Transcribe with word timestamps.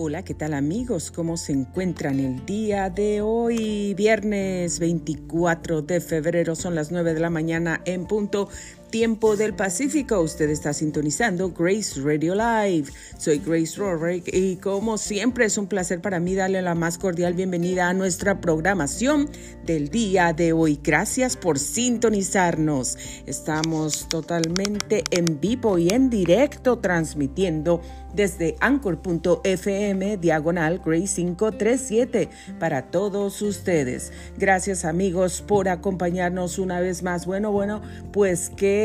Hola, 0.00 0.22
¿qué 0.22 0.32
tal 0.32 0.54
amigos? 0.54 1.10
¿Cómo 1.10 1.36
se 1.36 1.50
encuentran 1.50 2.20
el 2.20 2.46
día 2.46 2.88
de 2.88 3.20
hoy? 3.20 3.94
Viernes 3.94 4.78
24 4.78 5.82
de 5.82 6.00
febrero, 6.00 6.54
son 6.54 6.76
las 6.76 6.92
9 6.92 7.14
de 7.14 7.18
la 7.20 7.30
mañana 7.30 7.80
en 7.84 8.06
punto 8.06 8.48
tiempo 8.88 9.36
del 9.36 9.54
Pacífico. 9.54 10.20
Usted 10.20 10.50
está 10.50 10.72
sintonizando 10.72 11.50
Grace 11.50 12.00
Radio 12.00 12.34
Live. 12.34 12.90
Soy 13.16 13.38
Grace 13.38 13.76
Rorick 13.76 14.28
y 14.32 14.56
como 14.56 14.98
siempre 14.98 15.44
es 15.44 15.58
un 15.58 15.66
placer 15.66 16.00
para 16.00 16.20
mí 16.20 16.34
darle 16.34 16.62
la 16.62 16.74
más 16.74 16.98
cordial 16.98 17.34
bienvenida 17.34 17.88
a 17.88 17.94
nuestra 17.94 18.40
programación 18.40 19.28
del 19.64 19.88
día 19.90 20.32
de 20.32 20.52
hoy. 20.52 20.80
Gracias 20.82 21.36
por 21.36 21.58
sintonizarnos. 21.58 22.96
Estamos 23.26 24.08
totalmente 24.08 25.04
en 25.10 25.40
vivo 25.40 25.78
y 25.78 25.90
en 25.90 26.10
directo 26.10 26.78
transmitiendo 26.78 27.80
desde 28.14 28.56
anchor.fm 28.60 30.16
diagonal 30.16 30.80
Grace 30.84 31.16
537 31.16 32.30
para 32.58 32.90
todos 32.90 33.42
ustedes. 33.42 34.12
Gracias 34.38 34.84
amigos 34.84 35.44
por 35.46 35.68
acompañarnos 35.68 36.58
una 36.58 36.80
vez 36.80 37.02
más. 37.02 37.26
Bueno, 37.26 37.52
bueno, 37.52 37.82
pues 38.12 38.50
que 38.50 38.77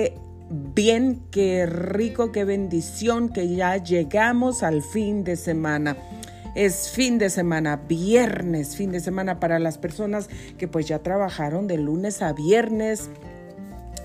bien, 0.49 1.21
qué 1.31 1.65
rico, 1.65 2.31
qué 2.31 2.43
bendición 2.43 3.29
que 3.29 3.55
ya 3.55 3.77
llegamos 3.77 4.63
al 4.63 4.81
fin 4.81 5.23
de 5.23 5.35
semana. 5.35 5.97
Es 6.55 6.89
fin 6.89 7.17
de 7.17 7.29
semana, 7.31 7.77
viernes, 7.77 8.75
fin 8.75 8.91
de 8.91 8.99
semana 8.99 9.39
para 9.39 9.57
las 9.57 9.79
personas 9.79 10.29
que 10.57 10.67
pues 10.67 10.88
ya 10.88 10.99
trabajaron 10.99 11.67
de 11.67 11.77
lunes 11.77 12.21
a 12.21 12.33
viernes 12.33 13.09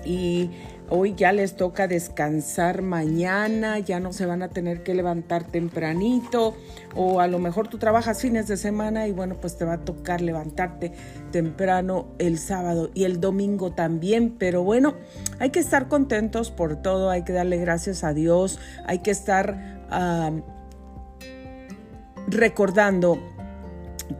y 0.03 0.49
Hoy 0.91 1.13
ya 1.15 1.31
les 1.31 1.55
toca 1.55 1.87
descansar 1.87 2.81
mañana, 2.81 3.77
ya 3.77 3.99
no 3.99 4.11
se 4.11 4.25
van 4.25 4.41
a 4.41 4.49
tener 4.49 4.81
que 4.81 4.95
levantar 4.95 5.43
tempranito 5.43 6.55
o 6.95 7.19
a 7.19 7.27
lo 7.27 7.37
mejor 7.37 7.67
tú 7.67 7.77
trabajas 7.77 8.21
fines 8.21 8.47
de 8.47 8.57
semana 8.57 9.07
y 9.07 9.11
bueno, 9.11 9.35
pues 9.39 9.55
te 9.57 9.65
va 9.65 9.73
a 9.73 9.85
tocar 9.85 10.21
levantarte 10.21 10.91
temprano 11.31 12.07
el 12.17 12.39
sábado 12.39 12.89
y 12.95 13.03
el 13.03 13.21
domingo 13.21 13.71
también, 13.71 14.35
pero 14.39 14.63
bueno, 14.63 14.95
hay 15.37 15.51
que 15.51 15.59
estar 15.59 15.87
contentos 15.87 16.49
por 16.49 16.77
todo, 16.77 17.11
hay 17.11 17.23
que 17.23 17.33
darle 17.33 17.57
gracias 17.57 18.03
a 18.03 18.13
Dios, 18.13 18.59
hay 18.85 18.99
que 18.99 19.11
estar 19.11 19.79
recordando 22.27 23.19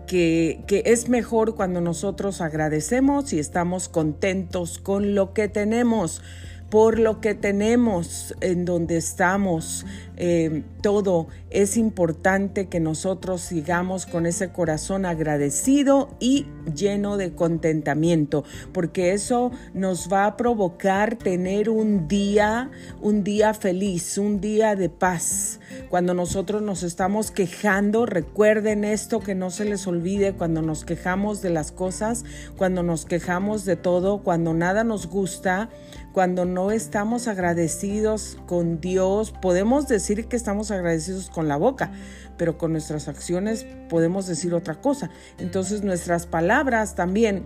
que, 0.07 0.83
es 0.85 1.09
mejor 1.09 1.55
cuando 1.55 1.81
nosotros 1.81 2.41
agradecemos 2.41 3.33
y 3.33 3.39
estamos 3.39 3.89
contentos 3.89 4.79
con 4.79 5.15
lo 5.15 5.33
que 5.33 5.47
tenemos 5.47 6.21
por 6.69 6.99
lo 6.99 7.19
que 7.21 7.33
tenemos, 7.33 8.35
en 8.41 8.65
donde 8.65 8.97
estamos, 8.97 9.85
eh, 10.19 10.63
todo. 10.81 11.27
Es 11.49 11.77
importante 11.77 12.67
que 12.67 12.79
nosotros 12.81 13.41
sigamos 13.41 14.05
con 14.05 14.25
ese 14.25 14.51
corazón 14.51 15.05
agradecido 15.05 16.09
y 16.19 16.45
lleno 16.75 17.17
de 17.17 17.33
contentamiento, 17.33 18.43
porque 18.73 19.13
eso 19.13 19.51
nos 19.73 20.11
va 20.11 20.25
a 20.25 20.37
provocar 20.37 21.15
tener 21.15 21.69
un 21.69 22.07
día, 22.09 22.69
un 23.01 23.23
día 23.23 23.53
feliz, 23.53 24.17
un 24.17 24.41
día 24.41 24.75
de 24.75 24.89
paz. 24.89 25.59
Cuando 25.89 26.13
nosotros 26.13 26.61
nos 26.61 26.83
estamos 26.83 27.31
quejando, 27.31 28.05
recuerden 28.05 28.83
esto 28.83 29.21
que 29.21 29.35
no 29.35 29.49
se 29.51 29.65
les 29.65 29.87
olvide 29.87 30.33
cuando 30.33 30.61
nos 30.61 30.83
quejamos 30.83 31.41
de 31.41 31.49
las 31.49 31.71
cosas, 31.71 32.25
cuando 32.57 32.83
nos 32.83 33.05
quejamos 33.05 33.63
de 33.63 33.77
todo, 33.77 34.21
cuando 34.21 34.53
nada 34.53 34.83
nos 34.83 35.07
gusta, 35.07 35.69
cuando 36.11 36.45
no 36.45 36.71
estamos 36.71 37.27
agradecidos 37.27 38.37
con 38.47 38.81
Dios, 38.81 39.31
podemos 39.31 39.87
decir 39.87 40.08
que 40.17 40.35
estamos 40.35 40.71
agradecidos 40.71 41.29
con 41.29 41.47
la 41.47 41.57
boca, 41.57 41.91
pero 42.37 42.57
con 42.57 42.71
nuestras 42.71 43.07
acciones 43.07 43.65
podemos 43.89 44.27
decir 44.27 44.53
otra 44.53 44.75
cosa. 44.75 45.09
Entonces 45.37 45.83
nuestras 45.83 46.25
palabras 46.25 46.95
también 46.95 47.43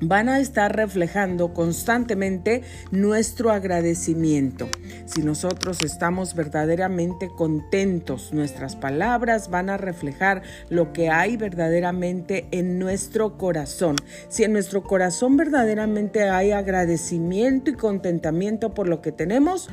van 0.00 0.28
a 0.28 0.38
estar 0.38 0.74
reflejando 0.74 1.52
constantemente 1.52 2.62
nuestro 2.90 3.50
agradecimiento. 3.50 4.68
Si 5.06 5.22
nosotros 5.22 5.78
estamos 5.82 6.34
verdaderamente 6.34 7.28
contentos, 7.36 8.32
nuestras 8.32 8.76
palabras 8.76 9.50
van 9.50 9.70
a 9.70 9.76
reflejar 9.76 10.42
lo 10.68 10.92
que 10.92 11.10
hay 11.10 11.36
verdaderamente 11.36 12.46
en 12.50 12.78
nuestro 12.78 13.38
corazón. 13.38 13.96
Si 14.28 14.44
en 14.44 14.52
nuestro 14.52 14.82
corazón 14.82 15.36
verdaderamente 15.36 16.28
hay 16.28 16.52
agradecimiento 16.52 17.70
y 17.70 17.74
contentamiento 17.74 18.74
por 18.74 18.88
lo 18.88 19.00
que 19.02 19.12
tenemos, 19.12 19.68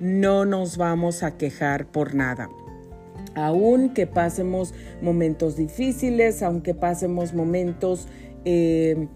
no 0.00 0.44
nos 0.44 0.76
vamos 0.76 1.22
a 1.22 1.36
quejar 1.36 1.86
por 1.86 2.14
nada. 2.14 2.48
Aunque 3.34 4.06
pasemos 4.06 4.74
momentos 5.02 5.56
difíciles, 5.56 6.42
aunque 6.42 6.74
pasemos 6.74 7.34
momentos 7.34 8.08
eh, 8.44 9.08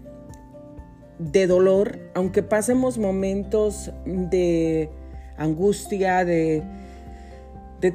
de 1.19 1.47
dolor, 1.47 1.99
aunque 2.13 2.43
pasemos 2.43 2.97
momentos 2.97 3.91
de 4.05 4.89
angustia, 5.37 6.25
de 6.25 6.63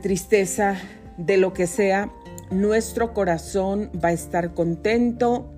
tristeza, 0.03 0.77
de 1.17 1.37
lo 1.37 1.53
que 1.53 1.67
sea, 1.67 2.11
nuestro 2.50 3.12
corazón 3.12 3.91
va 4.03 4.09
a 4.09 4.12
estar 4.12 4.55
contento 4.55 5.53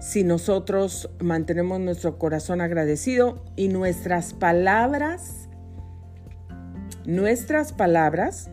si 0.00 0.22
nosotros 0.24 1.10
mantenemos 1.20 1.80
nuestro 1.80 2.18
corazón 2.18 2.60
agradecido 2.60 3.44
y 3.56 3.68
nuestras 3.68 4.32
palabras, 4.32 5.37
nuestras 7.04 7.72
palabras 7.72 8.50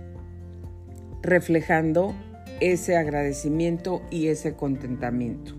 reflejando 1.22 2.16
ese 2.60 2.96
agradecimiento 2.96 4.02
y 4.10 4.28
ese 4.28 4.54
contentamiento. 4.54 5.54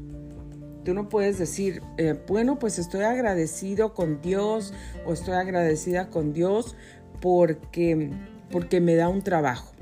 Tú 0.85 0.95
no 0.95 1.09
puedes 1.09 1.39
decir, 1.39 1.83
eh, 1.99 2.15
bueno, 2.29 2.59
pues 2.59 2.79
estoy 2.79 3.03
agradecido 3.03 3.93
con 3.93 4.21
Dios 4.23 4.73
o 5.05 5.13
estoy 5.13 5.35
agradecida 5.35 6.11
con 6.11 6.33
Dios 6.33 6.77
porque, 7.21 8.11
porque 8.51 8.81
me 8.81 8.95
da 8.95 9.09
un 9.09 9.23
trabajo. 9.23 9.73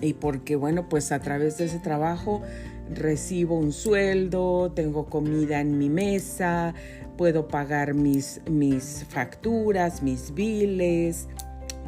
Y 0.00 0.14
porque, 0.14 0.56
bueno, 0.56 0.88
pues 0.88 1.12
a 1.12 1.18
través 1.18 1.58
de 1.58 1.66
ese 1.66 1.78
trabajo 1.80 2.40
recibo 2.94 3.58
un 3.58 3.72
sueldo, 3.72 4.72
tengo 4.74 5.06
comida 5.06 5.60
en 5.60 5.76
mi 5.76 5.90
mesa, 5.90 6.72
puedo 7.16 7.48
pagar 7.48 7.94
mis, 7.94 8.40
mis 8.48 9.04
facturas, 9.08 10.02
mis 10.02 10.32
biles. 10.32 11.28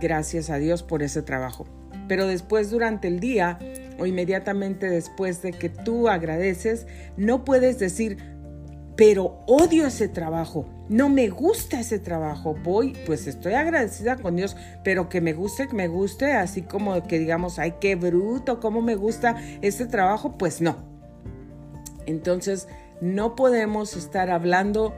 Gracias 0.00 0.50
a 0.50 0.56
Dios 0.56 0.82
por 0.82 1.02
ese 1.02 1.22
trabajo. 1.22 1.66
Pero 2.08 2.26
después 2.26 2.70
durante 2.70 3.08
el 3.08 3.20
día 3.20 3.58
o 3.98 4.06
inmediatamente 4.06 4.88
después 4.88 5.42
de 5.42 5.52
que 5.52 5.68
tú 5.68 6.08
agradeces, 6.08 6.86
no 7.16 7.44
puedes 7.44 7.78
decir, 7.78 8.18
pero 8.96 9.42
odio 9.46 9.86
ese 9.86 10.08
trabajo, 10.08 10.66
no 10.88 11.08
me 11.08 11.28
gusta 11.28 11.80
ese 11.80 11.98
trabajo, 11.98 12.54
voy, 12.62 12.94
pues 13.06 13.26
estoy 13.26 13.54
agradecida 13.54 14.16
con 14.16 14.36
Dios, 14.36 14.56
pero 14.84 15.08
que 15.08 15.20
me 15.20 15.32
guste, 15.32 15.68
que 15.68 15.76
me 15.76 15.88
guste, 15.88 16.32
así 16.32 16.62
como 16.62 17.02
que 17.06 17.18
digamos, 17.18 17.58
ay, 17.58 17.74
qué 17.80 17.94
bruto, 17.94 18.60
cómo 18.60 18.82
me 18.82 18.96
gusta 18.96 19.36
ese 19.62 19.86
trabajo, 19.86 20.36
pues 20.36 20.60
no. 20.60 20.76
Entonces, 22.06 22.68
no 23.00 23.36
podemos 23.36 23.96
estar 23.96 24.30
hablando 24.30 24.94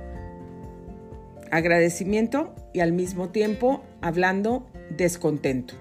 agradecimiento 1.51 2.55
y 2.73 2.81
al 2.81 2.93
mismo 2.93 3.29
tiempo 3.29 3.83
hablando 4.01 4.67
descontento. 4.97 5.75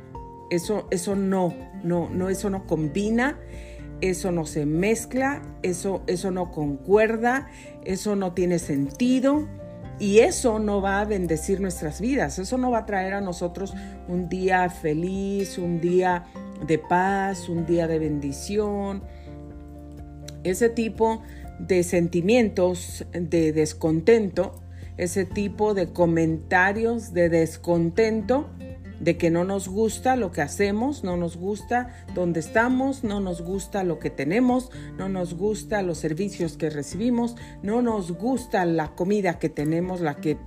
Eso, 0.49 0.87
eso 0.91 1.15
no, 1.15 1.53
no, 1.83 2.09
no, 2.09 2.29
eso 2.29 2.49
no 2.49 2.67
combina, 2.67 3.39
eso 4.01 4.31
no 4.31 4.45
se 4.45 4.65
mezcla, 4.65 5.41
eso, 5.63 6.03
eso 6.07 6.31
no 6.31 6.51
concuerda, 6.51 7.47
eso 7.85 8.15
no 8.15 8.33
tiene 8.33 8.59
sentido. 8.59 9.47
Y 9.99 10.19
eso 10.19 10.57
no 10.57 10.81
va 10.81 11.01
a 11.01 11.05
bendecir 11.05 11.61
nuestras 11.61 12.01
vidas, 12.01 12.39
eso 12.39 12.57
no 12.57 12.71
va 12.71 12.79
a 12.79 12.85
traer 12.87 13.13
a 13.13 13.21
nosotros 13.21 13.75
un 14.07 14.29
día 14.29 14.67
feliz, 14.71 15.59
un 15.59 15.79
día 15.79 16.25
de 16.65 16.79
paz, 16.79 17.47
un 17.47 17.67
día 17.67 17.87
de 17.87 17.99
bendición. 17.99 19.03
Ese 20.43 20.69
tipo 20.69 21.21
de 21.59 21.83
sentimientos 21.83 23.05
de 23.13 23.53
descontento, 23.53 24.59
ese 24.97 25.25
tipo 25.25 25.75
de 25.75 25.93
comentarios 25.93 27.13
de 27.13 27.29
descontento, 27.29 28.49
de 29.01 29.17
que 29.17 29.31
no 29.31 29.43
nos 29.43 29.67
gusta 29.67 30.15
lo 30.15 30.31
que 30.31 30.41
hacemos, 30.41 31.03
no 31.03 31.17
nos 31.17 31.35
gusta 31.35 32.05
dónde 32.13 32.39
estamos, 32.39 33.03
no 33.03 33.19
nos 33.19 33.41
gusta 33.41 33.83
lo 33.83 33.97
que 33.97 34.11
tenemos, 34.11 34.69
no 34.95 35.09
nos 35.09 35.33
gusta 35.33 35.81
los 35.81 35.97
servicios 35.97 36.55
que 36.55 36.69
recibimos, 36.69 37.35
no 37.63 37.81
nos 37.81 38.11
gusta 38.11 38.63
la 38.65 38.93
comida 38.95 39.39
que 39.39 39.49
tenemos, 39.49 40.01
la 40.01 40.15
que 40.15 40.37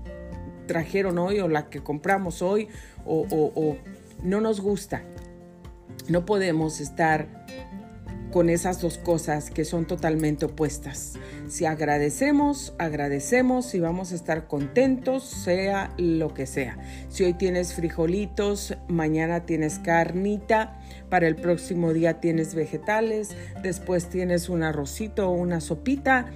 trajeron 0.67 1.19
hoy 1.19 1.41
o 1.41 1.49
la 1.49 1.69
que 1.69 1.83
compramos 1.83 2.43
hoy, 2.43 2.69
o, 3.05 3.77
no 4.23 4.41
nos 4.41 4.61
gusta. 4.61 5.03
No 6.09 6.25
podemos 6.25 6.81
estar 6.81 7.44
con 8.35 8.51
esas 8.51 8.81
dos 8.81 8.99
cosas 8.99 9.49
que 9.49 9.65
son 9.65 9.87
totalmente 9.87 10.47
opuestas. 10.47 11.13
Si 11.47 11.67
agradecemos, 11.67 12.75
agradecemos 12.79 13.77
y 13.77 13.79
vamos 13.79 14.11
a 14.11 14.17
estar 14.17 14.49
contentos, 14.49 15.23
sea 15.23 15.95
lo 15.99 16.35
que 16.35 16.47
sea. 16.47 16.77
Si 17.11 17.23
hoy 17.23 17.35
tienes 17.35 17.75
frijolitos, 17.75 18.77
mañana 18.89 19.47
tienes 19.47 19.79
carnita, 19.79 20.81
para 21.09 21.29
el 21.29 21.37
próximo 21.37 21.93
día 21.93 22.19
tienes 22.19 22.57
vegetales, 22.57 23.37
después 23.63 24.09
tienes 24.09 24.49
un 24.49 24.65
arrocito 24.65 25.29
o 25.29 25.33
una 25.33 25.61
sopita, 25.61 26.27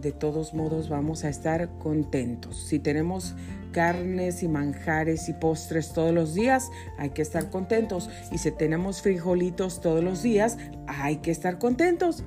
de 0.00 0.12
todos 0.12 0.54
modos 0.54 0.88
vamos 0.88 1.24
a 1.24 1.30
estar 1.30 1.68
contentos. 1.78 2.62
Si 2.62 2.78
tenemos 2.78 3.34
carnes 3.72 4.42
y 4.42 4.48
manjares 4.48 5.28
y 5.28 5.32
postres 5.32 5.92
todos 5.92 6.12
los 6.12 6.34
días, 6.34 6.70
hay 6.98 7.10
que 7.10 7.22
estar 7.22 7.50
contentos. 7.50 8.10
Y 8.32 8.38
si 8.38 8.50
tenemos 8.50 9.02
frijolitos 9.02 9.80
todos 9.80 10.02
los 10.02 10.22
días, 10.22 10.58
hay 10.86 11.16
que 11.16 11.30
estar 11.30 11.58
contentos. 11.58 12.24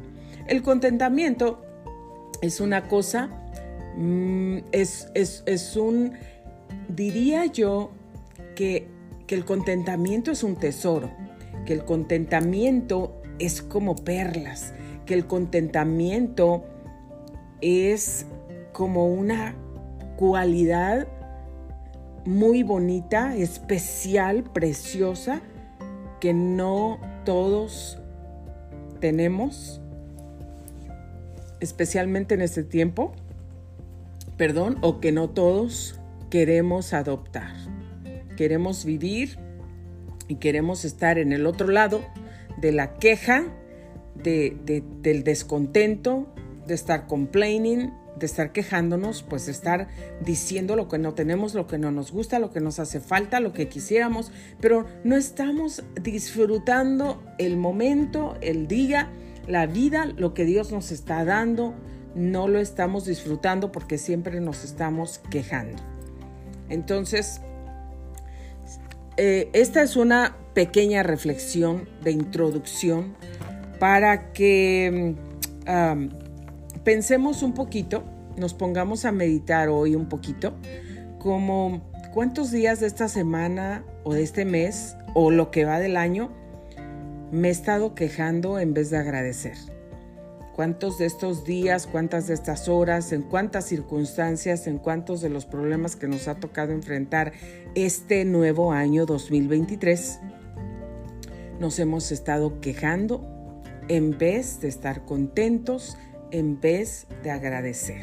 El 0.47 0.61
contentamiento 0.61 1.61
es 2.41 2.59
una 2.59 2.87
cosa, 2.87 3.29
mm, 3.95 4.57
es, 4.71 5.09
es, 5.15 5.75
un, 5.77 6.13
diría 6.89 7.45
yo 7.45 7.91
que, 8.55 8.87
que 9.27 9.35
el 9.35 9.45
contentamiento 9.45 10.31
es 10.31 10.43
un 10.43 10.55
tesoro, 10.55 11.09
que 11.65 11.73
el 11.73 11.85
contentamiento 11.85 13.21
es 13.39 13.61
como 13.61 13.95
perlas, 13.95 14.73
que 15.05 15.13
el 15.13 15.25
contentamiento 15.25 16.65
es 17.61 18.25
como 18.73 19.07
una 19.07 19.55
cualidad 20.17 21.07
muy 22.25 22.63
bonita, 22.63 23.35
especial, 23.35 24.43
preciosa, 24.43 25.41
que 26.19 26.33
no 26.33 26.99
todos 27.25 27.99
tenemos, 28.99 29.81
especialmente 31.59 32.35
en 32.35 32.41
este 32.41 32.63
tiempo, 32.63 33.13
perdón, 34.37 34.77
o 34.81 34.99
que 34.99 35.11
no 35.11 35.29
todos 35.29 35.99
queremos 36.29 36.93
adoptar. 36.93 37.53
Queremos 38.37 38.85
vivir 38.85 39.37
y 40.27 40.35
queremos 40.35 40.85
estar 40.85 41.17
en 41.17 41.33
el 41.33 41.45
otro 41.45 41.67
lado 41.67 42.01
de 42.57 42.71
la 42.71 42.95
queja, 42.95 43.43
del 44.15 45.23
descontento, 45.23 46.27
de 46.65 46.73
estar 46.73 47.07
complaining, 47.07 47.91
de 48.17 48.25
estar 48.25 48.51
quejándonos, 48.51 49.23
pues 49.23 49.45
de 49.45 49.51
estar 49.51 49.87
diciendo 50.21 50.75
lo 50.75 50.87
que 50.87 50.97
no 50.97 51.13
tenemos, 51.13 51.53
lo 51.53 51.67
que 51.67 51.77
no 51.77 51.91
nos 51.91 52.11
gusta, 52.11 52.39
lo 52.39 52.51
que 52.51 52.59
nos 52.59 52.79
hace 52.79 52.99
falta, 52.99 53.39
lo 53.39 53.53
que 53.53 53.67
quisiéramos, 53.67 54.31
pero 54.59 54.85
no 55.03 55.15
estamos 55.15 55.83
disfrutando 56.01 57.23
el 57.37 57.57
momento, 57.57 58.37
el 58.41 58.67
día, 58.67 59.09
la 59.47 59.65
vida, 59.65 60.05
lo 60.05 60.33
que 60.33 60.45
Dios 60.45 60.71
nos 60.71 60.91
está 60.91 61.25
dando, 61.25 61.73
no 62.15 62.47
lo 62.47 62.59
estamos 62.59 63.05
disfrutando 63.05 63.71
porque 63.71 63.97
siempre 63.97 64.39
nos 64.39 64.63
estamos 64.63 65.19
quejando. 65.29 65.81
Entonces, 66.69 67.41
eh, 69.17 69.49
esta 69.53 69.81
es 69.81 69.95
una 69.95 70.37
pequeña 70.53 71.03
reflexión 71.03 71.89
de 72.03 72.11
introducción 72.11 73.15
para 73.79 74.31
que 74.33 75.15
mm, 75.65 76.22
pensemos 76.83 77.43
un 77.43 77.53
poquito, 77.53 78.03
nos 78.37 78.53
pongamos 78.53 79.05
a 79.05 79.11
meditar 79.11 79.69
hoy 79.69 79.95
un 79.95 80.07
poquito, 80.07 80.53
como 81.19 81.81
cuántos 82.13 82.51
días 82.51 82.79
de 82.79 82.87
esta 82.87 83.07
semana 83.07 83.83
o 84.03 84.13
de 84.13 84.23
este 84.23 84.45
mes 84.45 84.95
o 85.13 85.31
lo 85.31 85.51
que 85.51 85.65
va 85.65 85.79
del 85.79 85.97
año 85.97 86.31
me 87.31 87.47
he 87.47 87.51
estado 87.51 87.95
quejando 87.95 88.59
en 88.59 88.73
vez 88.73 88.89
de 88.89 88.97
agradecer. 88.97 89.57
¿Cuántos 90.55 90.99
de 90.99 91.07
estos 91.07 91.45
días, 91.45 91.87
cuántas 91.87 92.27
de 92.27 92.35
estas 92.35 92.69
horas, 92.69 93.11
en 93.11 93.23
cuántas 93.23 93.65
circunstancias, 93.65 94.67
en 94.67 94.77
cuántos 94.77 95.21
de 95.21 95.29
los 95.29 95.45
problemas 95.47 95.95
que 95.95 96.07
nos 96.07 96.27
ha 96.27 96.35
tocado 96.35 96.73
enfrentar 96.73 97.33
este 97.73 98.23
nuevo 98.23 98.71
año 98.71 99.07
2023 99.07 100.19
nos 101.59 101.79
hemos 101.79 102.11
estado 102.11 102.59
quejando 102.59 103.25
en 103.87 104.17
vez 104.17 104.59
de 104.59 104.67
estar 104.67 105.05
contentos, 105.05 105.97
en 106.33 106.59
vez 106.59 107.07
de 107.23 107.31
agradecer. 107.31 108.01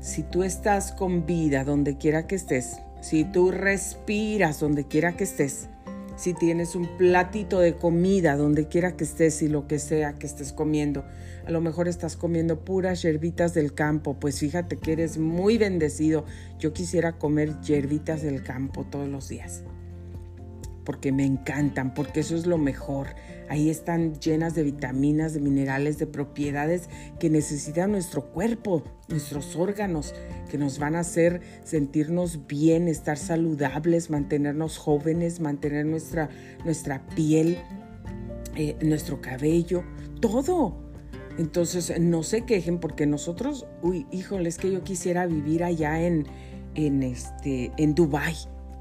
Si 0.00 0.22
tú 0.22 0.42
estás 0.42 0.90
con 0.90 1.26
vida 1.26 1.62
donde 1.62 1.98
quiera 1.98 2.26
que 2.26 2.34
estés, 2.34 2.78
si 3.00 3.24
tú 3.24 3.52
respiras 3.52 4.58
donde 4.58 4.86
quiera 4.88 5.16
que 5.16 5.24
estés, 5.24 5.68
si 6.16 6.32
tienes 6.32 6.74
un 6.74 6.88
platito 6.96 7.60
de 7.60 7.76
comida 7.76 8.36
donde 8.36 8.68
quiera 8.68 8.96
que 8.96 9.04
estés 9.04 9.42
y 9.42 9.48
lo 9.48 9.68
que 9.68 9.78
sea 9.78 10.14
que 10.14 10.26
estés 10.26 10.52
comiendo, 10.52 11.04
a 11.44 11.50
lo 11.50 11.60
mejor 11.60 11.88
estás 11.88 12.16
comiendo 12.16 12.64
puras 12.64 13.02
yerbitas 13.02 13.52
del 13.52 13.74
campo, 13.74 14.14
pues 14.18 14.40
fíjate 14.40 14.78
que 14.78 14.92
eres 14.92 15.18
muy 15.18 15.58
bendecido. 15.58 16.24
Yo 16.58 16.72
quisiera 16.72 17.18
comer 17.18 17.60
yerbitas 17.60 18.22
del 18.22 18.42
campo 18.42 18.84
todos 18.84 19.08
los 19.08 19.28
días 19.28 19.62
porque 20.86 21.12
me 21.12 21.26
encantan, 21.26 21.92
porque 21.92 22.20
eso 22.20 22.36
es 22.36 22.46
lo 22.46 22.56
mejor. 22.56 23.08
Ahí 23.50 23.68
están 23.68 24.18
llenas 24.20 24.54
de 24.54 24.62
vitaminas, 24.62 25.34
de 25.34 25.40
minerales, 25.40 25.98
de 25.98 26.06
propiedades 26.06 26.88
que 27.18 27.28
necesita 27.28 27.86
nuestro 27.88 28.30
cuerpo, 28.30 28.84
nuestros 29.08 29.56
órganos, 29.56 30.14
que 30.48 30.56
nos 30.56 30.78
van 30.78 30.94
a 30.94 31.00
hacer 31.00 31.42
sentirnos 31.64 32.46
bien, 32.46 32.88
estar 32.88 33.18
saludables, 33.18 34.08
mantenernos 34.08 34.78
jóvenes, 34.78 35.40
mantener 35.40 35.84
nuestra, 35.84 36.30
nuestra 36.64 37.04
piel, 37.08 37.58
eh, 38.54 38.76
nuestro 38.80 39.20
cabello, 39.20 39.82
todo. 40.20 40.86
Entonces, 41.36 41.92
no 42.00 42.22
se 42.22 42.42
quejen 42.42 42.78
porque 42.78 43.06
nosotros, 43.06 43.66
uy, 43.82 44.06
híjole, 44.10 44.48
es 44.48 44.56
que 44.56 44.72
yo 44.72 44.84
quisiera 44.84 45.26
vivir 45.26 45.64
allá 45.64 46.00
en, 46.00 46.26
en, 46.74 47.02
este, 47.02 47.72
en 47.76 47.94
Dubái 47.94 48.36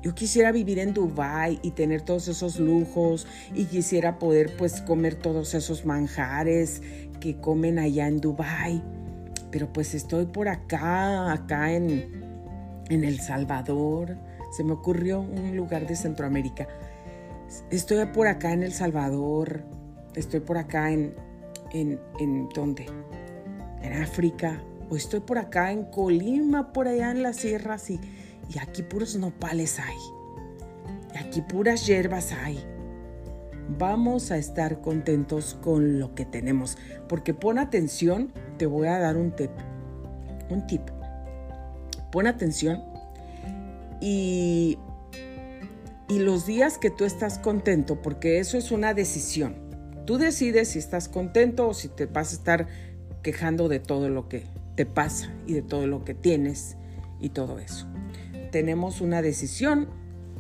yo 0.05 0.13
quisiera 0.13 0.51
vivir 0.51 0.77
en 0.77 0.93
Dubai 0.93 1.57
y 1.63 1.71
tener 1.71 2.03
todos 2.03 2.27
esos 2.27 2.59
lujos 2.59 3.25
y 3.55 3.65
quisiera 3.65 4.19
poder 4.19 4.55
pues 4.55 4.79
comer 4.81 5.15
todos 5.15 5.55
esos 5.55 5.83
manjares 5.83 6.83
que 7.19 7.37
comen 7.37 7.79
allá 7.79 8.07
en 8.07 8.21
Dubai. 8.21 8.83
Pero 9.49 9.73
pues 9.73 9.95
estoy 9.95 10.27
por 10.27 10.47
acá, 10.47 11.33
acá 11.33 11.73
en, 11.73 12.21
en 12.87 13.03
El 13.03 13.19
Salvador. 13.19 14.15
Se 14.55 14.63
me 14.63 14.73
ocurrió 14.73 15.21
un 15.21 15.57
lugar 15.57 15.87
de 15.87 15.95
Centroamérica. 15.95 16.67
Estoy 17.71 18.05
por 18.05 18.27
acá 18.27 18.53
en 18.53 18.61
El 18.61 18.73
Salvador. 18.73 19.63
Estoy 20.13 20.41
por 20.41 20.59
acá 20.59 20.91
en, 20.91 21.15
en, 21.73 21.99
en 22.19 22.47
¿dónde? 22.49 22.85
En 23.81 24.03
África. 24.03 24.61
O 24.87 24.95
estoy 24.95 25.21
por 25.21 25.39
acá 25.39 25.71
en 25.71 25.85
Colima, 25.85 26.73
por 26.73 26.87
allá 26.87 27.09
en 27.09 27.23
las 27.23 27.37
sierras 27.37 27.89
y 27.89 27.99
y 28.53 28.59
aquí 28.59 28.83
puros 28.83 29.15
nopales 29.15 29.79
hay. 29.79 29.97
Y 31.13 31.17
aquí 31.17 31.41
puras 31.41 31.85
hierbas 31.85 32.31
hay. 32.31 32.63
Vamos 33.77 34.31
a 34.31 34.37
estar 34.37 34.81
contentos 34.81 35.57
con 35.61 35.99
lo 35.99 36.13
que 36.13 36.25
tenemos. 36.25 36.77
Porque 37.07 37.33
pon 37.33 37.57
atención, 37.57 38.31
te 38.57 38.65
voy 38.65 38.87
a 38.87 38.99
dar 38.99 39.17
un 39.17 39.31
tip. 39.31 39.51
Un 40.49 40.67
tip. 40.67 40.81
Pon 42.11 42.27
atención 42.27 42.83
y, 43.99 44.77
y 46.07 46.19
los 46.19 46.45
días 46.45 46.77
que 46.77 46.89
tú 46.89 47.03
estás 47.03 47.39
contento, 47.39 48.01
porque 48.01 48.39
eso 48.39 48.57
es 48.57 48.71
una 48.71 48.93
decisión. 48.93 49.55
Tú 50.05 50.17
decides 50.17 50.69
si 50.69 50.79
estás 50.79 51.09
contento 51.09 51.67
o 51.67 51.73
si 51.73 51.89
te 51.89 52.05
vas 52.05 52.31
a 52.31 52.35
estar 52.35 52.67
quejando 53.23 53.67
de 53.67 53.79
todo 53.79 54.07
lo 54.07 54.29
que 54.29 54.43
te 54.75 54.85
pasa 54.85 55.33
y 55.47 55.53
de 55.53 55.61
todo 55.63 55.87
lo 55.87 56.05
que 56.05 56.13
tienes 56.13 56.77
y 57.19 57.29
todo 57.29 57.57
eso 57.57 57.87
tenemos 58.55 59.01
una 59.01 59.21
decisión 59.21 59.89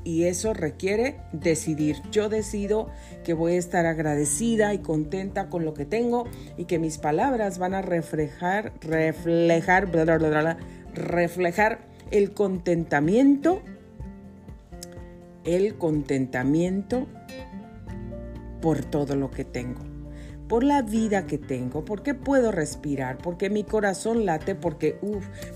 y 0.05 0.23
eso 0.23 0.53
requiere 0.53 1.17
decidir. 1.33 1.97
Yo 2.13 2.29
decido 2.29 2.87
que 3.25 3.33
voy 3.33 3.55
a 3.55 3.57
estar 3.57 3.85
agradecida 3.85 4.73
y 4.73 4.77
contenta 4.77 5.49
con 5.49 5.65
lo 5.65 5.73
que 5.73 5.83
tengo 5.83 6.23
y 6.55 6.63
que 6.63 6.79
mis 6.79 6.97
palabras 6.97 7.57
van 7.57 7.73
a 7.73 7.81
reflejar, 7.81 8.71
reflejar, 8.79 9.91
reflejar 10.93 11.79
el 12.09 12.31
contentamiento, 12.31 13.61
el 15.43 15.75
contentamiento 15.75 17.07
por 18.61 18.85
todo 18.85 19.17
lo 19.17 19.29
que 19.29 19.43
tengo 19.43 19.94
por 20.47 20.63
la 20.63 20.81
vida 20.81 21.25
que 21.25 21.37
tengo, 21.37 21.85
porque 21.85 22.13
puedo 22.13 22.51
respirar, 22.51 23.17
porque 23.17 23.49
mi 23.49 23.63
corazón 23.63 24.25
late, 24.25 24.55
porque 24.55 24.99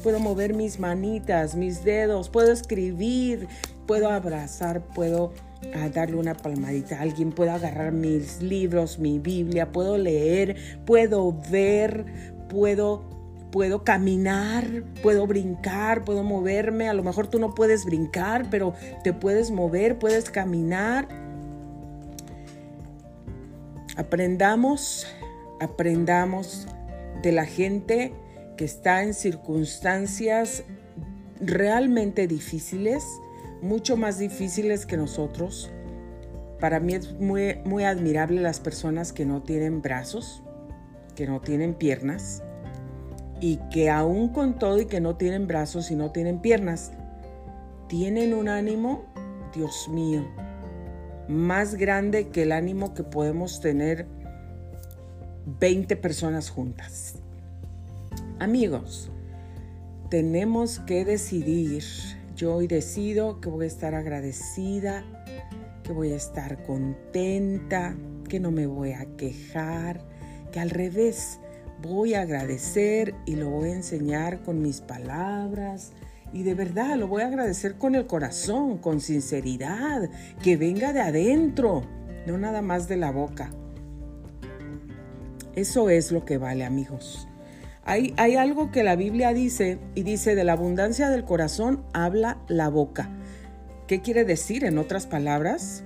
puedo 0.04 0.20
mover 0.20 0.54
mis 0.54 0.80
manitas, 0.80 1.56
mis 1.56 1.84
dedos, 1.84 2.30
puedo 2.30 2.52
escribir, 2.52 3.48
puedo 3.86 4.10
abrazar, 4.10 4.82
puedo 4.82 5.34
ah, 5.76 5.90
darle 5.90 6.16
una 6.16 6.34
palmadita 6.34 6.98
a 6.98 7.02
alguien, 7.02 7.32
puedo 7.32 7.52
agarrar 7.52 7.92
mis 7.92 8.42
libros, 8.42 9.00
mi 9.00 9.20
Biblia, 9.20 9.72
puedo 9.72 9.98
leer, 9.98 10.56
puedo 10.86 11.36
ver, 11.52 12.06
puedo 12.50 13.20
puedo 13.52 13.84
caminar, 13.84 14.84
puedo 15.02 15.26
brincar, 15.26 16.04
puedo 16.06 16.24
moverme. 16.24 16.88
A 16.88 16.94
lo 16.94 17.04
mejor 17.04 17.28
tú 17.28 17.40
no 17.40 17.56
puedes 17.56 17.86
brincar, 17.86 18.48
pero 18.50 18.74
te 19.04 19.14
puedes 19.14 19.52
mover, 19.52 19.98
puedes 19.98 20.30
caminar. 20.30 21.08
Aprendamos 24.00 25.06
Aprendamos 25.60 26.68
de 27.22 27.34
la 27.34 27.46
gente 27.46 28.14
que 28.56 28.64
está 28.64 29.04
en 29.04 29.14
circunstancias 29.14 30.64
realmente 31.42 32.28
difíciles, 32.28 33.04
mucho 33.62 33.98
más 33.98 34.20
difíciles 34.20 34.86
que 34.86 34.96
nosotros. 34.96 35.70
Para 36.62 36.80
mí 36.80 36.94
es 36.94 37.12
muy, 37.14 37.60
muy 37.66 37.84
admirable 37.84 38.42
las 38.42 38.62
personas 38.62 39.12
que 39.12 39.26
no 39.26 39.44
tienen 39.44 39.82
brazos, 39.82 40.44
que 41.16 41.28
no 41.28 41.42
tienen 41.42 41.74
piernas 41.74 42.42
y 43.42 43.58
que 43.70 43.90
aún 43.90 44.30
con 44.30 44.58
todo 44.60 44.80
y 44.80 44.86
que 44.86 45.02
no 45.02 45.18
tienen 45.18 45.46
brazos 45.46 45.92
y 45.92 45.96
no 45.96 46.12
tienen 46.12 46.40
piernas, 46.40 46.94
tienen 47.88 48.34
un 48.34 48.48
ánimo, 48.48 49.04
Dios 49.54 49.90
mío, 49.90 50.26
más 51.30 51.76
grande 51.76 52.30
que 52.30 52.44
el 52.44 52.52
ánimo 52.52 52.94
que 52.94 53.04
podemos 53.04 53.62
tener 53.62 54.08
20 55.60 55.96
personas 55.96 56.50
juntas. 56.50 57.16
Amigos, 58.40 59.12
tenemos 60.10 60.80
que 60.80 61.06
decidir. 61.06 61.84
Yo 62.36 62.56
hoy 62.56 62.68
decido 62.68 63.42
que 63.42 63.50
voy 63.50 63.66
a 63.66 63.68
estar 63.68 63.94
agradecida, 63.94 65.04
que 65.84 65.94
voy 65.94 66.14
a 66.14 66.16
estar 66.16 66.64
contenta, 66.64 67.96
que 68.28 68.40
no 68.40 68.50
me 68.50 68.66
voy 68.66 68.94
a 68.94 69.06
quejar, 69.18 70.02
que 70.52 70.60
al 70.60 70.72
revés 70.72 71.40
voy 71.82 72.16
a 72.16 72.22
agradecer 72.22 73.14
y 73.26 73.36
lo 73.36 73.50
voy 73.50 73.70
a 73.70 73.76
enseñar 73.76 74.42
con 74.42 74.62
mis 74.62 74.82
palabras. 74.82 75.92
Y 76.32 76.44
de 76.44 76.54
verdad 76.54 76.96
lo 76.96 77.08
voy 77.08 77.24
a 77.24 77.28
agradecer 77.28 77.76
con 77.76 77.96
el 77.96 78.06
corazón, 78.06 78.78
con 78.78 79.02
sinceridad, 79.02 80.10
que 80.44 80.58
venga 80.58 80.94
de 80.94 81.02
adentro, 81.02 81.84
no 82.26 82.38
nada 82.38 82.62
más 82.62 82.88
de 82.88 82.98
la 82.98 83.12
boca. 83.12 83.50
Eso 85.56 85.90
es 85.90 86.12
lo 86.12 86.26
que 86.26 86.38
vale, 86.38 86.64
amigos. 86.64 87.28
Hay, 87.84 88.14
hay, 88.18 88.36
algo 88.36 88.72
que 88.72 88.84
la 88.84 88.96
Biblia 88.96 89.34
dice 89.34 89.80
y 89.96 90.04
dice, 90.04 90.36
de 90.36 90.44
la 90.44 90.54
abundancia 90.54 91.10
del 91.10 91.26
corazón 91.26 91.84
habla 91.94 92.38
la 92.48 92.70
boca. 92.70 93.10
¿Qué 93.88 94.02
quiere 94.02 94.26
decir 94.26 94.64
en 94.64 94.78
otras 94.78 95.08
palabras? 95.08 95.84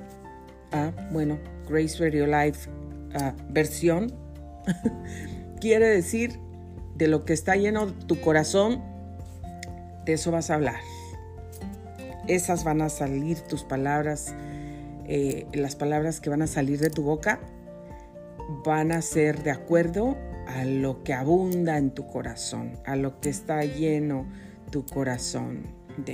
Ah, 0.73 0.91
bueno, 1.11 1.39
Grace 1.69 1.97
Radio 1.97 2.27
Life 2.27 2.69
ah, 3.13 3.33
versión 3.49 4.13
quiere 5.61 5.87
decir 5.87 6.39
de 6.95 7.07
lo 7.07 7.25
que 7.25 7.33
está 7.33 7.55
lleno 7.55 7.87
tu 7.87 8.19
corazón, 8.19 8.83
de 10.05 10.13
eso 10.13 10.31
vas 10.31 10.49
a 10.49 10.55
hablar. 10.55 10.81
Esas 12.27 12.63
van 12.63 12.81
a 12.81 12.89
salir 12.89 13.39
tus 13.41 13.63
palabras, 13.63 14.33
eh, 15.05 15.45
las 15.53 15.75
palabras 15.75 16.21
que 16.21 16.29
van 16.29 16.41
a 16.41 16.47
salir 16.47 16.79
de 16.79 16.89
tu 16.89 17.03
boca 17.03 17.39
van 18.65 18.91
a 18.91 19.01
ser 19.01 19.43
de 19.43 19.51
acuerdo 19.51 20.17
a 20.47 20.65
lo 20.65 21.03
que 21.03 21.13
abunda 21.13 21.77
en 21.77 21.91
tu 21.91 22.07
corazón, 22.07 22.79
a 22.85 22.95
lo 22.95 23.19
que 23.19 23.29
está 23.29 23.63
lleno 23.63 24.25
tu 24.71 24.85
corazón 24.85 25.63
de. 25.97 26.13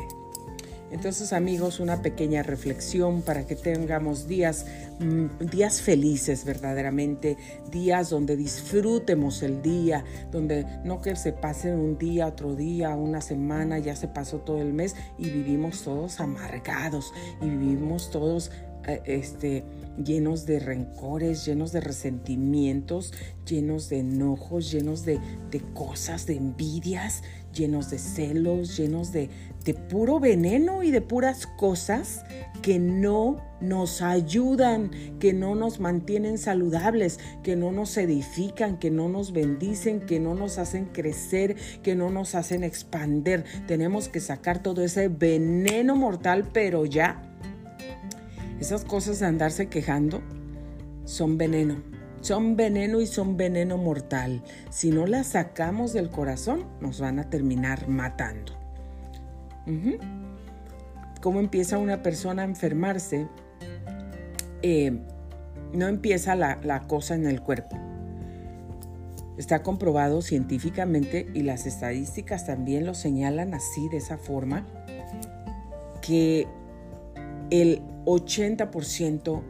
Entonces 0.91 1.34
amigos, 1.34 1.79
una 1.79 2.01
pequeña 2.01 2.43
reflexión 2.43 3.22
para 3.22 3.46
que 3.46 3.55
tengamos 3.55 4.27
días, 4.27 4.65
mm, 5.00 5.46
días 5.51 5.81
felices 5.81 6.46
verdaderamente, 6.46 7.38
días 7.72 8.10
donde 8.10 8.36
disfrutemos 8.36 9.43
el 9.43 9.62
día, 9.62 10.03
donde 10.31 10.65
no 10.84 11.01
que 11.01 11.15
se 11.15 11.31
pase 11.31 11.74
un 11.74 11.98
día, 11.98 12.27
otro 12.27 12.55
día, 12.55 12.96
una 12.96 13.22
semana, 13.22 13.79
ya 13.79 13.96
se 13.96 14.08
pasó 14.08 14.39
todo 14.39 14.62
el 14.62 14.74
mes 14.74 14.96
y 15.17 15.29
vivimos 15.29 15.84
todos 15.84 16.19
amargados 16.19 17.13
y 17.41 17.50
vivimos 17.50 18.10
todos 18.10 18.51
este, 18.93 19.63
llenos 20.03 20.46
de 20.46 20.60
rencores, 20.60 21.46
llenos 21.46 21.72
de 21.72 21.81
resentimientos, 21.81 23.13
llenos 23.46 23.89
de 23.89 24.00
enojos, 24.00 24.72
llenos 24.72 25.05
de, 25.05 25.19
de 25.51 25.60
cosas, 25.74 26.25
de 26.25 26.36
envidias, 26.36 27.24
llenos 27.53 27.89
de 27.89 27.98
celos, 27.98 28.77
llenos 28.77 29.12
de, 29.12 29.29
de 29.65 29.74
puro 29.74 30.19
veneno 30.19 30.84
y 30.84 30.91
de 30.91 31.01
puras 31.01 31.48
cosas 31.48 32.24
que 32.62 32.79
no 32.79 33.38
nos 33.62 34.01
ayudan, 34.01 34.91
que 35.19 35.34
no 35.34 35.55
nos 35.55 35.79
mantienen 35.79 36.38
saludables, 36.38 37.19
que 37.43 37.55
no 37.55 37.72
nos 37.72 37.98
edifican, 37.98 38.77
que 38.77 38.91
no 38.91 39.10
nos 39.10 39.31
bendicen, 39.34 40.01
que 40.01 40.19
no 40.19 40.36
nos 40.36 40.58
hacen 40.58 40.86
crecer, 40.86 41.55
que 41.84 41.96
no 41.96 42.10
nos 42.10 42.36
hacen 42.36 42.63
expander. 42.63 43.43
Tenemos 43.67 44.08
que 44.08 44.19
sacar 44.19 44.63
todo 44.63 44.84
ese 44.84 45.08
veneno 45.10 45.96
mortal, 45.96 46.50
pero 46.53 46.86
ya. 46.86 47.28
Esas 48.60 48.84
cosas 48.84 49.20
de 49.20 49.25
andarse 49.25 49.68
quejando 49.68 50.22
son 51.06 51.38
veneno 51.38 51.78
son 52.22 52.56
veneno 52.56 53.00
y 53.01 53.08
son 53.08 53.38
veneno 53.38 53.78
mortal. 53.78 54.44
Si 54.70 54.92
no 54.92 55.08
las 55.08 55.28
sacamos 55.28 55.94
del 55.94 56.10
corazón, 56.10 56.66
nos 56.82 57.00
van 57.00 57.20
a 57.20 57.30
terminar 57.30 57.88
matando. 57.88 58.54
¿Cómo 61.22 61.39
empieza 61.39 61.78
una 61.78 62.01
persona 62.01 62.42
a 62.42 62.46
enfermarse? 62.46 63.28
Eh, 64.62 65.00
no 65.74 65.88
empieza 65.88 66.36
la, 66.36 66.60
la 66.63 66.88
cosa 66.88 67.16
en 67.16 67.28
el 67.28 67.42
cuerpo. 67.42 67.78
Está 69.38 69.63
comprobado 69.63 70.22
científicamente 70.22 71.28
y 71.34 71.44
las 71.44 71.66
estadísticas 71.66 72.46
también 72.46 72.86
lo 72.86 72.94
señalan 72.94 73.54
así, 73.54 73.88
de 73.89 73.98
esa 73.98 74.18
forma, 74.18 74.66
que 76.01 76.48
el 77.50 77.82
80% 78.10 79.42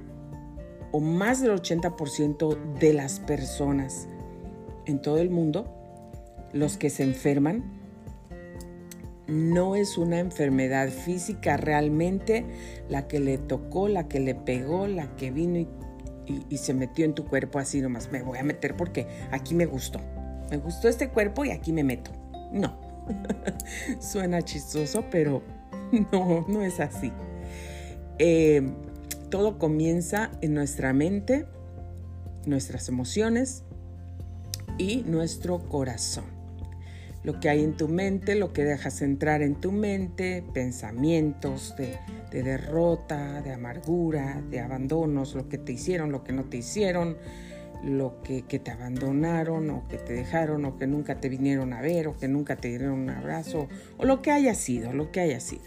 o 0.92 1.00
más 1.00 1.42
del 1.42 1.52
80% 1.52 2.76
de 2.80 2.94
las 2.94 3.20
personas 3.20 4.08
en 4.86 5.02
todo 5.02 5.20
el 5.20 5.30
mundo, 5.30 5.72
los 6.52 6.78
que 6.78 6.90
se 6.90 7.04
enferman, 7.04 7.80
no 9.28 9.76
es 9.76 9.98
una 9.98 10.20
enfermedad 10.20 10.90
física 10.90 11.56
realmente 11.58 12.46
la 12.90 13.08
que 13.08 13.20
le 13.20 13.38
tocó, 13.38 13.88
la 13.88 14.08
que 14.08 14.20
le 14.20 14.34
pegó, 14.34 14.88
la 14.88 15.16
que 15.16 15.30
vino 15.30 15.60
y, 16.26 16.58
se 16.58 16.74
metió 16.74 17.06
en 17.06 17.14
tu 17.14 17.26
cuerpo 17.26 17.60
así 17.60 17.82
nomás. 17.82 18.12
Me 18.12 18.22
voy 18.22 18.40
a 18.40 18.44
meter 18.44 18.76
porque 18.76 19.08
aquí 19.32 19.56
me 19.56 19.66
gustó. 19.66 20.00
Me 20.50 20.58
gustó 20.58 20.88
este 20.88 21.10
cuerpo 21.10 21.46
y 21.46 21.52
aquí 21.52 21.72
me 21.72 21.84
meto. 21.84 22.12
No. 22.52 22.80
Suena 24.00 24.42
chistoso, 24.42 25.06
pero 25.10 25.44
no, 26.12 26.46
no 26.48 26.62
es 26.62 26.80
así. 26.80 27.12
Eh, 28.20 28.62
todo 29.30 29.58
comienza 29.58 30.32
en 30.42 30.54
nuestra 30.54 30.92
mente, 30.92 31.46
nuestras 32.46 32.90
emociones 32.90 33.64
y 34.78 35.04
nuestro 35.04 35.60
corazón. 35.60 36.26
Lo 37.24 37.40
que 37.40 37.50
hay 37.50 37.64
en 37.64 37.76
tu 37.76 37.88
mente, 37.88 38.36
lo 38.36 38.54
que 38.54 38.64
dejas 38.64 39.02
entrar 39.02 39.42
en 39.42 39.56
tu 39.56 39.72
mente, 39.72 40.44
pensamientos 40.54 41.76
de, 41.78 41.98
derrota, 42.32 43.42
de 43.42 43.54
amargura, 43.54 44.42
de 44.50 44.62
abandonos, 44.62 45.36
lo 45.36 45.48
que 45.50 45.58
te 45.58 45.74
hicieron, 45.74 46.12
lo 46.12 46.24
que 46.24 46.32
no 46.32 46.46
te 46.46 46.58
hicieron, 46.58 47.18
lo 47.84 48.22
que, 48.24 48.44
que, 48.44 48.60
te 48.60 48.72
abandonaron 48.72 49.70
o 49.70 49.88
que 49.88 49.98
te 49.98 50.14
dejaron 50.14 50.66
o 50.66 50.78
que 50.78 50.88
nunca 50.88 51.20
te 51.20 51.30
vinieron 51.30 51.74
a 51.74 51.82
ver 51.82 52.08
o 52.08 52.18
que 52.18 52.28
nunca 52.28 52.56
te 52.56 52.70
dieron 52.70 52.94
un 52.94 53.10
abrazo 53.10 53.68
o 53.98 54.06
lo 54.06 54.22
que 54.22 54.32
haya 54.32 54.54
sido, 54.56 54.92
lo 54.94 55.12
que 55.12 55.22
haya 55.22 55.40
sido. 55.40 55.64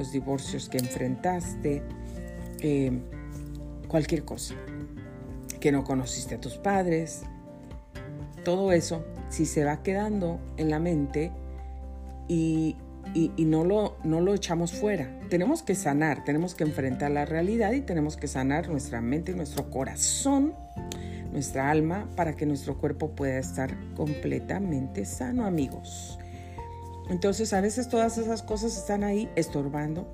Los 0.00 0.12
divorcios 0.12 0.70
que 0.70 0.78
enfrentaste, 0.78 1.82
eh, 2.60 2.90
cualquier 3.86 4.24
cosa, 4.24 4.54
que 5.60 5.70
no 5.72 5.84
conociste 5.84 6.36
a 6.36 6.40
tus 6.40 6.56
padres, 6.56 7.20
todo 8.42 8.72
eso, 8.72 9.04
si 9.28 9.44
se 9.44 9.62
va 9.62 9.82
quedando 9.82 10.40
en 10.56 10.70
la 10.70 10.78
mente 10.78 11.32
y, 12.28 12.76
no, 13.36 13.62
lo, 13.62 13.98
no 14.02 14.22
lo 14.22 14.32
echamos 14.32 14.72
fuera, 14.72 15.20
tenemos 15.28 15.62
que 15.62 15.74
sanar, 15.74 16.24
tenemos 16.24 16.54
que 16.54 16.64
enfrentar 16.64 17.10
la 17.10 17.26
realidad 17.26 17.72
y 17.72 17.82
tenemos 17.82 18.16
que 18.16 18.26
sanar 18.26 18.70
nuestra 18.70 19.02
mente, 19.02 19.34
nuestro 19.34 19.68
corazón, 19.68 20.54
nuestra 21.30 21.70
alma, 21.70 22.08
para 22.16 22.36
que 22.36 22.46
nuestro 22.46 22.78
cuerpo 22.78 23.10
pueda 23.10 23.38
estar 23.38 23.76
completamente 23.96 25.04
sano, 25.04 25.44
amigos. 25.44 26.19
Entonces 27.10 27.52
a 27.52 27.60
veces 27.60 27.88
todas 27.88 28.16
esas 28.18 28.42
cosas 28.42 28.76
están 28.76 29.02
ahí 29.02 29.28
estorbando, 29.34 30.08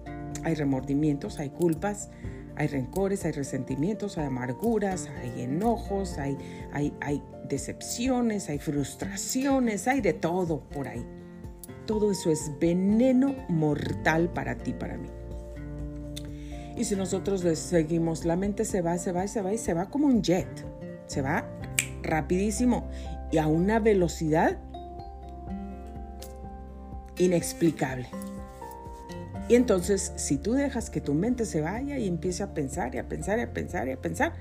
hay 0.45 0.55
remordimientos, 0.55 1.39
hay 1.39 1.51
culpas, 1.51 2.09
hay 2.57 2.69
rencores, 2.69 3.27
hay 3.27 3.33
resentimientos, 3.33 4.17
hay 4.17 4.25
amarguras, 4.25 5.09
hay 5.21 5.43
enojos, 5.43 6.17
hay, 6.17 6.39
hay, 6.73 6.95
hay 7.03 7.23
decepciones, 7.49 8.49
hay 8.49 8.59
frustraciones, 8.59 9.87
hay 9.87 10.01
de 10.01 10.15
todo 10.15 10.61
por 10.71 10.89
ahí. 10.89 11.05
Todo 11.85 12.11
eso 12.11 12.31
es 12.31 12.51
veneno 12.59 13.35
mortal 13.51 14.31
para 14.33 14.57
ti, 14.57 14.73
para 14.73 14.97
mí. 14.97 15.09
Y 16.79 16.85
si 16.85 16.97
nosotros 16.97 17.45
le 17.45 17.57
seguimos, 17.57 18.25
la 18.25 18.37
mente 18.37 18.65
se 18.65 18.81
va, 18.81 18.97
se 18.97 19.13
va 19.13 19.29
se 19.29 19.43
va 19.43 19.53
y 19.53 19.59
se 19.59 19.75
va 19.75 19.91
como 19.91 20.07
un 20.07 20.23
jet. 20.23 20.49
Se 21.07 21.21
va 21.21 21.47
rapidísimo 22.03 22.89
y 23.31 23.37
a 23.37 23.49
una 23.49 23.81
velocidad 23.81 24.59
inexplicable. 27.19 28.09
Y 29.49 29.55
entonces, 29.55 30.13
si 30.17 30.39
tú 30.39 30.55
dejas 30.55 30.91
que 30.91 31.01
tu 31.01 31.15
mente 31.15 31.45
se 31.45 31.61
vaya 31.61 31.99
y 31.99 32.09
empiece 32.09 32.43
a 32.43 32.53
pensar 32.53 32.95
y 32.95 32.99
a 32.99 33.09
pensar 33.09 33.39
y 33.39 33.43
a 33.43 33.53
pensar 33.53 33.89
y 33.89 33.93
a 33.93 34.01
pensar, 34.01 34.33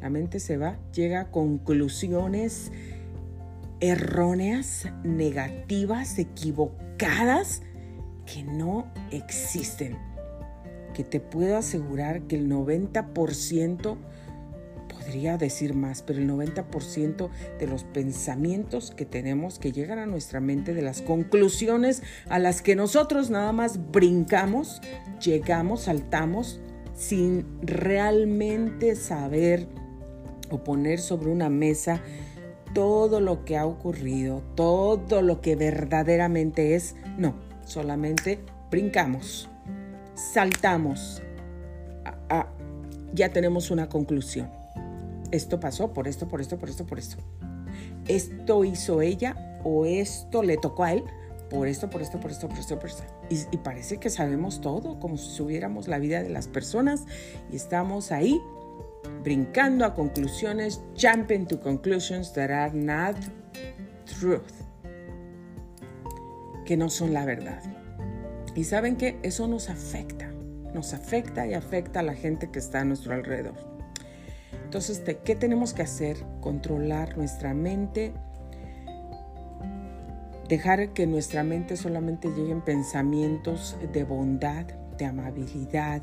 La 0.00 0.10
mente 0.10 0.40
se 0.40 0.58
va, 0.58 0.78
llega 0.92 1.20
a 1.20 1.30
conclusiones 1.30 2.70
erróneas, 3.80 4.86
negativas, 5.04 6.18
equivocadas, 6.18 7.62
que 8.26 8.42
no 8.42 8.86
existen. 9.10 9.96
Que 10.94 11.02
te 11.04 11.20
puedo 11.20 11.56
asegurar 11.56 12.22
que 12.22 12.36
el 12.36 12.48
90% 12.48 13.96
podría 15.06 15.38
decir 15.38 15.74
más, 15.74 16.02
pero 16.02 16.18
el 16.18 16.28
90% 16.28 17.28
de 17.60 17.66
los 17.66 17.84
pensamientos 17.84 18.90
que 18.90 19.04
tenemos 19.04 19.58
que 19.60 19.70
llegan 19.70 20.00
a 20.00 20.06
nuestra 20.06 20.40
mente, 20.40 20.74
de 20.74 20.82
las 20.82 21.00
conclusiones 21.00 22.02
a 22.28 22.40
las 22.40 22.60
que 22.60 22.74
nosotros 22.74 23.30
nada 23.30 23.52
más 23.52 23.92
brincamos, 23.92 24.82
llegamos, 25.22 25.82
saltamos, 25.82 26.60
sin 26.94 27.46
realmente 27.62 28.96
saber 28.96 29.68
o 30.50 30.64
poner 30.64 30.98
sobre 30.98 31.30
una 31.30 31.50
mesa 31.50 32.00
todo 32.74 33.20
lo 33.20 33.44
que 33.44 33.56
ha 33.56 33.64
ocurrido, 33.64 34.42
todo 34.56 35.22
lo 35.22 35.40
que 35.40 35.54
verdaderamente 35.54 36.74
es. 36.74 36.96
No, 37.16 37.36
solamente 37.64 38.40
brincamos, 38.70 39.48
saltamos. 40.14 41.22
ya 43.14 43.32
tenemos 43.32 43.70
una 43.70 43.88
conclusión 43.88 44.55
esto 45.32 45.60
pasó 45.60 45.92
por 45.92 46.08
esto, 46.08 46.28
por 46.28 46.40
esto, 46.40 46.58
por 46.58 46.68
esto, 46.68 46.86
por 46.86 46.98
esto. 46.98 47.16
Esto 48.08 48.64
hizo 48.64 49.02
ella 49.02 49.60
o 49.64 49.84
esto 49.84 50.42
le 50.42 50.56
tocó 50.56 50.84
a 50.84 50.92
él 50.92 51.04
por 51.50 51.68
esto, 51.68 51.88
por 51.88 52.02
esto, 52.02 52.18
por 52.20 52.30
esto, 52.30 52.48
por 52.48 52.58
esto, 52.58 52.78
por 52.78 52.88
esto. 52.88 53.04
Y, 53.30 53.56
parece 53.58 53.98
que 53.98 54.10
sabemos 54.10 54.60
todo, 54.60 54.98
como 54.98 55.16
si 55.16 55.30
subiéramos 55.30 55.88
la 55.88 55.98
vida 55.98 56.22
de 56.22 56.30
las 56.30 56.48
personas 56.48 57.04
y 57.50 57.56
estamos 57.56 58.12
ahí 58.12 58.40
brincando 59.22 59.84
a 59.84 59.94
conclusiones, 59.94 60.80
jumping 61.00 61.46
to 61.46 61.60
conclusions 61.60 62.32
that 62.32 62.50
are 62.50 62.72
not 62.74 63.16
truth, 64.18 64.42
que 66.64 66.76
no 66.76 66.88
son 66.88 67.12
la 67.12 67.24
verdad. 67.24 67.62
Y 68.54 68.64
saben 68.64 68.96
que 68.96 69.18
eso 69.22 69.46
nos 69.46 69.68
afecta, 69.68 70.30
nos 70.72 70.94
afecta 70.94 71.46
y 71.46 71.54
afecta 71.54 72.00
a 72.00 72.02
la 72.02 72.14
gente 72.14 72.50
que 72.50 72.58
está 72.58 72.80
a 72.80 72.84
nuestro 72.84 73.14
alrededor. 73.14 73.75
Entonces, 74.76 75.02
¿qué 75.24 75.34
tenemos 75.34 75.72
que 75.72 75.80
hacer? 75.80 76.18
Controlar 76.42 77.16
nuestra 77.16 77.54
mente, 77.54 78.12
dejar 80.50 80.92
que 80.92 81.06
nuestra 81.06 81.42
mente 81.44 81.78
solamente 81.78 82.28
lleguen 82.28 82.60
pensamientos 82.60 83.78
de 83.94 84.04
bondad, 84.04 84.66
de 84.98 85.06
amabilidad, 85.06 86.02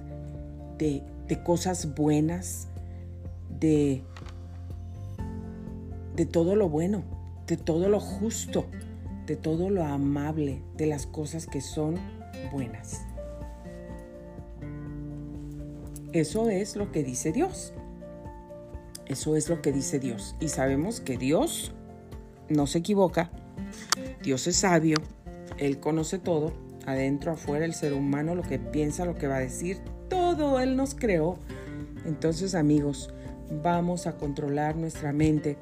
de, 0.80 1.03
cosas 1.44 1.94
buenas, 1.94 2.68
de 3.60 4.01
todo 6.32 6.56
lo 6.56 6.68
bueno, 6.68 7.03
de 7.46 7.58
todo 7.58 7.89
lo 7.89 8.00
justo, 8.00 8.65
de 9.27 9.36
todo 9.36 9.70
lo 9.70 9.84
amable, 9.84 10.63
de 10.77 10.88
las 10.88 11.06
cosas 11.06 11.46
que 11.46 11.62
son 11.62 12.00
buenas. 12.51 13.01
Eso 16.12 16.50
es 16.50 16.75
lo 16.75 16.92
que 16.92 17.03
dice 17.03 17.32
Dios. 17.32 17.72
Eso 19.08 19.36
es 19.36 19.50
lo 19.50 19.62
que 19.62 19.72
dice 19.72 20.00
Dios. 20.00 20.36
Y 20.40 20.50
sabemos 20.50 21.02
que 21.02 21.18
Dios 21.18 21.74
no 22.50 22.68
se 22.68 22.80
equivoca. 22.80 23.30
Dios 24.22 24.48
es 24.48 24.58
sabio. 24.58 24.98
Él 25.58 25.80
conoce 25.80 26.20
todo. 26.20 26.54
Adentro, 26.86 27.32
afuera, 27.32 27.66
el 27.66 27.74
ser 27.74 27.94
humano, 27.94 28.36
lo 28.36 28.44
que 28.44 28.60
piensa, 28.60 29.06
lo 29.06 29.16
que 29.16 29.28
va 29.28 29.38
a 29.38 29.42
decir. 29.42 29.80
Todo 30.10 30.60
Él 30.60 30.76
nos 30.76 30.96
creó. 30.96 31.38
Entonces, 32.06 32.56
amigos, 32.56 33.14
vamos 33.62 34.08
a 34.08 34.18
controlar 34.18 34.76
nuestra 34.76 35.14
mente 35.14 35.58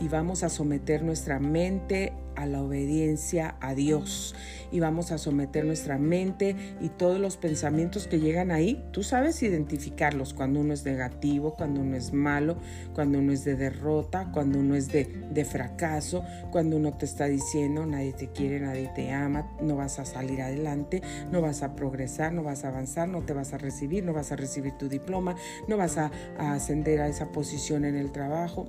y 0.00 0.08
vamos 0.08 0.42
a 0.42 0.48
someter 0.48 1.02
nuestra 1.02 1.38
mente 1.38 2.12
a 2.34 2.46
la 2.46 2.62
obediencia 2.62 3.56
a 3.60 3.74
Dios 3.74 4.34
y 4.70 4.80
vamos 4.80 5.12
a 5.12 5.18
someter 5.18 5.64
nuestra 5.64 5.98
mente 5.98 6.56
y 6.80 6.88
todos 6.88 7.20
los 7.20 7.36
pensamientos 7.36 8.06
que 8.06 8.20
llegan 8.20 8.50
ahí, 8.50 8.84
tú 8.92 9.02
sabes 9.02 9.42
identificarlos 9.42 10.34
cuando 10.34 10.60
uno 10.60 10.72
es 10.72 10.84
negativo, 10.84 11.54
cuando 11.54 11.80
uno 11.80 11.96
es 11.96 12.12
malo, 12.12 12.56
cuando 12.94 13.18
uno 13.18 13.32
es 13.32 13.44
de 13.44 13.56
derrota, 13.56 14.30
cuando 14.32 14.58
uno 14.58 14.74
es 14.74 14.88
de, 14.88 15.04
de 15.30 15.44
fracaso, 15.44 16.24
cuando 16.50 16.76
uno 16.76 16.92
te 16.96 17.04
está 17.04 17.26
diciendo 17.26 17.86
nadie 17.86 18.12
te 18.12 18.28
quiere, 18.28 18.60
nadie 18.60 18.90
te 18.94 19.12
ama, 19.12 19.50
no 19.60 19.76
vas 19.76 19.98
a 19.98 20.04
salir 20.04 20.42
adelante, 20.42 21.02
no 21.30 21.40
vas 21.40 21.62
a 21.62 21.74
progresar, 21.74 22.32
no 22.32 22.42
vas 22.42 22.64
a 22.64 22.68
avanzar, 22.68 23.08
no 23.08 23.22
te 23.22 23.32
vas 23.32 23.52
a 23.52 23.58
recibir, 23.58 24.04
no 24.04 24.12
vas 24.12 24.32
a 24.32 24.36
recibir 24.36 24.72
tu 24.74 24.88
diploma, 24.88 25.36
no 25.68 25.76
vas 25.76 25.98
a, 25.98 26.10
a 26.38 26.52
ascender 26.52 27.00
a 27.00 27.08
esa 27.08 27.32
posición 27.32 27.84
en 27.84 27.96
el 27.96 28.12
trabajo 28.12 28.68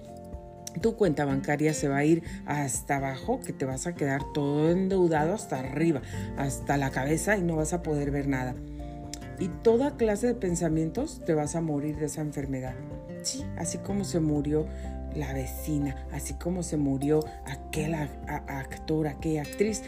tu 0.82 0.96
cuenta 0.96 1.26
bancaria 1.26 1.74
se 1.74 1.88
va 1.88 1.98
a 1.98 2.06
ir 2.06 2.24
hasta 2.46 2.98
abajo, 2.98 3.40
que 3.40 3.54
te 3.54 3.66
vas 3.66 3.88
a 3.88 3.96
quedar 3.96 4.22
todo 4.34 4.70
endeudado 4.70 5.34
hasta 5.34 5.60
arriba, 5.60 6.02
hasta 6.38 6.78
la 6.78 6.92
cabeza 6.92 7.38
y 7.38 7.42
no 7.42 7.56
vas 7.56 7.74
a 7.74 7.82
poder 7.82 8.12
ver 8.12 8.28
nada. 8.28 8.56
Y 9.40 9.50
toda 9.50 9.98
clase 9.98 10.28
de 10.28 10.36
pensamientos 10.36 11.22
te 11.26 11.34
vas 11.34 11.56
a 11.56 11.62
morir 11.62 11.98
de 11.98 12.06
esa 12.06 12.22
enfermedad. 12.22 12.74
Sí, 13.22 13.44
así 13.58 13.78
como 13.80 14.04
se 14.04 14.20
murió 14.20 14.68
la 15.16 15.34
vecina, 15.34 16.08
así 16.12 16.34
como 16.36 16.64
se 16.64 16.78
murió 16.78 17.20
aquel 17.46 17.94
actor, 17.96 19.08
aquella 19.08 19.42
actriz, 19.42 19.84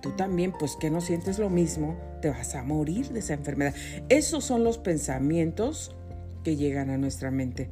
tú 0.00 0.10
también, 0.10 0.52
pues 0.52 0.76
que 0.76 0.90
no 0.90 1.00
sientes 1.00 1.38
lo 1.38 1.50
mismo, 1.50 1.96
te 2.20 2.30
vas 2.30 2.54
a 2.54 2.62
morir 2.62 3.08
de 3.10 3.20
esa 3.20 3.34
enfermedad. 3.34 3.74
Esos 4.08 4.44
son 4.44 4.64
los 4.64 4.78
pensamientos 4.78 5.94
que 6.44 6.56
llegan 6.56 6.90
a 6.90 6.98
nuestra 6.98 7.30
mente. 7.30 7.70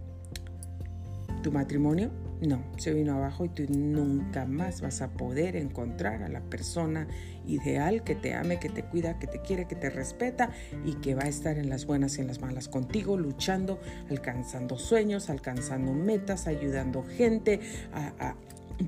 Tu 1.42 1.50
matrimonio 1.52 2.10
no, 2.46 2.62
se 2.78 2.94
vino 2.94 3.14
abajo 3.14 3.44
y 3.44 3.48
tú 3.50 3.64
nunca 3.68 4.46
más 4.46 4.80
vas 4.80 5.02
a 5.02 5.08
poder 5.08 5.56
encontrar 5.56 6.22
a 6.22 6.28
la 6.28 6.40
persona 6.40 7.06
ideal 7.46 8.02
que 8.02 8.14
te 8.14 8.34
ame, 8.34 8.58
que 8.58 8.70
te 8.70 8.82
cuida, 8.82 9.18
que 9.18 9.26
te 9.26 9.40
quiere, 9.40 9.66
que 9.66 9.76
te 9.76 9.90
respeta 9.90 10.50
y 10.84 10.94
que 10.94 11.14
va 11.14 11.24
a 11.24 11.28
estar 11.28 11.58
en 11.58 11.68
las 11.68 11.84
buenas 11.84 12.16
y 12.16 12.22
en 12.22 12.28
las 12.28 12.40
malas 12.40 12.68
contigo, 12.68 13.18
luchando, 13.18 13.78
alcanzando 14.08 14.78
sueños, 14.78 15.28
alcanzando 15.28 15.92
metas, 15.92 16.46
ayudando 16.46 17.02
gente, 17.02 17.60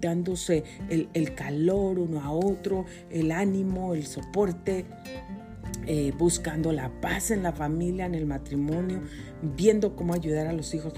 dándose 0.00 0.64
el, 0.88 1.34
calor 1.34 1.98
uno 1.98 2.22
a 2.22 2.30
otro, 2.30 2.86
el 3.10 3.32
ánimo, 3.32 3.94
el 3.94 4.06
soporte. 4.06 4.86
Eh, 5.86 6.12
buscando 6.16 6.70
la 6.70 6.90
paz 7.00 7.32
en 7.32 7.42
la 7.42 7.52
familia, 7.52 8.06
en 8.06 8.14
el 8.14 8.24
matrimonio, 8.24 9.00
viendo 9.42 9.96
cómo 9.96 10.14
ayudar 10.14 10.46
a 10.46 10.52
los 10.52 10.74
hijos 10.74 10.92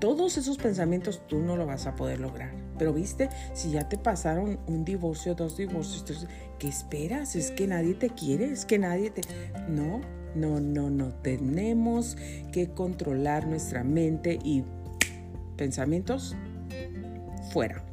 todos 0.00 0.36
esos 0.36 0.56
pensamientos 0.56 1.22
tú 1.26 1.40
no 1.40 1.56
lo 1.56 1.66
vas 1.66 1.86
a 1.86 1.96
poder 1.96 2.20
lograr. 2.20 2.52
Pero 2.78 2.92
viste, 2.92 3.28
si 3.54 3.70
ya 3.72 3.88
te 3.88 3.98
pasaron 3.98 4.58
un 4.66 4.84
divorcio, 4.84 5.34
dos 5.34 5.56
divorcios, 5.56 6.04
tres, 6.04 6.26
¿qué 6.58 6.68
esperas? 6.68 7.36
Es 7.36 7.50
que 7.50 7.66
nadie 7.66 7.94
te 7.94 8.10
quiere, 8.10 8.46
es 8.46 8.64
que 8.64 8.78
nadie 8.78 9.10
te... 9.10 9.22
No, 9.68 10.00
no, 10.34 10.60
no, 10.60 10.90
no. 10.90 11.14
Tenemos 11.14 12.16
que 12.52 12.70
controlar 12.70 13.46
nuestra 13.46 13.84
mente 13.84 14.38
y 14.42 14.64
pensamientos 15.56 16.36
fuera. 17.52 17.84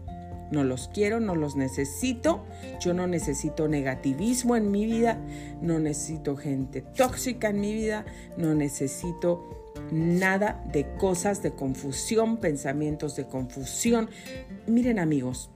No 0.51 0.65
los 0.65 0.89
quiero, 0.89 1.19
no 1.21 1.33
los 1.33 1.55
necesito. 1.55 2.43
Yo 2.81 2.93
no 2.93 3.07
necesito 3.07 3.67
negativismo 3.69 4.55
en 4.57 4.69
mi 4.69 4.85
vida, 4.85 5.17
no 5.61 5.79
necesito 5.79 6.35
gente 6.35 6.81
tóxica 6.81 7.49
en 7.49 7.61
mi 7.61 7.73
vida, 7.73 8.05
no 8.37 8.53
necesito 8.53 9.60
nada 9.91 10.63
de 10.71 10.87
cosas 10.95 11.43
de 11.43 11.51
confusión, 11.51 12.37
pensamientos 12.37 13.15
de 13.15 13.27
confusión. 13.27 14.09
Miren 14.67 14.99
amigos, 14.99 15.49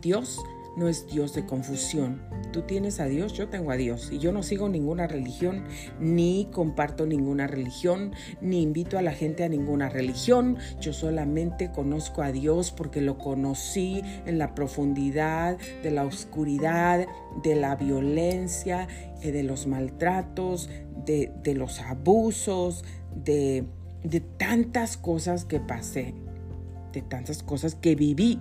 Dios 0.00 0.40
no 0.76 0.88
es 0.88 1.06
Dios 1.06 1.34
de 1.34 1.44
confusión. 1.44 2.22
Tú 2.52 2.62
tienes 2.62 3.00
a 3.00 3.06
Dios, 3.06 3.32
yo 3.32 3.48
tengo 3.48 3.70
a 3.70 3.76
Dios. 3.76 4.10
Y 4.10 4.18
yo 4.18 4.32
no 4.32 4.42
sigo 4.42 4.68
ninguna 4.68 5.06
religión, 5.06 5.64
ni 6.00 6.48
comparto 6.52 7.06
ninguna 7.06 7.46
religión, 7.46 8.12
ni 8.40 8.62
invito 8.62 8.98
a 8.98 9.02
la 9.02 9.12
gente 9.12 9.44
a 9.44 9.48
ninguna 9.48 9.88
religión. 9.88 10.58
Yo 10.80 10.92
solamente 10.92 11.70
conozco 11.72 12.22
a 12.22 12.32
Dios 12.32 12.72
porque 12.72 13.00
lo 13.00 13.18
conocí 13.18 14.02
en 14.26 14.38
la 14.38 14.54
profundidad 14.54 15.58
de 15.82 15.90
la 15.90 16.04
oscuridad, 16.04 17.06
de 17.42 17.56
la 17.56 17.76
violencia, 17.76 18.88
eh, 19.20 19.32
de 19.32 19.42
los 19.42 19.66
maltratos, 19.66 20.68
de, 21.04 21.32
de 21.42 21.54
los 21.54 21.80
abusos, 21.80 22.84
de, 23.14 23.64
tantas 24.38 24.96
cosas 24.96 25.44
que 25.44 25.60
pasé, 25.60 26.14
de 26.92 27.02
tantas 27.02 27.42
cosas 27.42 27.74
que 27.74 27.94
viví. 27.94 28.38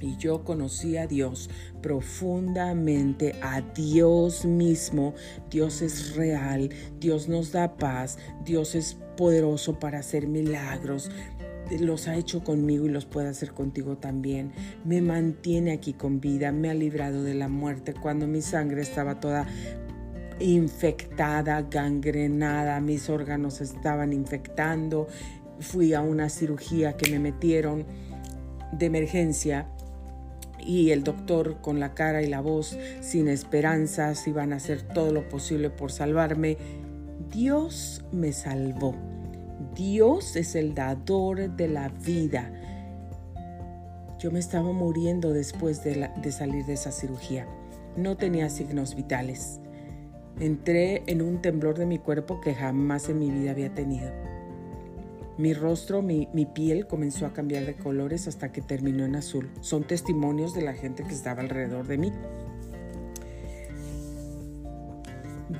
Y 0.00 0.16
yo 0.18 0.44
conocí 0.44 0.98
a 0.98 1.06
Dios 1.06 1.48
profundamente, 1.80 3.34
a 3.42 3.62
Dios 3.62 4.44
mismo. 4.44 5.14
Dios 5.50 5.80
es 5.80 6.14
real, 6.14 6.68
Dios 7.00 7.28
nos 7.28 7.52
da 7.52 7.76
paz, 7.76 8.18
Dios 8.44 8.74
es 8.74 8.98
poderoso 9.16 9.78
para 9.78 10.00
hacer 10.00 10.26
milagros. 10.26 11.10
Los 11.80 12.06
ha 12.06 12.16
hecho 12.16 12.44
conmigo 12.44 12.86
y 12.86 12.90
los 12.90 13.06
puede 13.06 13.28
hacer 13.28 13.52
contigo 13.52 13.96
también. 13.96 14.52
Me 14.84 15.00
mantiene 15.00 15.72
aquí 15.72 15.94
con 15.94 16.20
vida, 16.20 16.52
me 16.52 16.68
ha 16.68 16.74
librado 16.74 17.22
de 17.24 17.34
la 17.34 17.48
muerte 17.48 17.94
cuando 17.94 18.26
mi 18.26 18.42
sangre 18.42 18.82
estaba 18.82 19.18
toda 19.18 19.46
infectada, 20.40 21.62
gangrenada, 21.62 22.80
mis 22.80 23.08
órganos 23.08 23.60
estaban 23.60 24.12
infectando. 24.12 25.08
fui 25.58 25.94
a 25.94 26.02
una 26.02 26.28
cirugía 26.28 26.96
que 26.98 27.10
me 27.10 27.18
metieron 27.18 27.86
de 28.72 28.86
emergencia 28.86 29.66
y 30.58 30.90
el 30.90 31.04
doctor 31.04 31.60
con 31.60 31.80
la 31.80 31.94
cara 31.94 32.22
y 32.22 32.26
la 32.26 32.40
voz 32.40 32.76
sin 33.00 33.28
esperanzas 33.28 34.26
iban 34.26 34.52
a 34.52 34.56
hacer 34.56 34.82
todo 34.82 35.12
lo 35.12 35.28
posible 35.28 35.70
por 35.70 35.92
salvarme. 35.92 36.58
Dios 37.30 38.04
me 38.12 38.32
salvó. 38.32 38.94
Dios 39.74 40.36
es 40.36 40.54
el 40.54 40.74
dador 40.74 41.56
de 41.56 41.68
la 41.68 41.88
vida. 41.88 42.50
Yo 44.18 44.30
me 44.30 44.38
estaba 44.38 44.72
muriendo 44.72 45.32
después 45.32 45.84
de, 45.84 46.10
de 46.20 46.32
salir 46.32 46.64
de 46.66 46.72
esa 46.72 46.90
cirugía. 46.90 47.46
No 47.96 48.16
tenía 48.16 48.48
signos 48.48 48.94
vitales. 48.94 49.60
Entré 50.38 51.02
en 51.06 51.22
un 51.22 51.40
temblor 51.40 51.78
de 51.78 51.86
mi 51.86 51.98
cuerpo 51.98 52.40
que 52.42 52.54
jamás 52.54 53.08
en 53.08 53.18
mi 53.18 53.30
vida 53.30 53.52
había 53.52 53.74
tenido. 53.74 54.10
Mi 55.38 55.54
rostro, 55.54 56.02
mi, 56.02 56.26
piel 56.54 56.86
comenzó 56.86 57.26
a 57.26 57.32
cambiar 57.32 57.64
de 57.64 57.74
colores 57.74 58.28
hasta 58.28 58.52
que 58.52 58.60
terminó 58.60 59.04
en 59.04 59.16
azul. 59.16 59.50
Son 59.60 59.84
testimonios 59.84 60.54
de 60.54 60.62
la 60.62 60.74
gente 60.74 61.04
que 61.04 61.14
estaba 61.14 61.40
alrededor 61.40 61.86
de 61.86 61.98
mí. 61.98 62.12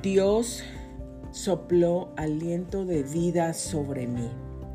Dios 0.03 0.63
sopló 1.31 2.13
aliento 2.15 2.85
de 2.85 3.03
vida 3.03 3.53
sobre 3.53 4.05
mí, 4.05 4.29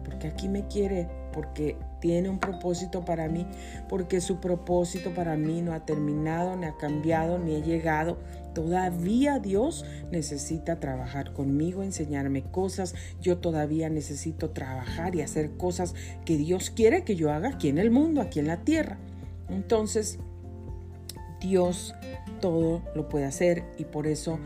porque 0.04 0.28
aquí 0.28 0.48
me 0.48 0.66
quiere, 0.66 1.08
porque 1.32 1.76
tiene 2.02 2.28
un 2.28 2.40
propósito 2.40 3.04
para 3.04 3.28
mí, 3.28 3.46
porque 3.88 4.20
su 4.20 4.40
propósito 4.40 5.14
para 5.14 5.36
mí 5.36 5.62
no 5.62 5.72
ha 5.72 5.86
terminado, 5.86 6.56
ni 6.56 6.66
ha 6.66 6.76
cambiado, 6.76 7.38
ni 7.38 7.54
ha 7.54 7.60
llegado. 7.60 8.18
Todavía 8.54 9.38
Dios 9.38 9.86
necesita 10.10 10.80
trabajar 10.80 11.32
conmigo, 11.32 11.84
enseñarme 11.84 12.42
cosas. 12.42 12.96
Yo 13.20 13.38
todavía 13.38 13.88
necesito 13.88 14.50
trabajar 14.50 15.14
y 15.14 15.22
hacer 15.22 15.52
cosas 15.52 15.94
que 16.24 16.36
Dios 16.36 16.70
quiere 16.70 17.04
que 17.04 17.14
yo 17.14 17.30
haga 17.30 17.50
aquí 17.50 17.68
en 17.68 17.78
el 17.78 17.92
mundo, 17.92 18.20
aquí 18.20 18.40
en 18.40 18.48
la 18.48 18.64
tierra. 18.64 18.98
Entonces, 19.48 20.18
Dios 21.40 21.94
todo 22.40 22.82
lo 22.96 23.08
puede 23.08 23.26
hacer 23.26 23.62
y 23.78 23.84
por 23.84 24.08
eso 24.08 24.40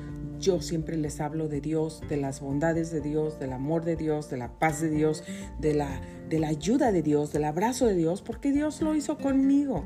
yo 0.47 0.63
siempre 0.63 0.97
les 0.97 1.21
hablo 1.21 1.49
de 1.49 1.61
Dios, 1.61 2.01
de 2.09 2.17
las 2.17 2.41
bondades 2.41 2.93
de 2.93 3.01
Dios, 3.01 3.41
del 3.41 3.53
amor 3.53 3.85
de 3.85 3.97
Dios, 3.97 4.31
de 4.31 4.37
la 4.37 4.61
paz 4.61 4.81
de 4.81 4.89
Dios, 4.89 5.25
de 5.59 5.75
la, 5.75 6.01
de 6.29 6.39
la 6.39 6.47
ayuda 6.47 6.93
de 6.93 7.03
Dios, 7.03 7.33
del 7.33 7.43
abrazo 7.43 7.87
de 7.87 7.97
Dios, 7.97 8.23
porque 8.23 8.53
Dios 8.53 8.81
lo 8.81 8.95
hizo 8.95 9.19
conmigo. 9.19 9.85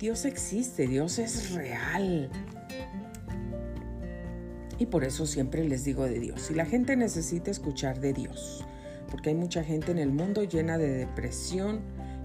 Dios 0.00 0.24
existe, 0.24 0.88
Dios 0.88 1.20
es 1.20 1.52
real. 1.52 2.28
Y 4.78 4.86
por 4.86 5.04
eso 5.04 5.26
siempre 5.26 5.62
les 5.64 5.84
digo 5.84 6.06
de 6.06 6.18
Dios. 6.18 6.50
Y 6.50 6.54
la 6.54 6.66
gente 6.66 6.96
necesita 6.96 7.52
escuchar 7.52 8.00
de 8.00 8.12
Dios, 8.12 8.64
porque 9.12 9.28
hay 9.28 9.36
mucha 9.36 9.62
gente 9.62 9.92
en 9.92 9.98
el 10.00 10.10
mundo 10.10 10.42
llena 10.42 10.76
de 10.76 10.90
depresión, 10.90 11.82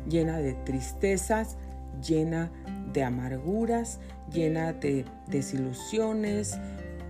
llena 0.09 0.39
de 0.39 0.55
tristezas, 0.55 1.55
llena 2.03 2.51
de 2.93 3.03
amarguras, 3.03 3.99
llena 4.33 4.73
de 4.73 5.05
desilusiones, 5.27 6.57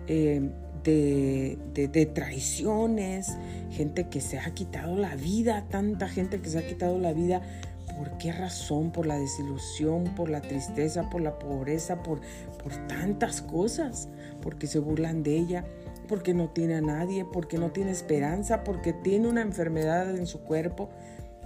eh, 0.07 0.51
de, 0.85 1.57
de, 1.73 2.05
traiciones, 2.05 3.35
gente 3.71 4.07
que 4.07 4.21
se 4.21 4.39
ha 4.39 4.51
quitado 4.51 4.95
la 4.95 5.15
vida, 5.15 5.65
tanta 5.69 6.07
gente 6.07 6.39
que 6.41 6.49
se 6.49 6.59
ha 6.59 6.67
quitado 6.67 6.99
la 6.99 7.11
vida. 7.11 7.41
¿Por 7.97 8.17
qué 8.17 8.31
razón? 8.31 8.91
Por 8.91 9.05
la 9.05 9.17
desilusión, 9.17 10.03
por 10.15 10.29
la 10.29 10.41
tristeza, 10.41 11.09
por 11.09 11.21
la 11.21 11.39
pobreza, 11.39 12.03
por, 12.03 12.21
por 12.61 12.73
tantas 12.87 13.41
cosas. 13.41 14.09
Porque 14.41 14.67
se 14.67 14.79
burlan 14.79 15.23
de 15.23 15.37
ella, 15.37 15.65
porque 16.07 16.33
no 16.33 16.49
tiene 16.49 16.75
a 16.75 16.81
nadie, 16.81 17.25
porque 17.25 17.57
no 17.57 17.71
tiene 17.71 17.91
esperanza, 17.91 18.63
porque 18.63 18.93
tiene 18.93 19.27
una 19.27 19.41
enfermedad 19.41 20.15
en 20.15 20.27
su 20.27 20.41
cuerpo. 20.41 20.89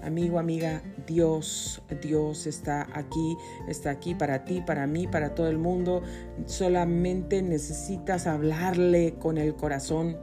Amigo, 0.02 0.40
amiga, 0.40 0.82
Dios, 1.08 1.82
Dios 2.02 2.48
está 2.48 2.88
aquí, 2.94 3.38
está 3.68 3.90
aquí 3.90 4.16
para 4.16 4.46
ti, 4.46 4.62
para 4.66 4.88
mí, 4.88 5.08
para 5.08 5.36
todo 5.36 5.50
el 5.50 5.58
mundo. 5.58 6.02
Solamente 6.46 7.42
necesitas 7.42 8.28
hablarle 8.28 9.16
con 9.16 9.38
el 9.38 9.56
corazón 9.56 10.18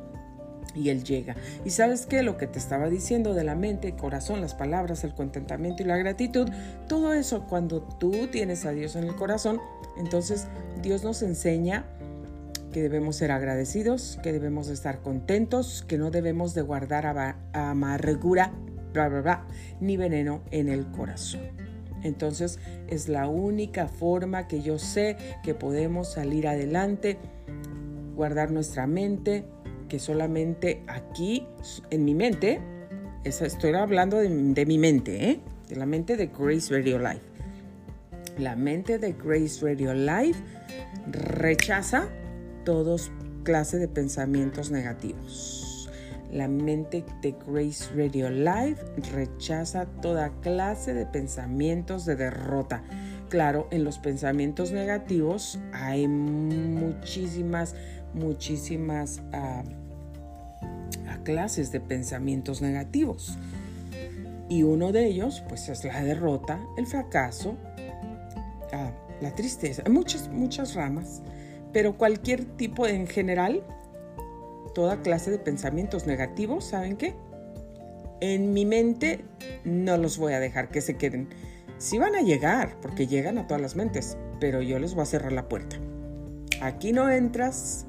y 0.74 0.90
Él 0.90 1.04
llega. 1.04 1.36
Y 1.64 1.70
sabes 1.70 2.06
qué, 2.06 2.22
lo 2.22 2.36
que 2.36 2.46
te 2.46 2.58
estaba 2.58 2.88
diciendo 2.88 3.34
de 3.34 3.44
la 3.44 3.54
mente, 3.54 3.88
el 3.88 3.96
corazón, 3.96 4.40
las 4.40 4.54
palabras, 4.54 5.04
el 5.04 5.14
contentamiento 5.14 5.82
y 5.82 5.86
la 5.86 5.96
gratitud, 5.96 6.48
todo 6.88 7.14
eso 7.14 7.46
cuando 7.46 7.82
tú 7.82 8.28
tienes 8.28 8.64
a 8.66 8.72
Dios 8.72 8.96
en 8.96 9.04
el 9.04 9.14
corazón, 9.16 9.60
entonces 9.98 10.46
Dios 10.82 11.02
nos 11.02 11.22
enseña 11.22 11.86
que 12.72 12.82
debemos 12.82 13.16
ser 13.16 13.32
agradecidos, 13.32 14.18
que 14.22 14.32
debemos 14.32 14.68
estar 14.68 15.00
contentos, 15.00 15.82
que 15.88 15.96
no 15.96 16.10
debemos 16.10 16.54
de 16.54 16.62
guardar 16.62 17.36
amargura 17.54 18.52
ni 19.80 19.96
veneno 19.96 20.42
en 20.50 20.68
el 20.68 20.86
corazón. 20.86 21.42
Entonces 22.02 22.58
es 22.88 23.08
la 23.08 23.28
única 23.28 23.88
forma 23.88 24.46
que 24.46 24.62
yo 24.62 24.78
sé 24.78 25.16
que 25.42 25.54
podemos 25.54 26.12
salir 26.12 26.46
adelante, 26.46 27.18
guardar 28.14 28.50
nuestra 28.50 28.86
mente, 28.86 29.44
que 29.88 29.98
solamente 29.98 30.82
aquí, 30.86 31.46
en 31.90 32.04
mi 32.04 32.14
mente, 32.14 32.60
estoy 33.24 33.72
hablando 33.74 34.18
de, 34.18 34.66
mi 34.66 34.78
mente, 34.78 35.30
¿eh? 35.30 35.40
de 35.68 35.76
la 35.76 35.86
mente 35.86 36.16
de 36.16 36.26
Grace 36.26 36.74
Radio 36.74 36.98
Life. 36.98 37.22
La 38.38 38.54
mente 38.54 38.98
de 38.98 39.12
Grace 39.12 39.64
Radio 39.64 39.94
Life 39.94 40.40
rechaza 41.10 42.08
todos 42.64 43.10
clase 43.44 43.78
de 43.78 43.88
pensamientos 43.88 44.70
negativos. 44.70 45.65
La 46.32 46.48
mente 46.48 47.04
de 47.22 47.34
Grace 47.46 47.86
Radio 47.94 48.30
Live 48.30 48.76
rechaza 49.12 49.86
toda 49.86 50.30
clase 50.40 50.92
de 50.94 51.06
pensamientos 51.06 52.04
de 52.04 52.16
derrota. 52.16 52.82
Claro, 53.28 53.68
en 53.70 53.84
los 53.84 53.98
pensamientos 53.98 54.72
negativos 54.72 55.58
hay 55.72 56.08
muchísimas, 56.08 57.74
muchísimas 58.14 59.22
ah, 59.32 59.62
clases 61.24 61.72
de 61.72 61.80
pensamientos 61.80 62.62
negativos. 62.62 63.36
Y 64.48 64.62
uno 64.62 64.92
de 64.92 65.06
ellos, 65.06 65.42
pues, 65.48 65.68
es 65.68 65.84
la 65.84 66.02
derrota, 66.02 66.60
el 66.76 66.86
fracaso, 66.86 67.56
ah, 68.72 68.92
la 69.20 69.34
tristeza. 69.34 69.82
Muchas, 69.90 70.28
muchas 70.28 70.74
ramas, 70.74 71.22
pero 71.72 71.96
cualquier 71.96 72.44
tipo 72.44 72.86
en 72.86 73.06
general 73.06 73.62
toda 74.76 75.00
clase 75.00 75.30
de 75.30 75.38
pensamientos 75.38 76.06
negativos, 76.06 76.66
¿saben 76.66 76.98
qué? 76.98 77.14
En 78.20 78.52
mi 78.52 78.66
mente 78.66 79.24
no 79.64 79.96
los 79.96 80.18
voy 80.18 80.34
a 80.34 80.38
dejar 80.38 80.68
que 80.68 80.82
se 80.82 80.98
queden. 80.98 81.30
Sí 81.78 81.96
van 81.96 82.14
a 82.14 82.20
llegar, 82.20 82.76
porque 82.82 83.06
llegan 83.06 83.38
a 83.38 83.46
todas 83.46 83.62
las 83.62 83.74
mentes, 83.74 84.18
pero 84.38 84.60
yo 84.60 84.78
les 84.78 84.92
voy 84.92 85.04
a 85.04 85.06
cerrar 85.06 85.32
la 85.32 85.48
puerta. 85.48 85.76
Aquí 86.60 86.92
no 86.92 87.08
entras, 87.08 87.86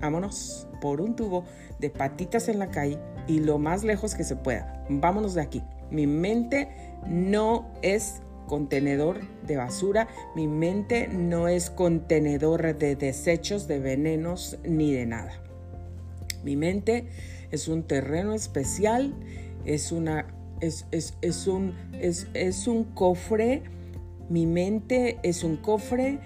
vámonos 0.00 0.66
por 0.80 1.02
un 1.02 1.16
tubo 1.16 1.44
de 1.80 1.90
patitas 1.90 2.48
en 2.48 2.60
la 2.60 2.70
calle 2.70 2.98
y 3.26 3.40
lo 3.40 3.58
más 3.58 3.84
lejos 3.84 4.14
que 4.14 4.24
se 4.24 4.36
pueda. 4.36 4.86
Vámonos 4.88 5.34
de 5.34 5.42
aquí. 5.42 5.62
Mi 5.90 6.06
mente 6.06 6.70
no 7.06 7.70
es 7.82 8.22
contenedor 8.46 9.20
de 9.46 9.58
basura, 9.58 10.08
mi 10.34 10.48
mente 10.48 11.08
no 11.08 11.46
es 11.48 11.68
contenedor 11.68 12.74
de 12.74 12.96
desechos, 12.96 13.68
de 13.68 13.80
venenos 13.80 14.58
ni 14.64 14.94
de 14.94 15.04
nada. 15.04 15.41
Mi 16.42 16.56
mente 16.56 17.08
es 17.50 17.68
un 17.68 17.84
terreno 17.84 18.34
especial, 18.34 19.14
es, 19.64 19.92
una, 19.92 20.26
es, 20.60 20.84
un, 21.46 21.74
es, 22.00 22.28
es 22.34 22.66
un 22.66 22.84
cofre, 22.84 23.62
mi 24.28 24.46
mente 24.46 25.18
es 25.22 25.44
un 25.44 25.56
cofre 25.56 26.18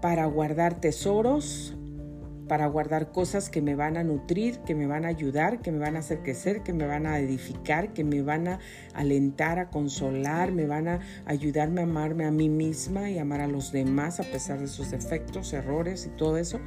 para 0.00 0.26
guardar 0.26 0.80
tesoros, 0.80 1.76
para 2.46 2.66
guardar 2.66 3.10
cosas 3.10 3.50
que 3.50 3.60
me 3.60 3.74
van 3.74 3.96
a 3.96 4.04
nutrir, 4.04 4.58
que 4.60 4.74
me 4.74 4.86
van 4.86 5.04
a 5.04 5.08
ayudar, 5.08 5.60
que 5.60 5.72
me 5.72 5.78
van 5.78 5.96
a 5.96 6.00
hacer 6.00 6.22
crecer, 6.22 6.62
que 6.62 6.72
me 6.72 6.86
van 6.86 7.06
a 7.06 7.18
edificar, 7.18 7.92
que 7.92 8.04
me 8.04 8.22
van 8.22 8.48
a 8.48 8.60
alentar, 8.94 9.58
a 9.58 9.70
consolar, 9.70 10.52
me 10.52 10.66
van 10.66 10.88
a 10.88 11.00
ayudarme 11.24 11.80
a 11.80 11.84
amarme 11.84 12.24
a 12.24 12.30
mí 12.30 12.48
misma 12.48 13.10
y 13.10 13.18
amar 13.18 13.40
a 13.40 13.48
los 13.48 13.72
demás 13.72 14.20
a 14.20 14.24
pesar 14.24 14.60
de 14.60 14.68
sus 14.68 14.90
defectos, 14.90 15.52
errores 15.52 16.06
y 16.06 16.16
todo 16.16 16.38
eso. 16.38 16.60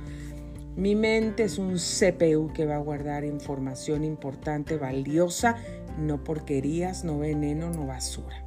Mi 0.80 0.96
mente 0.96 1.44
es 1.44 1.58
un 1.58 1.74
CPU 1.74 2.54
que 2.54 2.66
va 2.66 2.78
a 2.78 2.80
guardar 2.80 3.26
información 3.26 4.06
importante, 4.06 4.78
valiosa, 4.78 5.58
no 5.98 6.24
porquerías, 6.24 7.04
no 7.04 7.20
veneno, 7.20 7.70
no 7.70 7.86
basura. 7.86 8.46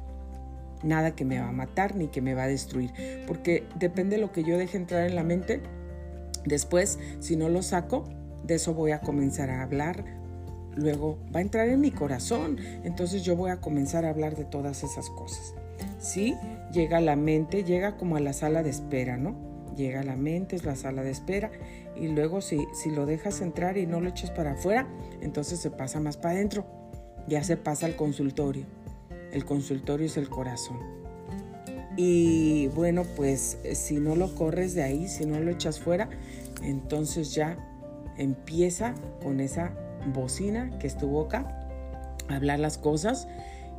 Nada 0.81 1.13
que 1.13 1.25
me 1.25 1.39
va 1.39 1.49
a 1.49 1.51
matar 1.51 1.95
ni 1.95 2.07
que 2.07 2.23
me 2.23 2.33
va 2.33 2.45
a 2.45 2.47
destruir, 2.47 2.91
porque 3.27 3.67
depende 3.77 4.15
de 4.15 4.21
lo 4.23 4.31
que 4.31 4.43
yo 4.43 4.57
deje 4.57 4.77
entrar 4.77 5.07
en 5.07 5.13
la 5.13 5.23
mente. 5.23 5.61
Después, 6.43 6.97
si 7.19 7.35
no 7.35 7.49
lo 7.49 7.61
saco, 7.61 8.09
de 8.43 8.55
eso 8.55 8.73
voy 8.73 8.93
a 8.93 9.01
comenzar 9.01 9.51
a 9.51 9.61
hablar. 9.61 10.03
Luego 10.75 11.19
va 11.35 11.37
a 11.37 11.43
entrar 11.43 11.69
en 11.69 11.81
mi 11.81 11.91
corazón, 11.91 12.57
entonces 12.83 13.21
yo 13.21 13.35
voy 13.35 13.51
a 13.51 13.61
comenzar 13.61 14.05
a 14.05 14.09
hablar 14.09 14.35
de 14.35 14.45
todas 14.45 14.83
esas 14.83 15.07
cosas. 15.11 15.53
Sí, 15.99 16.33
llega 16.71 16.97
a 16.97 17.01
la 17.01 17.15
mente, 17.15 17.63
llega 17.63 17.95
como 17.95 18.15
a 18.15 18.19
la 18.19 18.33
sala 18.33 18.63
de 18.63 18.71
espera, 18.71 19.17
¿no? 19.17 19.52
Llega 19.75 20.01
a 20.01 20.03
la 20.03 20.15
mente, 20.15 20.55
es 20.55 20.65
la 20.65 20.75
sala 20.75 21.03
de 21.03 21.11
espera 21.11 21.51
y 21.95 22.07
luego 22.07 22.41
si, 22.41 22.65
si 22.73 22.91
lo 22.91 23.05
dejas 23.05 23.41
entrar 23.41 23.77
y 23.77 23.85
no 23.85 24.01
lo 24.01 24.09
echas 24.09 24.31
para 24.31 24.53
afuera, 24.53 24.87
entonces 25.21 25.59
se 25.59 25.71
pasa 25.71 25.99
más 25.99 26.17
para 26.17 26.35
adentro. 26.35 26.65
ya 27.27 27.43
se 27.43 27.57
pasa 27.57 27.85
al 27.85 27.95
consultorio. 27.95 28.65
El 29.31 29.45
consultorio 29.45 30.05
es 30.05 30.17
el 30.17 30.29
corazón. 30.29 30.79
Y 31.95 32.67
bueno, 32.69 33.03
pues 33.15 33.57
si 33.73 33.95
no 33.95 34.15
lo 34.15 34.33
corres 34.35 34.73
de 34.73 34.83
ahí, 34.83 35.07
si 35.07 35.25
no 35.25 35.39
lo 35.39 35.51
echas 35.51 35.79
fuera, 35.79 36.09
entonces 36.61 37.33
ya 37.33 37.57
empieza 38.17 38.95
con 39.21 39.39
esa 39.39 39.73
bocina 40.13 40.77
que 40.79 40.87
es 40.87 40.97
tu 40.97 41.07
boca 41.07 41.59
hablar 42.29 42.59
las 42.59 42.77
cosas 42.77 43.27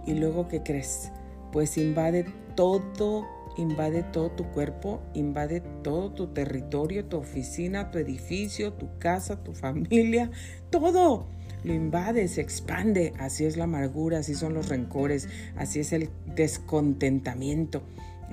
y 0.06 0.14
luego 0.14 0.48
¿qué 0.48 0.62
crees? 0.62 1.10
Pues 1.52 1.76
invade 1.78 2.26
todo, 2.54 3.26
invade 3.56 4.02
todo 4.02 4.30
tu 4.30 4.44
cuerpo, 4.50 5.02
invade 5.14 5.60
todo 5.82 6.12
tu 6.12 6.28
territorio, 6.28 7.06
tu 7.06 7.18
oficina, 7.18 7.90
tu 7.90 7.98
edificio, 7.98 8.72
tu 8.72 8.98
casa, 8.98 9.42
tu 9.42 9.52
familia, 9.54 10.30
todo 10.70 11.28
lo 11.64 11.72
invade, 11.72 12.28
se 12.28 12.40
expande. 12.40 13.12
Así 13.18 13.44
es 13.44 13.56
la 13.56 13.64
amargura, 13.64 14.18
así 14.18 14.34
son 14.34 14.54
los 14.54 14.68
rencores, 14.68 15.28
así 15.56 15.80
es 15.80 15.92
el 15.92 16.10
descontentamiento, 16.34 17.82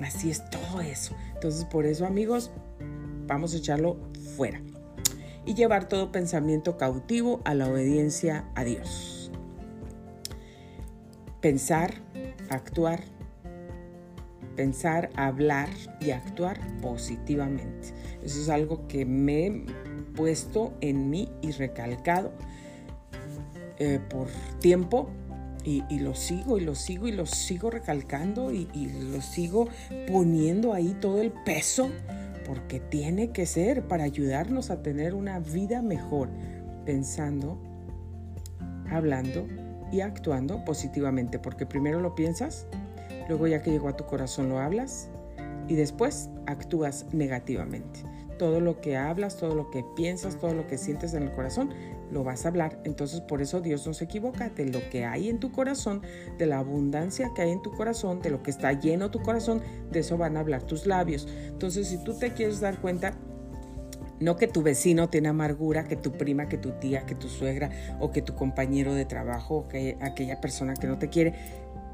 así 0.02 0.30
es 0.30 0.48
todo 0.50 0.80
eso. 0.80 1.16
Entonces, 1.34 1.64
por 1.64 1.86
eso, 1.86 2.06
amigos, 2.06 2.50
vamos 3.26 3.54
a 3.54 3.56
echarlo 3.56 3.96
fuera 4.36 4.60
y 5.44 5.54
llevar 5.54 5.88
todo 5.88 6.12
pensamiento 6.12 6.76
cautivo 6.76 7.40
a 7.44 7.54
la 7.54 7.68
obediencia 7.68 8.44
a 8.54 8.64
Dios. 8.64 9.30
Pensar, 11.40 11.94
actuar, 12.50 13.02
pensar, 14.52 15.10
hablar 15.16 15.68
y 16.00 16.10
actuar 16.10 16.60
positivamente. 16.80 17.88
Eso 18.22 18.40
es 18.40 18.48
algo 18.48 18.86
que 18.88 19.04
me 19.04 19.46
he 19.46 19.64
puesto 20.14 20.74
en 20.80 21.10
mí 21.10 21.28
y 21.42 21.52
recalcado 21.52 22.32
eh, 23.78 23.98
por 24.08 24.28
tiempo 24.60 25.10
y, 25.64 25.82
lo 26.00 26.14
sigo 26.14 26.58
y 26.58 26.60
lo 26.60 26.74
sigo 26.74 27.06
y 27.06 27.12
lo 27.12 27.24
sigo 27.24 27.70
recalcando 27.70 28.52
y, 28.52 28.68
y 28.74 28.88
lo 29.12 29.22
sigo 29.22 29.68
poniendo 30.08 30.72
ahí 30.72 30.96
todo 31.00 31.20
el 31.22 31.30
peso 31.30 31.88
porque 32.46 32.80
tiene 32.80 33.30
que 33.30 33.46
ser 33.46 33.86
para 33.86 34.04
ayudarnos 34.04 34.70
a 34.70 34.82
tener 34.82 35.14
una 35.14 35.38
vida 35.38 35.82
mejor, 35.82 36.28
pensando, 36.84 37.58
hablando 38.90 39.46
y 39.92 40.00
actuando 40.00 40.64
positivamente, 40.64 41.38
porque 41.38 41.66
primero 41.66 42.00
lo 42.00 42.14
piensas, 42.14 42.66
luego 43.28 43.46
ya 43.46 43.62
que 43.62 43.70
llegó 43.70 43.88
a 43.88 43.96
tu 43.96 44.04
corazón 44.04 44.48
lo 44.48 44.58
hablas 44.58 45.08
y 45.68 45.74
después 45.74 46.30
actúas 46.46 47.06
negativamente. 47.12 48.00
Todo 48.38 48.60
lo 48.60 48.80
que 48.80 48.96
hablas, 48.96 49.36
todo 49.36 49.54
lo 49.54 49.70
que 49.70 49.84
piensas, 49.94 50.36
todo 50.36 50.54
lo 50.54 50.66
que 50.66 50.78
sientes 50.78 51.14
en 51.14 51.22
el 51.22 51.32
corazón 51.32 51.70
lo 52.10 52.24
vas 52.24 52.44
a 52.44 52.48
hablar. 52.48 52.80
Entonces 52.84 53.20
por 53.20 53.40
eso 53.40 53.60
Dios 53.60 53.86
no 53.86 53.94
se 53.94 54.04
equivoca 54.04 54.48
de 54.48 54.66
lo 54.66 54.80
que 54.90 55.04
hay 55.04 55.28
en 55.28 55.38
tu 55.38 55.52
corazón, 55.52 56.02
de 56.38 56.46
la 56.46 56.58
abundancia 56.58 57.30
que 57.34 57.42
hay 57.42 57.50
en 57.50 57.62
tu 57.62 57.72
corazón, 57.72 58.20
de 58.20 58.30
lo 58.30 58.42
que 58.42 58.50
está 58.50 58.72
lleno 58.72 59.10
tu 59.10 59.22
corazón, 59.22 59.62
de 59.90 60.00
eso 60.00 60.18
van 60.18 60.36
a 60.36 60.40
hablar 60.40 60.62
tus 60.64 60.86
labios. 60.86 61.28
Entonces 61.46 61.88
si 61.88 62.02
tú 62.02 62.18
te 62.18 62.32
quieres 62.32 62.60
dar 62.60 62.80
cuenta, 62.80 63.14
no 64.20 64.36
que 64.36 64.46
tu 64.46 64.62
vecino 64.62 65.08
tiene 65.08 65.28
amargura, 65.28 65.84
que 65.84 65.96
tu 65.96 66.12
prima, 66.12 66.48
que 66.48 66.58
tu 66.58 66.70
tía, 66.72 67.04
que 67.06 67.14
tu 67.14 67.28
suegra 67.28 67.70
o 67.98 68.12
que 68.12 68.22
tu 68.22 68.34
compañero 68.34 68.94
de 68.94 69.04
trabajo 69.04 69.56
o 69.56 69.68
que 69.68 69.98
aquella 70.00 70.40
persona 70.40 70.74
que 70.74 70.86
no 70.86 70.98
te 70.98 71.08
quiere. 71.08 71.34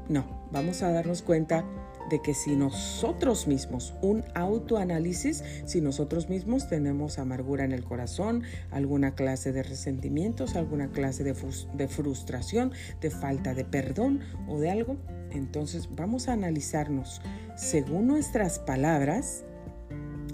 No, 0.09 0.25
vamos 0.51 0.81
a 0.83 0.91
darnos 0.91 1.21
cuenta 1.21 1.65
de 2.09 2.21
que 2.21 2.33
si 2.33 2.55
nosotros 2.55 3.47
mismos, 3.47 3.93
un 4.01 4.23
autoanálisis, 4.33 5.43
si 5.65 5.79
nosotros 5.79 6.27
mismos 6.27 6.67
tenemos 6.67 7.19
amargura 7.19 7.63
en 7.63 7.71
el 7.71 7.83
corazón, 7.83 8.43
alguna 8.71 9.15
clase 9.15 9.51
de 9.51 9.63
resentimientos, 9.63 10.55
alguna 10.55 10.89
clase 10.89 11.23
de, 11.23 11.35
de 11.73 11.87
frustración, 11.87 12.71
de 12.99 13.11
falta 13.11 13.53
de 13.53 13.63
perdón 13.63 14.21
o 14.47 14.59
de 14.59 14.71
algo, 14.71 14.97
entonces 15.31 15.89
vamos 15.95 16.27
a 16.27 16.33
analizarnos 16.33 17.21
según 17.55 18.07
nuestras 18.07 18.59
palabras. 18.59 19.43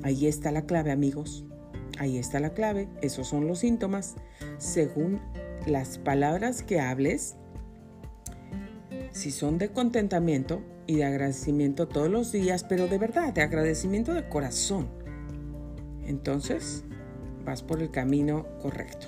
Ahí 0.04 0.28
está 0.28 0.52
la 0.52 0.66
clave, 0.66 0.92
amigos. 0.92 1.44
Ahí 1.98 2.18
está 2.18 2.40
la 2.40 2.54
clave. 2.54 2.88
Esos 3.02 3.28
son 3.28 3.48
los 3.48 3.60
síntomas. 3.60 4.16
Según 4.58 5.20
las 5.66 5.98
palabras 5.98 6.62
que 6.64 6.80
hables, 6.80 7.36
si 9.16 9.32
son 9.32 9.58
de 9.58 9.70
contentamiento, 9.70 10.62
y 10.88 10.98
de 10.98 11.06
agradecimiento 11.06 11.88
todos 11.88 12.10
los 12.10 12.32
días, 12.32 12.64
pero 12.64 12.88
de 12.88 12.98
verdad, 12.98 13.34
de 13.34 13.42
agradecimiento 13.42 14.14
de 14.14 14.28
corazón. 14.28 14.88
Entonces, 16.06 16.84
vas 17.46 17.64
por 17.64 17.82
el 17.82 17.92
camino 17.92 18.46
correcto. 18.62 19.08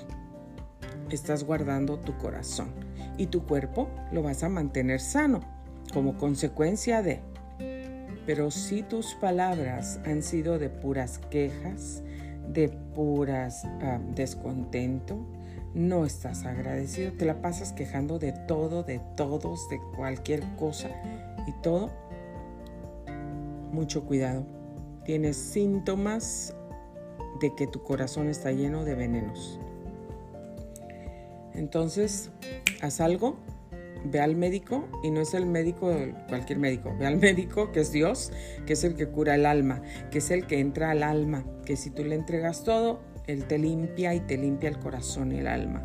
Estás 1.10 1.44
guardando 1.44 1.98
tu 1.98 2.16
corazón 2.16 2.68
y 3.16 3.26
tu 3.26 3.46
cuerpo 3.46 3.88
lo 4.10 4.22
vas 4.22 4.42
a 4.42 4.48
mantener 4.48 5.00
sano 5.00 5.40
como 5.92 6.16
consecuencia 6.16 7.02
de... 7.02 7.20
Pero 8.26 8.50
si 8.50 8.82
tus 8.82 9.14
palabras 9.14 10.00
han 10.04 10.22
sido 10.22 10.58
de 10.58 10.68
puras 10.68 11.18
quejas, 11.30 12.02
de 12.48 12.68
puras 12.94 13.64
ah, 13.82 14.00
descontento, 14.14 15.26
no 15.74 16.04
estás 16.04 16.44
agradecido, 16.44 17.12
te 17.12 17.24
la 17.24 17.40
pasas 17.40 17.72
quejando 17.72 18.18
de 18.18 18.32
todo, 18.32 18.82
de 18.82 19.00
todos, 19.16 19.68
de 19.68 19.80
cualquier 19.96 20.42
cosa 20.56 20.88
y 21.46 21.52
todo, 21.62 21.90
mucho 23.72 24.04
cuidado. 24.04 24.44
Tienes 25.04 25.36
síntomas 25.36 26.54
de 27.40 27.54
que 27.54 27.66
tu 27.66 27.82
corazón 27.82 28.28
está 28.28 28.52
lleno 28.52 28.84
de 28.84 28.94
venenos. 28.94 29.60
Entonces, 31.54 32.30
haz 32.80 33.00
algo, 33.00 33.36
ve 34.04 34.20
al 34.20 34.36
médico 34.36 34.84
y 35.02 35.10
no 35.10 35.20
es 35.20 35.34
el 35.34 35.46
médico, 35.46 35.92
cualquier 36.28 36.58
médico, 36.58 36.94
ve 36.98 37.06
al 37.06 37.16
médico 37.16 37.72
que 37.72 37.80
es 37.80 37.92
Dios, 37.92 38.32
que 38.66 38.74
es 38.74 38.84
el 38.84 38.94
que 38.94 39.08
cura 39.08 39.34
el 39.34 39.46
alma, 39.46 39.82
que 40.10 40.18
es 40.18 40.30
el 40.30 40.46
que 40.46 40.60
entra 40.60 40.90
al 40.90 41.02
alma, 41.02 41.44
que 41.64 41.76
si 41.76 41.90
tú 41.90 42.04
le 42.04 42.14
entregas 42.14 42.64
todo, 42.64 43.00
Él 43.28 43.44
te 43.44 43.58
limpia 43.58 44.14
y 44.14 44.20
te 44.20 44.36
limpia 44.36 44.70
el 44.70 44.78
corazón 44.78 45.32
y 45.32 45.38
el 45.38 45.46
alma. 45.46 45.82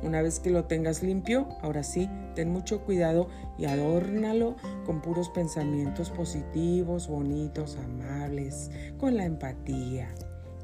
Una 0.00 0.22
vez 0.22 0.38
que 0.38 0.50
lo 0.50 0.64
tengas 0.64 1.02
limpio, 1.02 1.48
ahora 1.60 1.82
sí, 1.82 2.08
ten 2.36 2.50
mucho 2.50 2.82
cuidado 2.82 3.28
y 3.58 3.64
adórnalo 3.64 4.54
con 4.86 5.02
puros 5.02 5.28
pensamientos 5.28 6.10
positivos, 6.10 7.08
bonitos, 7.08 7.76
amables, 7.76 8.70
con 8.96 9.16
la 9.16 9.24
empatía, 9.24 10.08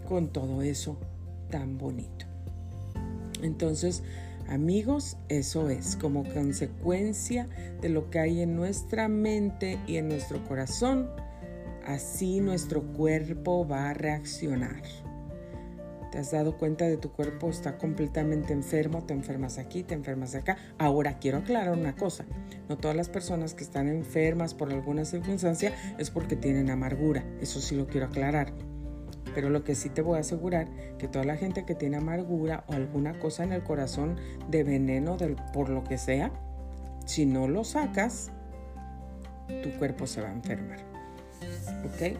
con 0.06 0.28
todo 0.28 0.62
eso 0.62 0.98
tan 1.50 1.78
bonito. 1.78 2.26
Entonces, 3.42 4.04
amigos, 4.48 5.16
eso 5.28 5.68
es 5.68 5.96
como 5.96 6.22
consecuencia 6.32 7.48
de 7.80 7.88
lo 7.88 8.10
que 8.10 8.20
hay 8.20 8.40
en 8.40 8.54
nuestra 8.54 9.08
mente 9.08 9.80
y 9.88 9.96
en 9.96 10.08
nuestro 10.08 10.44
corazón, 10.44 11.10
así 11.84 12.38
nuestro 12.38 12.82
cuerpo 12.82 13.66
va 13.66 13.90
a 13.90 13.94
reaccionar 13.94 14.82
te 16.14 16.20
has 16.20 16.30
dado 16.30 16.56
cuenta 16.56 16.84
de 16.84 16.96
tu 16.96 17.10
cuerpo 17.10 17.50
está 17.50 17.76
completamente 17.76 18.52
enfermo, 18.52 19.02
te 19.02 19.12
enfermas 19.12 19.58
aquí, 19.58 19.82
te 19.82 19.94
enfermas 19.94 20.36
acá. 20.36 20.56
Ahora 20.78 21.18
quiero 21.18 21.38
aclarar 21.38 21.76
una 21.76 21.96
cosa, 21.96 22.24
no 22.68 22.78
todas 22.78 22.96
las 22.96 23.08
personas 23.08 23.52
que 23.52 23.64
están 23.64 23.88
enfermas 23.88 24.54
por 24.54 24.70
alguna 24.70 25.04
circunstancia 25.04 25.72
es 25.98 26.10
porque 26.10 26.36
tienen 26.36 26.70
amargura, 26.70 27.24
eso 27.40 27.60
sí 27.60 27.74
lo 27.74 27.88
quiero 27.88 28.06
aclarar. 28.06 28.52
Pero 29.34 29.50
lo 29.50 29.64
que 29.64 29.74
sí 29.74 29.88
te 29.88 30.02
voy 30.02 30.18
a 30.18 30.20
asegurar, 30.20 30.68
que 30.98 31.08
toda 31.08 31.24
la 31.24 31.36
gente 31.36 31.64
que 31.64 31.74
tiene 31.74 31.96
amargura 31.96 32.62
o 32.68 32.74
alguna 32.74 33.18
cosa 33.18 33.42
en 33.42 33.52
el 33.52 33.64
corazón 33.64 34.16
de 34.48 34.62
veneno 34.62 35.16
por 35.52 35.68
lo 35.68 35.82
que 35.82 35.98
sea, 35.98 36.30
si 37.06 37.26
no 37.26 37.48
lo 37.48 37.64
sacas, 37.64 38.30
tu 39.64 39.70
cuerpo 39.80 40.06
se 40.06 40.20
va 40.20 40.28
a 40.28 40.32
enfermar. 40.32 40.78
¿Ok? 41.84 42.16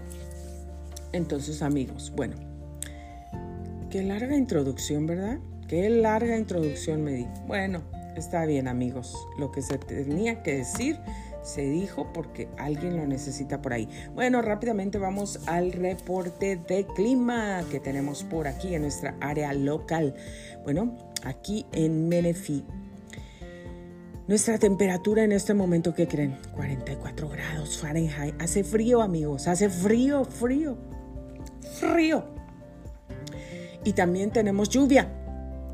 Entonces 1.12 1.62
amigos, 1.62 2.12
bueno, 2.16 2.53
Qué 3.94 4.02
larga 4.02 4.36
introducción, 4.36 5.06
¿verdad? 5.06 5.38
Qué 5.68 5.88
larga 5.88 6.36
introducción 6.36 7.04
me 7.04 7.12
di. 7.12 7.28
Bueno, 7.46 7.84
está 8.16 8.44
bien 8.44 8.66
amigos. 8.66 9.14
Lo 9.38 9.52
que 9.52 9.62
se 9.62 9.78
tenía 9.78 10.42
que 10.42 10.56
decir 10.56 10.98
se 11.44 11.62
dijo 11.62 12.12
porque 12.12 12.48
alguien 12.58 12.96
lo 12.96 13.06
necesita 13.06 13.62
por 13.62 13.72
ahí. 13.72 13.88
Bueno, 14.12 14.42
rápidamente 14.42 14.98
vamos 14.98 15.38
al 15.46 15.70
reporte 15.70 16.56
de 16.56 16.88
clima 16.96 17.62
que 17.70 17.78
tenemos 17.78 18.24
por 18.24 18.48
aquí 18.48 18.74
en 18.74 18.82
nuestra 18.82 19.16
área 19.20 19.52
local. 19.52 20.16
Bueno, 20.64 20.98
aquí 21.22 21.64
en 21.70 22.08
Menifee. 22.08 22.64
Nuestra 24.26 24.58
temperatura 24.58 25.22
en 25.22 25.30
este 25.30 25.54
momento, 25.54 25.94
¿qué 25.94 26.08
creen? 26.08 26.36
44 26.56 27.28
grados 27.28 27.78
Fahrenheit. 27.78 28.34
Hace 28.42 28.64
frío, 28.64 29.02
amigos. 29.02 29.46
Hace 29.46 29.68
frío, 29.70 30.24
frío. 30.24 30.76
Frío. 31.78 32.33
Y 33.84 33.92
también 33.92 34.30
tenemos 34.30 34.68
lluvia. 34.68 35.08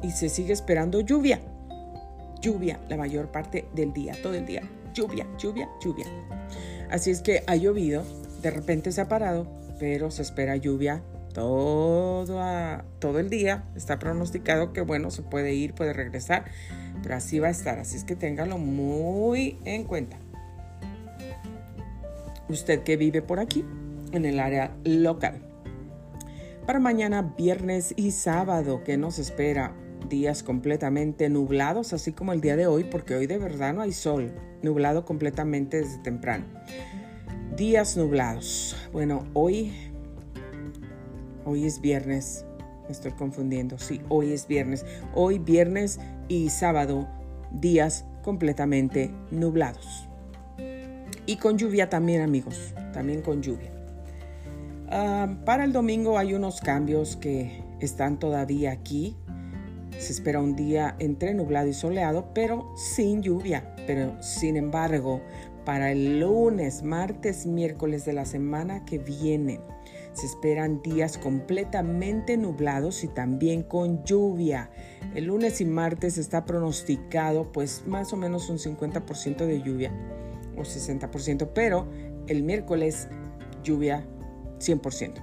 Y 0.02 0.10
se 0.10 0.28
sigue 0.28 0.52
esperando 0.52 1.00
lluvia. 1.00 1.40
Lluvia 2.40 2.80
la 2.88 2.96
mayor 2.96 3.30
parte 3.30 3.66
del 3.74 3.92
día, 3.92 4.14
todo 4.22 4.34
el 4.34 4.46
día. 4.46 4.62
Lluvia, 4.94 5.26
lluvia, 5.38 5.68
lluvia. 5.82 6.06
Así 6.90 7.10
es 7.10 7.22
que 7.22 7.44
ha 7.46 7.54
llovido, 7.54 8.02
de 8.42 8.50
repente 8.50 8.90
se 8.92 9.00
ha 9.00 9.08
parado, 9.08 9.46
pero 9.78 10.10
se 10.10 10.22
espera 10.22 10.56
lluvia 10.56 11.02
todo, 11.32 12.84
todo 12.98 13.18
el 13.18 13.30
día. 13.30 13.64
Está 13.76 13.98
pronosticado 13.98 14.72
que, 14.72 14.80
bueno, 14.80 15.10
se 15.10 15.22
puede 15.22 15.54
ir, 15.54 15.74
puede 15.74 15.92
regresar. 15.92 16.44
pero 17.02 17.14
así 17.14 17.38
va 17.38 17.48
a 17.48 17.50
estar, 17.50 17.78
así 17.78 17.96
es 17.96 18.04
que 18.04 18.16
téngalo 18.16 18.58
muy 18.58 19.58
en 19.64 19.84
cuenta. 19.84 20.18
Usted 22.48 22.82
que 22.82 22.96
vive 22.96 23.22
por 23.22 23.38
aquí, 23.38 23.64
en 24.12 24.24
el 24.24 24.40
área 24.40 24.72
local. 24.84 25.49
Para 26.66 26.78
mañana, 26.78 27.34
viernes 27.36 27.94
y 27.96 28.10
sábado, 28.10 28.84
que 28.84 28.96
nos 28.96 29.18
espera? 29.18 29.74
Días 30.08 30.42
completamente 30.42 31.28
nublados, 31.28 31.92
así 31.92 32.12
como 32.12 32.32
el 32.32 32.40
día 32.40 32.56
de 32.56 32.66
hoy, 32.66 32.84
porque 32.84 33.14
hoy 33.14 33.26
de 33.26 33.38
verdad 33.38 33.74
no 33.74 33.80
hay 33.80 33.92
sol, 33.92 34.32
nublado 34.62 35.04
completamente 35.04 35.78
desde 35.78 35.98
temprano. 35.98 36.44
Días 37.56 37.96
nublados. 37.96 38.76
Bueno, 38.92 39.24
hoy, 39.32 39.72
hoy 41.44 41.64
es 41.64 41.80
viernes, 41.80 42.44
me 42.84 42.92
estoy 42.92 43.12
confundiendo, 43.12 43.78
sí, 43.78 44.00
hoy 44.08 44.32
es 44.32 44.46
viernes. 44.46 44.84
Hoy 45.14 45.38
viernes 45.38 45.98
y 46.28 46.50
sábado, 46.50 47.08
días 47.50 48.04
completamente 48.22 49.10
nublados. 49.30 50.08
Y 51.26 51.36
con 51.36 51.58
lluvia 51.58 51.88
también, 51.88 52.22
amigos, 52.22 52.74
también 52.92 53.22
con 53.22 53.42
lluvia. 53.42 53.79
Ah, 54.92 55.28
para 55.44 55.62
el 55.62 55.72
domingo 55.72 56.18
hay 56.18 56.34
unos 56.34 56.60
cambios 56.60 57.14
que 57.14 57.62
están 57.78 58.18
todavía 58.18 58.72
aquí. 58.72 59.16
Se 59.96 60.12
espera 60.12 60.40
un 60.40 60.56
día 60.56 60.96
entre 60.98 61.32
nublado 61.32 61.68
y 61.68 61.74
soleado, 61.74 62.30
pero 62.34 62.74
sin 62.74 63.22
lluvia. 63.22 63.72
Pero 63.86 64.20
sin 64.20 64.56
embargo, 64.56 65.20
para 65.64 65.92
el 65.92 66.18
lunes, 66.18 66.82
martes, 66.82 67.46
miércoles 67.46 68.04
de 68.04 68.14
la 68.14 68.24
semana 68.24 68.84
que 68.84 68.98
viene, 68.98 69.60
se 70.12 70.26
esperan 70.26 70.82
días 70.82 71.18
completamente 71.18 72.36
nublados 72.36 73.04
y 73.04 73.08
también 73.08 73.62
con 73.62 74.02
lluvia. 74.02 74.70
El 75.14 75.26
lunes 75.26 75.60
y 75.60 75.66
martes 75.66 76.18
está 76.18 76.44
pronosticado 76.44 77.52
pues 77.52 77.84
más 77.86 78.12
o 78.12 78.16
menos 78.16 78.50
un 78.50 78.58
50% 78.58 79.46
de 79.46 79.62
lluvia 79.62 79.92
o 80.56 80.62
60%, 80.62 81.50
pero 81.54 81.86
el 82.26 82.42
miércoles 82.42 83.08
lluvia 83.62 84.04
100%. 84.60 85.14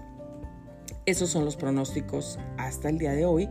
Esos 1.05 1.29
son 1.29 1.45
los 1.45 1.55
pronósticos 1.55 2.37
hasta 2.57 2.89
el 2.89 2.97
día 2.97 3.13
de 3.13 3.25
hoy 3.25 3.49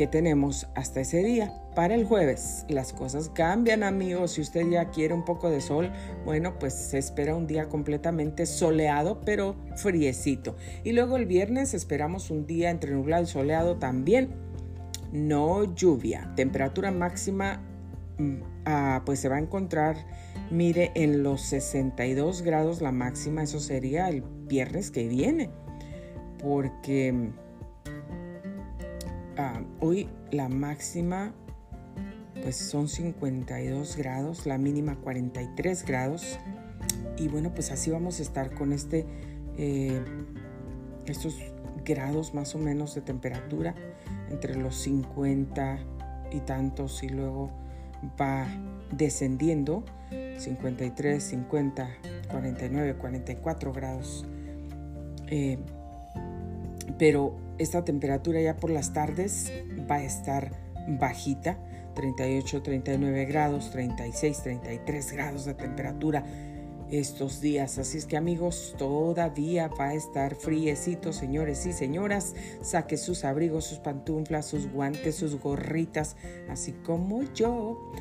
que 0.00 0.06
tenemos 0.06 0.66
hasta 0.74 1.02
ese 1.02 1.22
día. 1.22 1.52
Para 1.74 1.94
el 1.94 2.06
jueves 2.06 2.64
las 2.68 2.94
cosas 2.94 3.28
cambian 3.28 3.82
amigos. 3.82 4.32
Si 4.32 4.40
usted 4.40 4.66
ya 4.70 4.88
quiere 4.88 5.12
un 5.12 5.26
poco 5.26 5.50
de 5.50 5.60
sol, 5.60 5.92
bueno, 6.24 6.58
pues 6.58 6.72
se 6.72 6.96
espera 6.96 7.36
un 7.36 7.46
día 7.46 7.68
completamente 7.68 8.46
soleado 8.46 9.20
pero 9.20 9.56
friecito. 9.76 10.56
Y 10.84 10.92
luego 10.92 11.18
el 11.18 11.26
viernes 11.26 11.74
esperamos 11.74 12.30
un 12.30 12.46
día 12.46 12.70
entre 12.70 12.92
nublado 12.92 13.24
y 13.24 13.26
soleado 13.26 13.76
también. 13.76 14.30
No 15.12 15.74
lluvia. 15.74 16.32
Temperatura 16.34 16.90
máxima 16.90 17.60
mm, 18.16 18.36
ah, 18.64 19.02
pues 19.04 19.20
se 19.20 19.28
va 19.28 19.36
a 19.36 19.40
encontrar, 19.40 19.96
mire, 20.50 20.92
en 20.94 21.22
los 21.22 21.42
62 21.42 22.42
grados 22.42 22.80
la 22.80 22.92
máxima. 22.92 23.42
Eso 23.42 23.60
sería 23.60 24.08
el 24.08 24.22
viernes 24.22 24.90
que 24.90 25.08
viene, 25.08 25.50
porque 26.38 27.30
ah, 29.36 29.62
hoy 29.80 30.08
la 30.30 30.48
máxima 30.48 31.34
pues 32.42 32.56
son 32.56 32.88
52 32.88 33.96
grados, 33.96 34.46
la 34.46 34.58
mínima 34.58 34.96
43 34.96 35.84
grados 35.84 36.38
y 37.16 37.28
bueno 37.28 37.52
pues 37.54 37.70
así 37.70 37.90
vamos 37.90 38.18
a 38.18 38.22
estar 38.22 38.54
con 38.54 38.72
este 38.72 39.06
eh, 39.58 40.02
estos 41.06 41.36
grados 41.84 42.34
más 42.34 42.54
o 42.54 42.58
menos 42.58 42.94
de 42.94 43.02
temperatura 43.02 43.74
entre 44.30 44.54
los 44.56 44.76
50 44.76 45.78
y 46.32 46.40
tantos 46.40 47.02
y 47.02 47.08
luego 47.08 47.50
va 48.20 48.46
descendiendo 48.90 49.84
53, 50.38 51.22
50, 51.22 51.88
49, 52.30 52.94
44 52.94 53.72
grados 53.72 54.26
eh, 55.30 55.58
pero 56.98 57.36
esta 57.58 57.84
temperatura 57.84 58.40
ya 58.40 58.56
por 58.56 58.70
las 58.70 58.92
tardes 58.92 59.52
va 59.90 59.96
a 59.96 60.04
estar 60.04 60.50
bajita, 60.86 61.58
38, 61.94 62.62
39 62.62 63.24
grados, 63.24 63.70
36, 63.70 64.42
33 64.42 65.12
grados 65.12 65.44
de 65.44 65.54
temperatura 65.54 66.24
estos 66.90 67.40
días. 67.40 67.78
Así 67.78 67.98
es 67.98 68.06
que 68.06 68.16
amigos, 68.16 68.74
todavía 68.76 69.68
va 69.68 69.88
a 69.88 69.94
estar 69.94 70.34
friecito, 70.34 71.12
señores 71.12 71.64
y 71.64 71.72
señoras. 71.72 72.34
Saque 72.60 72.96
sus 72.96 73.24
abrigos, 73.24 73.64
sus 73.64 73.78
pantuflas, 73.78 74.46
sus 74.46 74.70
guantes, 74.70 75.14
sus 75.14 75.40
gorritas, 75.40 76.16
así 76.48 76.72
como 76.72 77.22
yo. 77.34 77.92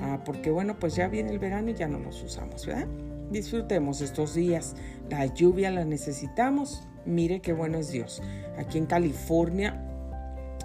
Ah, 0.00 0.20
porque 0.24 0.50
bueno, 0.50 0.78
pues 0.78 0.96
ya 0.96 1.08
viene 1.08 1.30
el 1.30 1.38
verano 1.38 1.70
y 1.70 1.74
ya 1.74 1.88
no 1.88 1.98
los 1.98 2.22
usamos, 2.22 2.66
¿verdad? 2.66 2.88
Disfrutemos 3.30 4.00
estos 4.00 4.34
días. 4.34 4.74
La 5.08 5.26
lluvia 5.26 5.70
la 5.70 5.84
necesitamos. 5.84 6.86
Mire 7.06 7.40
qué 7.40 7.52
bueno 7.52 7.78
es 7.78 7.90
Dios. 7.90 8.22
Aquí 8.58 8.78
en 8.78 8.86
California 8.86 9.80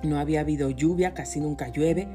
no 0.04 0.20
había 0.20 0.42
habido 0.42 0.70
lluvia, 0.70 1.14
casi 1.14 1.40
nunca 1.40 1.70
llueve. 1.70 2.08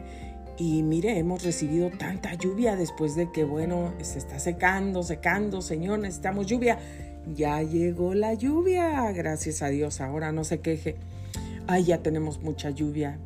Y 0.56 0.82
mire, 0.82 1.18
hemos 1.18 1.42
recibido 1.42 1.90
tanta 1.90 2.34
lluvia 2.34 2.76
después 2.76 3.16
de 3.16 3.30
que, 3.32 3.44
bueno, 3.44 3.92
se 4.02 4.18
está 4.18 4.38
secando, 4.38 5.02
secando, 5.02 5.62
Señor, 5.62 5.98
necesitamos 5.98 6.46
lluvia. 6.46 6.78
Ya 7.34 7.62
llegó 7.62 8.14
la 8.14 8.34
lluvia, 8.34 9.10
gracias 9.12 9.62
a 9.62 9.68
Dios. 9.68 10.00
Ahora 10.00 10.30
no 10.30 10.44
se 10.44 10.60
queje. 10.60 10.96
Ay, 11.66 11.84
ya 11.84 11.98
tenemos 11.98 12.40
mucha 12.42 12.70
lluvia. 12.70 13.18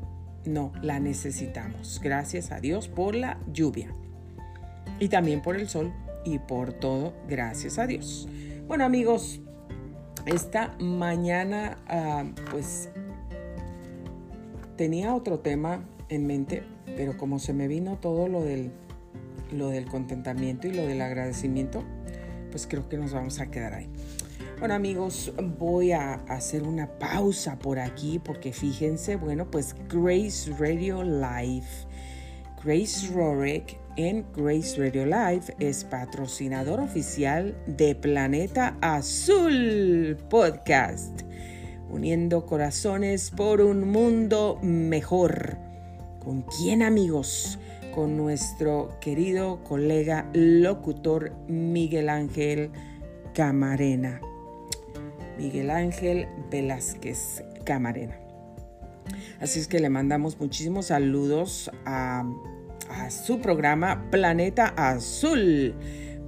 No, 0.48 0.72
la 0.80 0.98
necesitamos. 0.98 2.00
Gracias 2.02 2.52
a 2.52 2.58
Dios 2.58 2.88
por 2.88 3.14
la 3.14 3.38
lluvia. 3.52 3.92
Y 4.98 5.11
también 5.11 5.42
por 5.42 5.56
el 5.56 5.68
sol 5.68 5.92
y 6.24 6.38
por 6.38 6.72
todo, 6.72 7.12
gracias 7.28 7.78
a 7.78 7.87
Dios. 7.87 8.26
Bueno 8.66 8.87
amigos, 8.87 9.42
esta 10.24 10.74
mañana 10.80 11.76
ah, 11.87 12.24
pues 12.50 12.88
tenía 14.76 15.14
otro 15.14 15.40
tema 15.40 15.84
en 16.08 16.26
mente, 16.26 16.62
pero 16.96 17.18
como 17.18 17.38
se 17.38 17.52
me 17.52 17.68
vino 17.68 17.98
todo 17.98 18.26
lo 18.26 18.42
del, 18.42 18.72
lo 19.52 19.68
del 19.68 19.84
contentamiento 19.84 20.66
y 20.66 20.72
lo 20.72 20.87
del 20.87 21.02
agradecimiento, 21.02 21.84
pues 22.50 22.66
creo 22.66 22.88
que 22.88 22.96
nos 22.96 23.12
vamos 23.12 23.38
a 23.40 23.50
quedar 23.50 23.74
ahí. 23.74 23.90
Bueno 24.59 24.75
amigos, 24.75 25.33
voy 25.57 25.92
a 25.92 26.14
hacer 26.27 26.64
una 26.64 26.99
pausa 26.99 27.61
por 27.61 27.79
aquí 27.79 28.18
porque 28.18 28.53
fíjense, 28.53 29.14
bueno, 29.14 29.49
pues 29.49 29.77
Grace 29.88 30.53
Radio 30.59 31.05
Live, 31.05 31.68
Grace 32.64 33.07
Rorick 33.14 33.79
en 33.97 34.27
Grace 34.37 34.77
Radio 34.77 35.07
Live 35.07 35.55
es 35.61 35.85
patrocinador 35.85 36.81
oficial 36.81 37.57
de 37.68 37.94
Planeta 37.94 38.77
Azul 38.81 40.16
Podcast, 40.29 41.23
uniendo 41.88 42.44
corazones 42.44 43.31
por 43.31 43.61
un 43.61 43.88
mundo 43.88 44.59
mejor. 44.61 45.57
¿Con 46.18 46.42
quién 46.42 46.83
amigos? 46.83 47.61
Con 47.94 48.16
nuestro 48.16 48.99
querido 49.01 49.62
colega 49.62 50.29
locutor 50.33 51.31
Miguel 51.47 52.09
Ángel 52.09 52.73
Camarena. 53.35 54.21
Miguel 55.38 55.70
Ángel 55.70 56.29
Velázquez 56.51 57.44
Camarena. 57.64 58.18
Así 59.40 59.61
es 59.61 59.68
que 59.68 59.81
le 59.81 59.88
mandamos 59.88 60.38
muchísimos 60.38 60.87
saludos 60.87 61.70
a 61.87 62.24
su 63.11 63.40
programa 63.40 64.11
Planeta 64.11 64.74
Azul. 64.77 65.74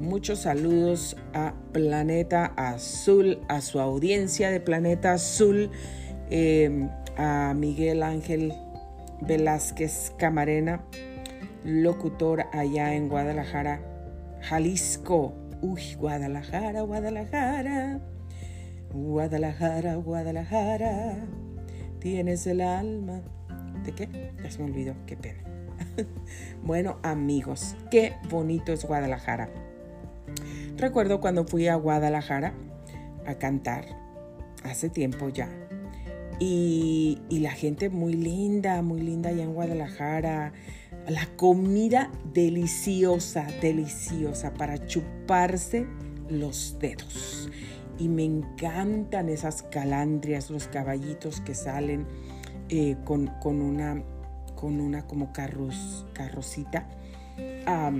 Muchos 0.00 0.40
saludos 0.40 1.16
a 1.34 1.52
Planeta 1.72 2.54
Azul, 2.56 3.38
a 3.48 3.60
su 3.60 3.80
audiencia 3.80 4.50
de 4.50 4.58
Planeta 4.58 5.12
Azul, 5.12 5.70
em, 6.30 6.88
a 7.18 7.52
Miguel 7.54 8.02
Ángel 8.02 8.54
Velázquez 9.20 10.12
Camarena, 10.16 10.82
locutor 11.64 12.46
allá 12.52 12.94
en 12.94 13.08
Guadalajara, 13.10 13.82
Jalisco. 14.40 15.34
Uy, 15.60 15.94
Guadalajara, 15.96 16.80
Guadalajara. 16.80 18.00
Guadalajara, 18.92 19.96
Guadalajara. 19.96 21.16
Tienes 22.00 22.46
el 22.46 22.60
alma. 22.60 23.22
¿De 23.84 23.92
qué? 23.92 24.32
Ya 24.42 24.50
se 24.50 24.58
me 24.58 24.66
olvidó, 24.66 24.94
qué 25.06 25.16
pena. 25.16 25.40
bueno, 26.62 26.98
amigos, 27.02 27.76
qué 27.90 28.14
bonito 28.28 28.72
es 28.72 28.84
Guadalajara. 28.84 29.48
Recuerdo 30.76 31.20
cuando 31.20 31.44
fui 31.44 31.68
a 31.68 31.74
Guadalajara 31.74 32.54
a 33.26 33.34
cantar, 33.34 33.84
hace 34.64 34.88
tiempo 34.88 35.28
ya. 35.28 35.48
Y, 36.38 37.18
la 37.30 37.50
gente 37.50 37.90
muy 37.90 38.14
linda, 38.14 38.80
muy 38.80 39.02
linda 39.02 39.28
allá 39.28 39.42
en 39.42 39.52
Guadalajara. 39.52 40.52
La 41.06 41.26
comida 41.36 42.10
deliciosa, 42.32 43.46
deliciosa 43.60 44.54
para 44.54 44.86
chuparse 44.86 45.86
los 46.30 46.78
dedos. 46.78 47.50
Y 48.00 48.08
me 48.08 48.24
encantan 48.24 49.28
esas 49.28 49.62
calandrias, 49.62 50.50
los 50.50 50.66
caballitos 50.66 51.40
que 51.40 51.54
salen 51.54 52.08
eh, 52.68 52.96
con, 53.04 53.28
con 53.40 53.62
una 53.62 54.02
con 54.60 54.80
una 54.80 55.06
como 55.06 55.32
carros, 55.32 56.06
carrocita 56.12 56.86
a, 57.66 57.90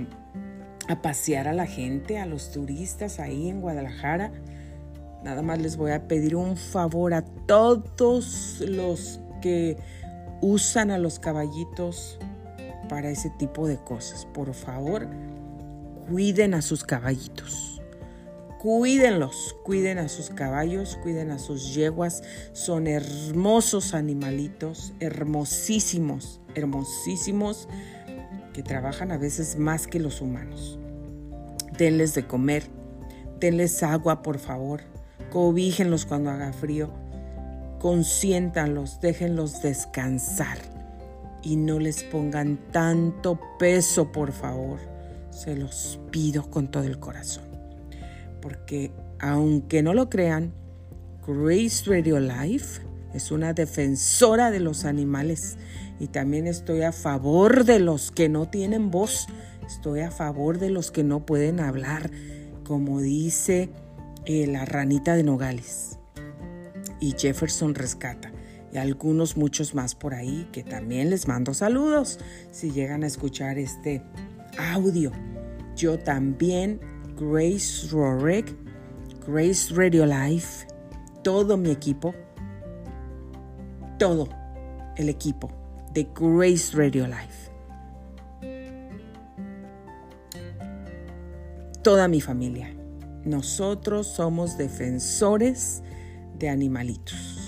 a 0.87 1.01
pasear 1.01 1.47
a 1.47 1.53
la 1.53 1.65
gente, 1.65 2.19
a 2.19 2.27
los 2.27 2.51
turistas 2.51 3.19
ahí 3.19 3.49
en 3.49 3.61
Guadalajara. 3.61 4.31
Nada 5.23 5.41
más 5.41 5.59
les 5.59 5.75
voy 5.75 5.91
a 5.91 6.07
pedir 6.07 6.35
un 6.35 6.57
favor 6.57 7.15
a 7.15 7.23
todos 7.23 8.63
los 8.67 9.19
que 9.41 9.77
usan 10.41 10.91
a 10.91 10.99
los 10.99 11.19
caballitos 11.19 12.19
para 12.89 13.09
ese 13.09 13.31
tipo 13.31 13.67
de 13.67 13.77
cosas. 13.77 14.25
Por 14.25 14.53
favor, 14.53 15.07
cuiden 16.09 16.53
a 16.53 16.61
sus 16.61 16.83
caballitos. 16.83 17.80
Cuídenlos, 18.61 19.55
cuiden 19.63 19.97
a 19.97 20.07
sus 20.07 20.29
caballos, 20.29 20.95
cuiden 21.01 21.31
a 21.31 21.39
sus 21.39 21.73
yeguas. 21.73 22.21
Son 22.53 22.85
hermosos 22.85 23.95
animalitos, 23.95 24.93
hermosísimos, 24.99 26.39
hermosísimos, 26.53 27.67
que 28.53 28.61
trabajan 28.61 29.11
a 29.11 29.17
veces 29.17 29.57
más 29.57 29.87
que 29.87 29.99
los 29.99 30.21
humanos. 30.21 30.77
Denles 31.75 32.13
de 32.13 32.27
comer, 32.27 32.65
denles 33.39 33.81
agua, 33.81 34.21
por 34.21 34.37
favor. 34.37 34.81
Cobíjenlos 35.31 36.05
cuando 36.05 36.29
haga 36.29 36.53
frío. 36.53 36.91
Consiéntanlos, 37.79 39.01
déjenlos 39.01 39.63
descansar 39.63 40.59
y 41.41 41.55
no 41.55 41.79
les 41.79 42.03
pongan 42.03 42.59
tanto 42.71 43.39
peso, 43.57 44.11
por 44.11 44.31
favor. 44.31 44.77
Se 45.31 45.55
los 45.55 45.99
pido 46.11 46.47
con 46.51 46.69
todo 46.69 46.83
el 46.83 46.99
corazón. 46.99 47.50
Porque 48.41 48.91
aunque 49.19 49.83
no 49.83 49.93
lo 49.93 50.09
crean, 50.09 50.53
Grace 51.25 51.83
Radio 51.85 52.19
Life 52.19 52.81
es 53.13 53.31
una 53.31 53.53
defensora 53.53 54.51
de 54.51 54.59
los 54.59 54.85
animales 54.85 55.57
y 55.99 56.07
también 56.07 56.47
estoy 56.47 56.81
a 56.81 56.91
favor 56.91 57.65
de 57.65 57.79
los 57.79 58.11
que 58.11 58.29
no 58.29 58.49
tienen 58.49 58.89
voz. 58.89 59.27
Estoy 59.65 60.01
a 60.01 60.11
favor 60.11 60.57
de 60.57 60.69
los 60.69 60.91
que 60.91 61.03
no 61.03 61.25
pueden 61.25 61.59
hablar, 61.59 62.09
como 62.65 62.99
dice 62.99 63.69
eh, 64.25 64.47
la 64.47 64.65
ranita 64.65 65.15
de 65.15 65.23
Nogales. 65.23 65.99
Y 66.99 67.13
Jefferson 67.17 67.75
rescata 67.75 68.31
y 68.73 68.77
algunos 68.77 69.37
muchos 69.37 69.75
más 69.75 69.95
por 69.95 70.13
ahí 70.13 70.47
que 70.51 70.63
también 70.63 71.09
les 71.09 71.27
mando 71.27 71.53
saludos 71.53 72.19
si 72.51 72.71
llegan 72.71 73.03
a 73.03 73.07
escuchar 73.07 73.57
este 73.57 74.01
audio. 74.57 75.11
Yo 75.75 75.99
también, 75.99 76.79
Grace 77.21 77.87
Rorick, 77.91 78.53
Grace 79.27 79.73
Radio 79.73 80.05
Life, 80.05 80.67
todo 81.23 81.55
mi 81.55 81.69
equipo, 81.69 82.13
todo 83.97 84.27
el 84.97 85.07
equipo 85.07 85.49
de 85.93 86.07
Grace 86.13 86.75
Radio 86.75 87.05
Life. 87.07 87.51
Toda 91.83 92.07
mi 92.07 92.21
familia. 92.21 92.75
Nosotros 93.23 94.07
somos 94.07 94.57
defensores 94.57 95.83
de 96.37 96.49
animalitos 96.49 97.41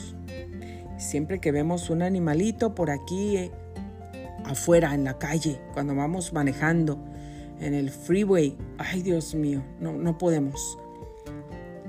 siempre 1.14 1.40
que 1.40 1.52
vemos 1.52 1.92
un 1.92 2.02
animalito 2.02 2.74
por 2.74 2.90
aquí 2.90 3.38
eh, 3.38 3.52
afuera, 4.46 4.96
en 4.96 5.04
la 5.04 5.20
calle, 5.20 5.62
cuando 5.74 5.94
vamos 5.94 6.34
manejando, 6.34 6.98
en 7.64 7.74
el 7.74 7.90
freeway, 7.90 8.58
ay 8.78 9.02
Dios 9.02 9.36
mío, 9.36 9.64
no, 9.80 9.94
no 9.94 10.18
podemos. 10.18 10.78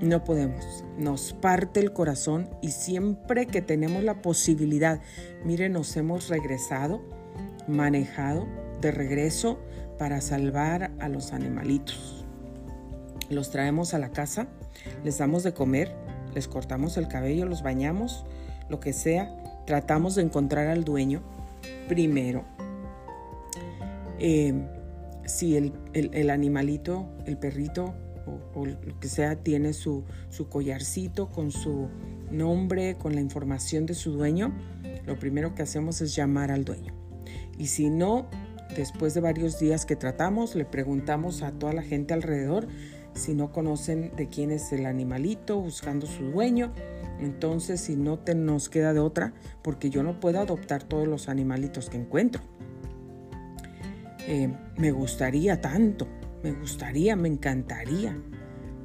No 0.00 0.22
podemos. 0.22 0.84
Nos 0.98 1.32
parte 1.32 1.80
el 1.80 1.92
corazón 1.92 2.48
y 2.62 2.70
siempre 2.70 3.46
que 3.46 3.60
tenemos 3.60 4.04
la 4.04 4.22
posibilidad, 4.22 5.00
mire, 5.44 5.68
nos 5.68 5.96
hemos 5.96 6.28
regresado, 6.28 7.02
manejado 7.66 8.46
de 8.80 8.92
regreso 8.92 9.58
para 9.98 10.20
salvar 10.20 10.92
a 11.00 11.08
los 11.08 11.32
animalitos. 11.32 12.24
Los 13.28 13.50
traemos 13.50 13.94
a 13.94 13.98
la 13.98 14.10
casa, 14.10 14.46
les 15.02 15.18
damos 15.18 15.42
de 15.42 15.54
comer, 15.54 15.92
les 16.34 16.46
cortamos 16.46 16.96
el 16.98 17.08
cabello, 17.08 17.46
los 17.46 17.62
bañamos, 17.62 18.24
lo 18.68 18.78
que 18.78 18.92
sea, 18.92 19.34
tratamos 19.66 20.14
de 20.14 20.22
encontrar 20.22 20.68
al 20.68 20.84
dueño 20.84 21.22
primero. 21.88 22.44
Eh, 24.18 24.54
si 25.26 25.56
el, 25.56 26.30
animalito, 26.30 27.08
el 27.26 27.38
perrito 27.38 27.94
o, 28.54 28.64
lo 28.64 28.98
que 29.00 29.08
sea, 29.08 29.36
tiene 29.36 29.72
su, 29.72 30.04
su 30.30 30.48
collarcito 30.48 31.30
con 31.30 31.50
su 31.50 31.88
nombre, 32.30 32.96
con 32.96 33.14
la 33.14 33.20
información 33.20 33.86
de 33.86 33.94
su 33.94 34.12
dueño, 34.12 34.54
lo 35.06 35.18
primero 35.18 35.54
que 35.54 35.62
hacemos 35.62 36.00
es 36.00 36.14
llamar 36.14 36.50
al 36.50 36.64
dueño. 36.64 36.94
Y 37.58 37.66
si 37.66 37.90
no, 37.90 38.26
después 38.76 39.14
de 39.14 39.20
varios 39.20 39.58
días 39.58 39.84
que 39.84 39.96
tratamos, 39.96 40.54
le 40.54 40.64
preguntamos 40.64 41.42
a 41.42 41.52
toda 41.52 41.72
la 41.72 41.82
gente 41.82 42.14
alrededor 42.14 42.66
si 43.14 43.34
no 43.34 43.52
conocen 43.52 44.10
de 44.16 44.28
quién 44.28 44.50
es 44.50 44.72
el 44.72 44.86
animalito, 44.86 45.60
buscando 45.60 46.06
su 46.06 46.24
dueño 46.24 46.72
entonces, 47.20 47.80
si 47.80 47.96
no 47.96 48.18
te 48.18 48.34
nos 48.34 48.68
queda 48.68 48.92
de 48.92 49.00
otra, 49.00 49.32
porque 49.62 49.90
yo 49.90 50.02
no 50.02 50.20
puedo 50.20 50.40
adoptar 50.40 50.82
todos 50.82 51.06
los 51.06 51.28
animalitos 51.28 51.88
que 51.88 51.96
encuentro. 51.96 52.42
Eh, 54.26 54.48
me 54.76 54.90
gustaría 54.90 55.60
tanto, 55.60 56.08
me 56.42 56.52
gustaría, 56.52 57.16
me 57.16 57.28
encantaría, 57.28 58.16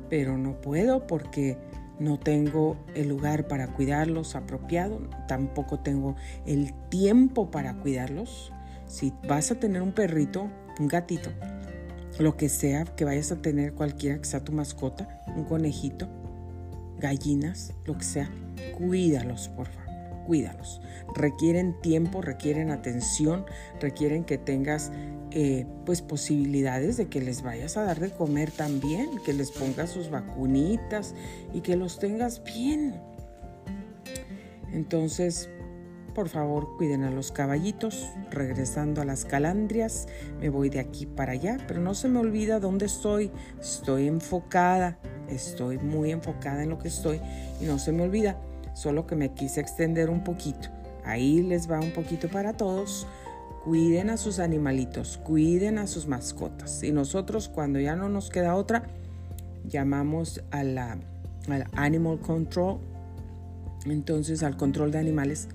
pero 0.10 0.38
no 0.38 0.60
puedo 0.60 1.08
porque 1.08 1.58
no 2.00 2.18
tengo 2.20 2.78
el 2.96 3.10
lugar 3.10 3.48
para 3.48 3.68
cuidarlos 3.68 4.36
apropiado, 4.36 5.02
tampoco 5.28 5.80
tengo 5.80 6.16
el 6.46 6.74
tiempo 6.90 7.52
para 7.52 7.76
cuidarlos. 7.76 8.52
Si 8.86 9.14
vas 9.28 9.52
a 9.52 9.56
tener 9.56 9.82
un 9.82 9.92
perrito, 9.92 10.50
un 10.80 10.88
gatito, 10.88 11.30
lo 12.20 12.36
que 12.36 12.50
sea 12.50 12.86
que 12.86 13.06
vayas 13.06 13.32
a 13.32 13.42
tener 13.42 13.74
cualquiera 13.74 14.18
que 14.18 14.26
sea 14.26 14.44
tu 14.44 14.52
mascota, 14.52 15.22
un 15.36 15.44
conejito, 15.44 16.08
gallinas, 17.00 17.74
lo 17.86 17.98
que 17.98 18.04
sea, 18.04 18.30
cuídalos, 18.78 19.50
por 19.50 19.68
favor, 19.68 19.89
cuídalos. 20.30 20.80
Requieren 21.16 21.74
tiempo, 21.82 22.22
requieren 22.22 22.70
atención, 22.70 23.48
requieren 23.80 24.24
que 24.24 24.38
tengas 24.38 24.92
eh, 25.32 25.66
pues 25.88 26.04
posibilidades 26.04 26.98
de 26.98 27.08
que 27.08 27.20
les 27.20 27.42
vayas 27.42 27.78
a 27.78 27.84
dar 27.84 28.00
de 28.00 28.12
comer 28.12 28.52
también, 28.52 29.10
que 29.26 29.34
les 29.34 29.50
pongas 29.50 29.90
sus 29.90 30.12
vacunitas 30.12 31.16
y 31.52 31.62
que 31.62 31.76
los 31.76 31.98
tengas 31.98 32.44
bien. 32.44 33.02
Entonces, 34.72 35.50
por 36.14 36.30
favor, 36.30 36.78
cuiden 36.78 37.06
a 37.06 37.10
los 37.10 37.32
caballitos. 37.32 38.08
Regresando 38.30 39.02
a 39.02 39.06
las 39.06 39.26
calandrias, 39.26 40.08
me 40.40 40.50
voy 40.50 40.70
de 40.70 40.80
aquí 40.80 41.08
para 41.08 41.32
allá, 41.32 41.58
pero 41.68 41.80
no 41.80 41.96
se 41.96 42.08
me 42.08 42.20
olvida 42.20 42.60
dónde 42.60 42.86
estoy. 42.86 43.32
Estoy 43.60 44.06
enfocada 44.06 45.00
estoy 45.32 45.78
muy 45.78 46.12
enfocada 46.12 46.64
en 46.64 46.70
lo 46.70 46.80
que 46.80 46.88
estoy 46.88 47.22
y 47.62 47.66
no 47.66 47.80
se 47.80 47.92
me 47.92 48.04
olvida, 48.04 48.38
solo 48.80 49.06
que 49.06 49.16
me 49.16 49.34
quise 49.34 49.60
extender 49.60 50.10
un 50.10 50.24
poquito. 50.24 50.70
Ahí 51.04 51.42
les 51.42 51.70
va 51.70 51.80
un 51.80 51.92
poquito 51.92 52.30
para 52.30 52.54
todos. 52.54 53.08
Cuiden 53.64 54.10
a 54.10 54.18
sus 54.18 54.40
animalitos, 54.40 55.18
cuiden 55.18 55.78
a 55.78 55.88
sus 55.88 56.08
mascotas. 56.08 56.82
Y 56.84 56.92
nosotros 56.92 57.50
cuando 57.50 57.80
ya 57.80 57.96
no 57.96 58.10
nos 58.10 58.30
queda 58.30 58.56
otra, 58.56 58.84
llamamos 59.66 60.42
a 60.52 60.64
la, 60.64 60.98
al 61.50 61.66
Animal 61.74 62.20
Control, 62.20 62.80
entonces 63.86 64.44
al 64.44 64.56
control 64.56 64.92
de 64.92 65.00
animales, 65.00 65.50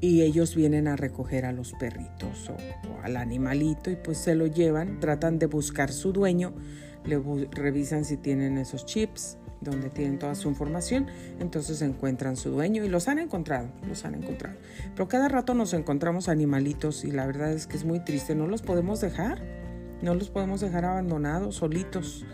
y 0.00 0.22
ellos 0.22 0.56
vienen 0.56 0.88
a 0.88 0.96
recoger 0.96 1.44
a 1.44 1.52
los 1.52 1.72
perritos 1.74 2.48
o, 2.48 2.54
o 2.90 3.02
al 3.02 3.16
animalito 3.16 3.90
y 3.90 3.96
pues 3.96 4.18
se 4.18 4.34
lo 4.34 4.46
llevan, 4.46 4.98
tratan 4.98 5.38
de 5.38 5.46
buscar 5.46 5.92
su 5.92 6.12
dueño 6.12 6.54
le 7.04 7.18
revisan 7.50 8.04
si 8.04 8.16
tienen 8.16 8.58
esos 8.58 8.84
chips 8.84 9.38
donde 9.60 9.90
tienen 9.90 10.18
toda 10.18 10.34
su 10.34 10.48
información, 10.48 11.06
entonces 11.38 11.82
encuentran 11.82 12.36
su 12.36 12.50
dueño 12.50 12.84
y 12.84 12.88
los 12.88 13.08
han 13.08 13.18
encontrado, 13.18 13.68
los 13.86 14.04
han 14.04 14.14
encontrado. 14.14 14.56
Pero 14.94 15.08
cada 15.08 15.28
rato 15.28 15.54
nos 15.54 15.74
encontramos 15.74 16.28
animalitos 16.28 17.04
y 17.04 17.10
la 17.10 17.26
verdad 17.26 17.52
es 17.52 17.66
que 17.66 17.76
es 17.76 17.84
muy 17.84 18.00
triste, 18.00 18.34
no 18.34 18.46
los 18.46 18.62
podemos 18.62 19.00
dejar, 19.00 19.42
no 20.02 20.14
los 20.14 20.30
podemos 20.30 20.60
dejar 20.60 20.84
abandonados, 20.84 21.56
solitos. 21.56 22.24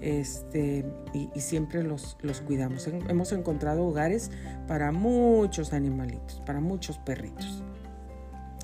Este, 0.00 0.84
y, 1.12 1.40
siempre 1.40 1.82
los, 1.82 2.16
los 2.22 2.40
cuidamos. 2.40 2.86
Hemos 2.86 3.32
encontrado 3.32 3.84
hogares 3.84 4.30
para 4.68 4.92
muchos 4.92 5.72
animalitos, 5.72 6.40
para 6.46 6.60
muchos 6.60 6.98
perritos. 6.98 7.64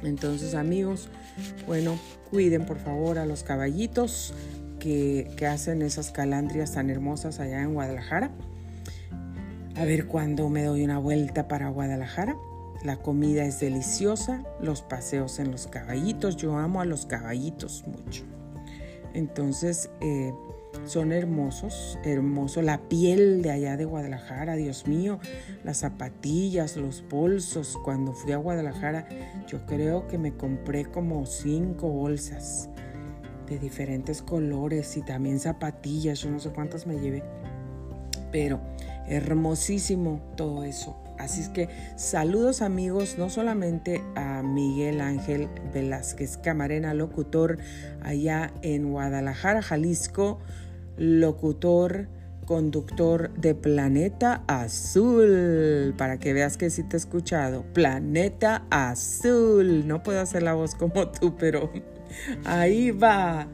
Entonces 0.04 0.54
amigos, 0.54 1.08
bueno, 1.66 1.98
cuiden 2.30 2.66
por 2.66 2.78
favor 2.78 3.18
a 3.18 3.26
los 3.26 3.42
caballitos, 3.42 4.34
que, 4.84 5.46
hacen 5.46 5.80
esas 5.80 6.10
calandrias 6.10 6.72
tan 6.72 6.90
hermosas 6.90 7.40
allá 7.40 7.62
en 7.62 7.72
Guadalajara. 7.72 8.30
A 9.76 9.84
ver 9.84 10.06
cuándo 10.06 10.50
me 10.50 10.62
doy 10.62 10.84
una 10.84 10.98
vuelta 10.98 11.48
para 11.48 11.70
Guadalajara. 11.70 12.36
La 12.84 12.98
comida 12.98 13.44
es 13.44 13.60
deliciosa, 13.60 14.44
los 14.60 14.82
paseos 14.82 15.38
en 15.38 15.50
los 15.50 15.68
caballitos. 15.68 16.36
Yo 16.36 16.58
amo 16.58 16.82
a 16.82 16.84
los 16.84 17.06
caballitos 17.06 17.84
mucho. 17.86 18.24
Entonces, 19.14 19.90
eh, 20.02 20.34
son 20.84 21.12
hermosos, 21.12 21.98
hermoso. 22.04 22.60
La 22.60 22.78
piel 22.78 23.40
de 23.40 23.52
allá 23.52 23.78
de 23.78 23.86
Guadalajara, 23.86 24.54
Dios 24.54 24.86
mío, 24.86 25.18
las 25.64 25.78
zapatillas, 25.78 26.76
los 26.76 27.02
bolsos. 27.08 27.78
Cuando 27.84 28.12
fui 28.12 28.32
a 28.32 28.36
Guadalajara, 28.36 29.08
yo 29.46 29.64
creo 29.64 30.06
que 30.08 30.18
me 30.18 30.34
compré 30.34 30.84
como 30.84 31.24
cinco 31.24 31.88
bolsas 31.88 32.68
de 33.48 33.58
diferentes 33.58 34.22
colores 34.22 34.96
y 34.96 35.02
también 35.02 35.38
zapatillas, 35.40 36.20
yo 36.20 36.30
no 36.30 36.38
sé 36.38 36.50
cuántas 36.50 36.86
me 36.86 36.98
llevé. 36.98 37.22
Pero 38.32 38.60
hermosísimo 39.06 40.20
todo 40.36 40.64
eso. 40.64 40.96
Así 41.18 41.42
es 41.42 41.48
que 41.48 41.68
saludos 41.96 42.60
amigos, 42.60 43.16
no 43.18 43.30
solamente 43.30 44.02
a 44.16 44.42
Miguel 44.42 45.00
Ángel 45.00 45.48
Velázquez 45.72 46.36
Camarena, 46.38 46.92
locutor 46.92 47.58
allá 48.02 48.52
en 48.62 48.90
Guadalajara, 48.90 49.62
Jalisco, 49.62 50.40
locutor, 50.96 52.08
conductor 52.46 53.32
de 53.34 53.54
Planeta 53.54 54.42
Azul, 54.48 55.94
para 55.96 56.18
que 56.18 56.32
veas 56.32 56.56
que 56.56 56.70
sí 56.70 56.82
te 56.82 56.96
he 56.96 56.98
escuchado. 56.98 57.64
Planeta 57.72 58.66
Azul, 58.70 59.86
no 59.86 60.02
puedo 60.02 60.20
hacer 60.20 60.42
la 60.42 60.54
voz 60.54 60.74
como 60.74 61.08
tú, 61.08 61.36
pero 61.36 61.70
ahí 62.44 62.90
va. 62.90 63.48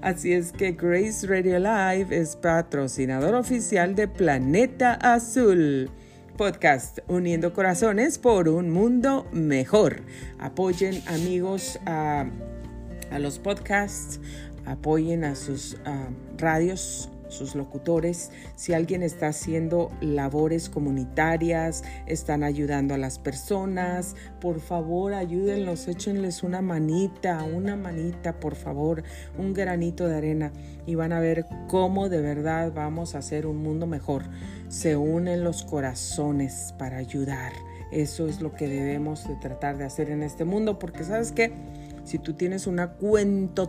Así 0.00 0.32
es 0.32 0.52
que 0.52 0.72
Grace 0.72 1.26
Radio 1.26 1.58
Live 1.58 2.08
es 2.10 2.36
patrocinador 2.36 3.34
oficial 3.34 3.94
de 3.94 4.08
Planeta 4.08 4.94
Azul 4.94 5.90
podcast 6.36 6.98
Uniendo 7.08 7.54
Corazones 7.54 8.18
por 8.18 8.48
un 8.48 8.70
Mundo 8.70 9.26
Mejor. 9.32 10.02
Apoyen 10.38 11.02
amigos 11.06 11.78
a, 11.86 12.26
los 13.18 13.38
podcasts, 13.38 14.20
apoyen 14.66 15.24
a 15.24 15.34
sus 15.34 15.78
radios, 16.36 17.10
sus 17.28 17.54
locutores. 17.54 18.30
Si 18.54 18.72
alguien 18.72 19.02
está 19.02 19.28
haciendo 19.28 19.90
labores 20.00 20.68
comunitarias, 20.68 21.84
están 22.06 22.44
ayudando 22.44 22.94
a 22.94 22.98
las 22.98 23.18
personas, 23.18 24.16
por 24.40 24.60
favor 24.60 25.14
ayúdenlos, 25.14 25.88
échenles 25.88 26.42
una 26.42 26.62
manita, 26.62 27.42
una 27.44 27.76
manita, 27.76 28.40
por 28.40 28.54
favor, 28.54 29.02
un 29.38 29.54
granito 29.54 30.06
de 30.06 30.16
arena 30.16 30.52
y 30.86 30.94
van 30.94 31.12
a 31.12 31.20
ver 31.20 31.46
cómo 31.68 32.08
de 32.08 32.20
verdad 32.20 32.72
vamos 32.74 33.14
a 33.14 33.18
hacer 33.18 33.46
un 33.46 33.58
mundo 33.58 33.86
mejor 33.86 34.24
se 34.68 34.96
unen 34.96 35.44
los 35.44 35.62
corazones 35.64 36.74
para 36.78 36.98
ayudar. 36.98 37.52
Eso 37.92 38.26
es 38.26 38.40
lo 38.40 38.52
que 38.52 38.68
debemos 38.68 39.26
de 39.28 39.36
tratar 39.36 39.78
de 39.78 39.84
hacer 39.84 40.10
en 40.10 40.22
este 40.22 40.44
mundo, 40.44 40.78
porque 40.78 41.04
sabes 41.04 41.32
que 41.32 41.52
si 42.04 42.18
tú 42.18 42.34
tienes 42.34 42.66
una 42.66 42.92
cuenta 42.94 43.68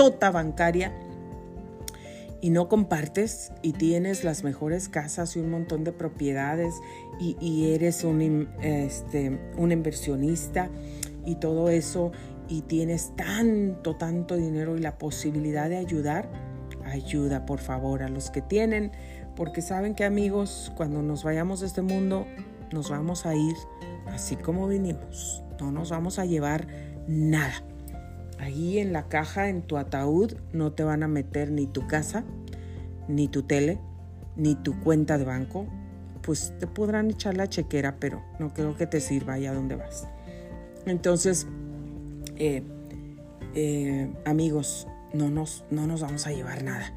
tota 0.00 0.30
bancaria 0.30 0.94
y 2.40 2.48
no 2.48 2.70
compartes 2.70 3.52
y 3.60 3.74
tienes 3.74 4.24
las 4.24 4.44
mejores 4.44 4.88
casas 4.88 5.36
y 5.36 5.40
un 5.40 5.50
montón 5.50 5.84
de 5.84 5.92
propiedades 5.92 6.74
y, 7.20 7.72
eres 7.74 8.02
un, 8.02 8.48
este, 8.62 9.38
un 9.58 9.72
inversionista 9.72 10.70
y 11.26 11.34
todo 11.34 11.68
eso 11.68 12.12
y 12.48 12.62
tienes 12.62 13.14
tanto, 13.14 13.94
tanto 13.96 14.38
dinero 14.38 14.74
y 14.74 14.80
la 14.80 14.96
posibilidad 14.96 15.68
de 15.68 15.76
ayudar, 15.76 16.30
ayuda 16.86 17.44
por 17.44 17.58
favor 17.58 18.02
a 18.02 18.08
los 18.08 18.30
que 18.30 18.40
tienen, 18.40 18.92
porque 19.36 19.60
saben 19.60 19.94
que 19.94 20.04
amigos, 20.04 20.72
cuando 20.78 21.02
nos 21.02 21.24
vayamos 21.24 21.60
de 21.60 21.66
este 21.66 21.82
mundo, 21.82 22.24
nos 22.72 22.88
vamos 22.88 23.26
a 23.26 23.34
ir 23.34 23.54
así 24.06 24.36
como 24.36 24.66
vinimos, 24.66 25.44
no 25.60 25.70
nos 25.70 25.90
vamos 25.90 26.18
a 26.18 26.24
llevar 26.24 26.66
nada. 27.06 27.62
Ahí 28.40 28.78
en 28.78 28.94
la 28.94 29.06
caja, 29.08 29.50
en 29.50 29.60
tu 29.60 29.76
ataúd, 29.76 30.32
no 30.54 30.72
te 30.72 30.82
van 30.82 31.02
a 31.02 31.08
meter 31.08 31.50
ni 31.50 31.66
tu 31.66 31.86
casa, 31.86 32.24
ni 33.06 33.28
tu 33.28 33.42
tele, 33.42 33.78
ni 34.34 34.54
tu 34.54 34.80
cuenta 34.80 35.18
de 35.18 35.26
banco. 35.26 35.66
Pues 36.22 36.54
te 36.58 36.66
podrán 36.66 37.10
echar 37.10 37.36
la 37.36 37.48
chequera, 37.48 37.96
pero 38.00 38.22
no 38.38 38.54
creo 38.54 38.76
que 38.76 38.86
te 38.86 39.00
sirva 39.00 39.34
allá 39.34 39.52
donde 39.52 39.76
vas. 39.76 40.08
Entonces, 40.86 41.46
eh, 42.36 42.62
eh, 43.54 44.10
amigos, 44.24 44.88
no 45.12 45.28
nos, 45.28 45.64
no 45.70 45.86
nos 45.86 46.00
vamos 46.00 46.26
a 46.26 46.32
llevar 46.32 46.64
nada. 46.64 46.94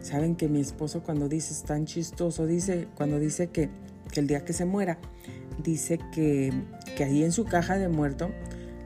Saben 0.00 0.34
que 0.34 0.48
mi 0.48 0.60
esposo 0.60 1.04
cuando 1.04 1.28
dice 1.28 1.52
es 1.52 1.62
tan 1.62 1.86
chistoso, 1.86 2.44
dice, 2.44 2.88
cuando 2.96 3.20
dice 3.20 3.50
que, 3.50 3.70
el 4.16 4.26
día 4.26 4.44
que 4.44 4.52
se 4.52 4.64
muera, 4.64 4.98
dice 5.62 5.98
que, 6.12 6.52
que 6.96 7.04
ahí 7.04 7.22
en 7.22 7.32
su 7.32 7.44
caja 7.44 7.78
de 7.78 7.88
muerto 7.88 8.30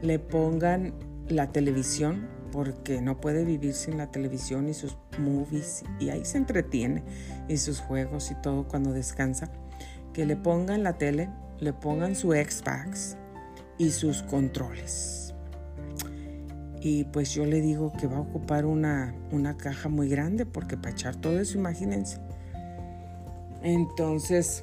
le 0.02 0.18
pongan 0.18 0.92
la 1.28 1.52
televisión, 1.52 2.28
porque 2.52 3.00
no 3.00 3.20
puede 3.20 3.44
vivir 3.44 3.74
sin 3.74 3.98
la 3.98 4.10
televisión 4.10 4.68
y 4.68 4.74
sus 4.74 4.96
movies, 5.18 5.84
y 5.98 6.10
ahí 6.10 6.24
se 6.24 6.38
entretiene, 6.38 7.02
y 7.48 7.56
sus 7.58 7.80
juegos 7.80 8.30
y 8.30 8.34
todo 8.36 8.66
cuando 8.68 8.92
descansa. 8.92 9.50
Que 10.12 10.26
le 10.26 10.36
pongan 10.36 10.82
la 10.82 10.98
tele, 10.98 11.28
le 11.60 11.72
pongan 11.72 12.14
su 12.14 12.32
Xbox 12.32 13.16
y 13.78 13.90
sus 13.90 14.22
controles 14.22 15.26
y 16.88 17.02
pues 17.02 17.34
yo 17.34 17.44
le 17.44 17.60
digo 17.60 17.92
que 17.92 18.06
va 18.06 18.18
a 18.18 18.20
ocupar 18.20 18.64
una, 18.64 19.12
una 19.32 19.56
caja 19.56 19.88
muy 19.88 20.08
grande 20.08 20.46
porque 20.46 20.76
para 20.76 20.90
echar 20.90 21.16
todo 21.16 21.40
eso, 21.40 21.58
imagínense. 21.58 22.20
Entonces 23.64 24.62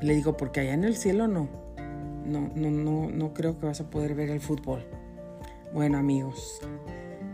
le 0.00 0.14
digo, 0.14 0.36
porque 0.36 0.60
allá 0.60 0.74
en 0.74 0.84
el 0.84 0.96
cielo 0.96 1.26
no, 1.26 1.48
no, 2.24 2.52
no, 2.54 2.70
no, 2.70 3.10
no 3.10 3.34
creo 3.34 3.58
que 3.58 3.66
vas 3.66 3.80
a 3.80 3.90
poder 3.90 4.14
ver 4.14 4.30
el 4.30 4.40
fútbol. 4.40 4.86
Bueno 5.76 5.98
amigos, 5.98 6.58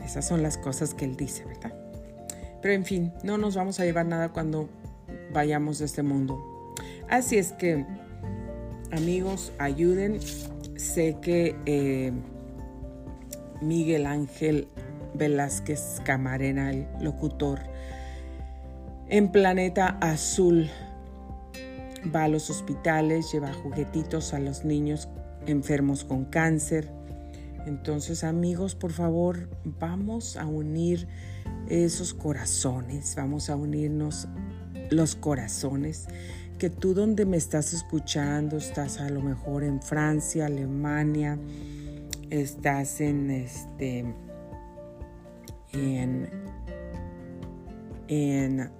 esas 0.04 0.26
son 0.26 0.42
las 0.42 0.58
cosas 0.58 0.94
que 0.94 1.04
él 1.04 1.14
dice, 1.14 1.44
¿verdad? 1.44 1.72
Pero 2.60 2.74
en 2.74 2.84
fin, 2.84 3.12
no 3.22 3.38
nos 3.38 3.54
vamos 3.54 3.78
a 3.78 3.84
llevar 3.84 4.04
nada 4.06 4.30
cuando 4.30 4.68
vayamos 5.32 5.78
de 5.78 5.84
este 5.84 6.02
mundo. 6.02 6.74
Así 7.08 7.38
es 7.38 7.52
que, 7.52 7.86
amigos, 8.90 9.52
ayuden. 9.60 10.18
Sé 10.74 11.18
que 11.22 11.54
eh, 11.66 12.10
Miguel 13.60 14.06
Ángel 14.06 14.66
Velázquez 15.14 16.00
Camarena, 16.04 16.72
el 16.72 16.88
locutor, 17.00 17.60
en 19.08 19.30
Planeta 19.30 19.98
Azul. 20.00 20.68
Va 22.12 22.24
a 22.24 22.28
los 22.28 22.50
hospitales, 22.50 23.30
lleva 23.32 23.52
juguetitos 23.52 24.34
a 24.34 24.40
los 24.40 24.64
niños 24.64 25.08
enfermos 25.46 26.02
con 26.02 26.24
cáncer. 26.24 26.90
Entonces 27.66 28.24
amigos, 28.24 28.74
por 28.74 28.92
favor, 28.92 29.48
vamos 29.64 30.36
a 30.36 30.46
unir 30.46 31.06
esos 31.68 32.12
corazones, 32.12 33.14
vamos 33.16 33.50
a 33.50 33.56
unirnos 33.56 34.28
los 34.90 35.14
corazones. 35.14 36.06
Que 36.58 36.70
tú 36.70 36.94
donde 36.94 37.24
me 37.24 37.36
estás 37.36 37.72
escuchando, 37.72 38.56
estás 38.56 39.00
a 39.00 39.08
lo 39.08 39.20
mejor 39.20 39.64
en 39.64 39.82
Francia, 39.82 40.46
Alemania, 40.46 41.38
estás 42.30 43.00
en 43.00 43.30
este 43.30 44.14
en 45.72 46.28
en, 48.08 48.70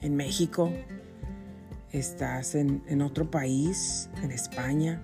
en 0.00 0.16
México, 0.16 0.70
estás 1.92 2.54
en, 2.54 2.82
en 2.86 3.02
otro 3.02 3.30
país, 3.30 4.08
en 4.22 4.30
España, 4.30 5.02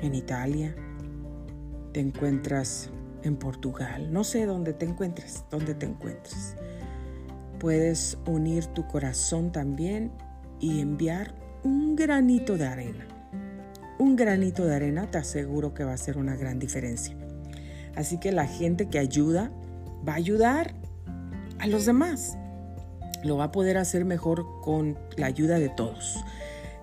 en 0.00 0.14
Italia, 0.14 0.74
te 1.92 2.00
encuentras 2.00 2.90
en 3.22 3.36
Portugal, 3.36 4.12
no 4.12 4.24
sé 4.24 4.46
dónde 4.46 4.72
te 4.72 4.86
encuentres, 4.86 5.44
dónde 5.50 5.74
te 5.74 5.86
encuentres. 5.86 6.56
Puedes 7.58 8.16
unir 8.26 8.66
tu 8.66 8.86
corazón 8.86 9.52
también 9.52 10.10
y 10.58 10.80
enviar 10.80 11.34
un 11.62 11.96
granito 11.96 12.56
de 12.56 12.66
arena 12.66 13.06
un 14.00 14.16
granito 14.16 14.64
de 14.64 14.74
arena 14.74 15.10
te 15.10 15.18
aseguro 15.18 15.74
que 15.74 15.84
va 15.84 15.92
a 15.92 15.98
ser 15.98 16.16
una 16.16 16.34
gran 16.34 16.58
diferencia. 16.58 17.14
Así 17.94 18.18
que 18.18 18.32
la 18.32 18.46
gente 18.46 18.88
que 18.88 18.98
ayuda 18.98 19.52
va 20.08 20.14
a 20.14 20.16
ayudar 20.16 20.74
a 21.58 21.66
los 21.66 21.84
demás. 21.84 22.38
Lo 23.22 23.36
va 23.36 23.44
a 23.44 23.52
poder 23.52 23.76
hacer 23.76 24.06
mejor 24.06 24.46
con 24.62 24.98
la 25.18 25.26
ayuda 25.26 25.58
de 25.58 25.68
todos. 25.68 26.16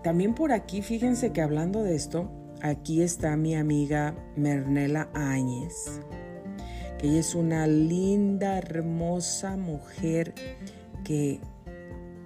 También 0.03 0.35
por 0.35 0.51
aquí, 0.51 0.83
fíjense 0.83 1.31
que 1.31 1.41
hablando 1.41 1.81
de 1.81 1.95
esto, 1.95 2.29
aquí 2.61 3.01
está 3.01 3.35
mi 3.37 3.55
amiga 3.55 4.15
Mernela 4.35 5.09
Áñez, 5.13 6.01
que 6.97 7.07
ella 7.07 7.19
es 7.19 7.35
una 7.35 7.67
linda, 7.67 8.57
hermosa 8.57 9.57
mujer 9.57 10.33
que, 11.03 11.39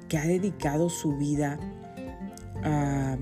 que 0.07 0.17
ha 0.17 0.25
dedicado 0.25 0.89
su 0.89 1.17
vida 1.17 1.59
a 2.63 3.17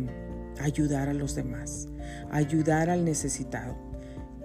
ayudar 0.62 1.10
a 1.10 1.14
los 1.14 1.36
demás, 1.36 1.88
ayudar 2.32 2.90
al 2.90 3.06
necesitado. 3.06 3.76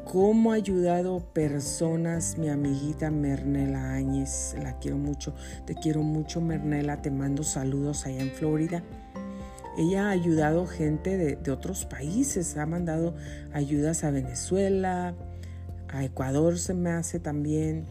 ¿Cómo 0.05 0.53
ha 0.53 0.57
ayudado 0.57 1.33
personas 1.33 2.37
mi 2.37 2.51
amiguita 2.51 3.11
Mernela 3.11 3.95
Áñez? 3.95 4.55
La 4.62 4.79
quiero 4.79 4.99
mucho, 4.99 5.35
te 5.65 5.75
quiero 5.75 6.03
mucho 6.03 6.41
Mernela, 6.41 7.01
te 7.01 7.11
mando 7.11 7.43
saludos 7.43 8.07
allá 8.07 8.21
en 8.21 8.31
Florida. 8.31 8.85
Ella 9.77 10.09
ha 10.09 10.11
ayudado 10.11 10.66
gente 10.66 11.16
de, 11.16 11.37
de 11.37 11.51
otros 11.51 11.85
países, 11.85 12.57
ha 12.57 12.66
mandado 12.66 13.14
ayudas 13.53 14.05
a 14.05 14.11
Venezuela, 14.11 15.14
a 15.89 16.05
Ecuador 16.05 16.59
se 16.59 16.75
me 16.75 16.91
hace 16.91 17.20
también, 17.20 17.87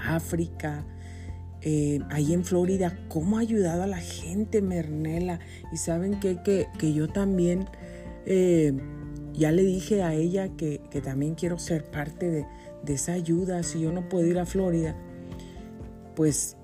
a 0.00 0.16
África, 0.16 0.84
eh, 1.60 2.00
ahí 2.10 2.32
en 2.32 2.44
Florida, 2.44 2.96
cómo 3.08 3.36
ha 3.36 3.40
ayudado 3.40 3.82
a 3.82 3.86
la 3.86 3.98
gente, 3.98 4.62
Mernela. 4.62 5.40
Y 5.72 5.76
saben 5.76 6.20
qué? 6.20 6.40
que, 6.42 6.68
que 6.78 6.92
yo 6.92 7.08
también 7.08 7.66
eh, 8.26 8.72
ya 9.34 9.50
le 9.50 9.62
dije 9.62 10.02
a 10.02 10.14
ella 10.14 10.48
que, 10.56 10.80
también 11.02 11.34
quiero 11.34 11.58
ser 11.58 11.84
parte 11.84 12.30
de, 12.30 12.46
de, 12.84 12.94
esa 12.94 13.12
ayuda. 13.12 13.62
Si 13.62 13.80
yo 13.80 13.92
no 13.92 14.08
puedo 14.08 14.26
ir 14.26 14.38
a 14.38 14.46
Florida, 14.46 14.96
pues 16.14 16.56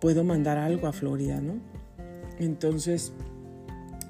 puedo 0.00 0.22
mandar 0.22 0.58
algo 0.58 0.86
a 0.86 0.92
Florida, 0.92 1.40
¿no? 1.40 1.54
Entonces, 2.38 3.12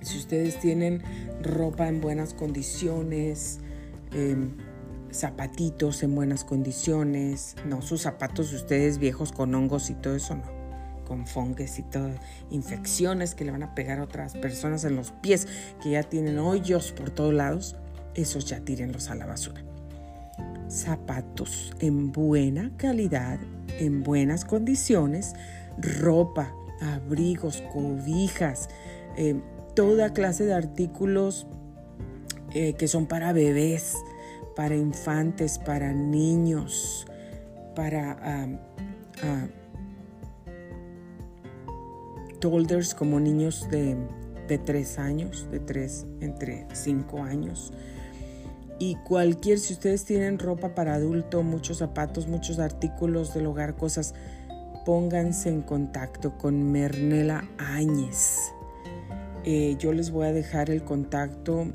si 0.05 0.19
ustedes 0.19 0.61
tienen 0.61 1.03
ropa 1.43 1.89
en 1.89 2.01
buenas 2.01 2.35
condiciones, 2.35 3.61
em, 4.13 4.53
zapatitos 5.13 6.03
en 6.03 6.15
buenas 6.15 6.45
condiciones, 6.45 7.57
no 7.67 7.83
sus 7.83 8.03
zapatos 8.03 8.51
de 8.51 8.57
ustedes 8.57 8.99
viejos 8.99 9.33
con 9.33 9.55
hongos 9.55 9.91
y 9.91 9.95
todo 9.95 10.17
eso, 10.17 10.35
no, 10.35 10.43
con 11.07 11.27
fongues 11.27 11.79
y 11.79 11.83
todo, 11.83 12.11
infecciones 12.51 13.35
que 13.35 13.45
le 13.45 13.53
van 13.53 13.63
a 13.63 13.75
pegar 13.75 14.01
a 14.01 14.05
otras 14.05 14.35
personas 14.35 14.85
en 14.85 14.97
los 14.97 15.13
pies 15.13 15.47
que 15.83 15.91
ya 15.91 16.03
tienen 16.03 16.39
hoyos 16.39 16.93
por 16.93 17.11
todos 17.11 17.33
lados, 17.33 17.77
esos 18.15 18.45
ya 18.47 18.61
tírenlos 18.61 19.11
a 19.11 19.15
la 19.15 19.27
basura. 19.27 19.63
Zapatos 20.69 21.73
en 21.79 22.11
buena 22.11 22.73
calidad, 22.77 23.39
en 23.79 24.03
buenas 24.03 24.45
condiciones, 24.45 25.35
ropa, 25.79 26.53
abrigos, 26.81 27.63
cobijas, 27.73 28.69
em, 29.17 29.43
toda 29.75 30.13
clase 30.13 30.45
de 30.45 30.55
artículos 30.55 31.47
eh, 32.53 32.75
que 32.75 32.89
son 32.89 33.07
para 33.07 33.33
bebés, 33.33 33.97
para 34.55 34.77
infantes, 34.77 35.59
para 35.59 35.93
niños, 35.93 37.07
para 37.75 38.47
uh, 39.23 39.49
toddlers 42.39 42.95
como 42.95 43.19
niños 43.19 43.69
de, 43.71 43.97
de 44.47 44.59
tres 44.59 44.99
años, 44.99 45.49
de 45.51 45.59
tres, 45.59 46.07
entre 46.21 46.67
cinco 46.73 47.23
años. 47.23 47.73
Y 48.79 48.97
cualquier, 48.97 49.59
si 49.59 49.73
ustedes 49.73 50.05
tienen 50.05 50.39
ropa 50.39 50.75
para 50.75 50.95
adulto, 50.95 51.43
muchos 51.43 51.79
zapatos, 51.79 52.29
muchos 52.29 52.59
artículos 52.59 53.35
del 53.35 53.47
hogar, 53.47 53.77
cosas, 53.77 54.15
pónganse 54.85 55.49
en 55.49 55.63
contacto 55.63 56.37
con 56.39 56.71
Mernela 56.71 57.49
Áñez. 57.59 58.54
Eh, 59.45 59.77
yo 59.79 59.93
les 59.93 60.11
voy 60.11 60.27
a 60.27 60.33
dejar 60.33 60.71
el 60.71 60.83
contacto 60.83 61.67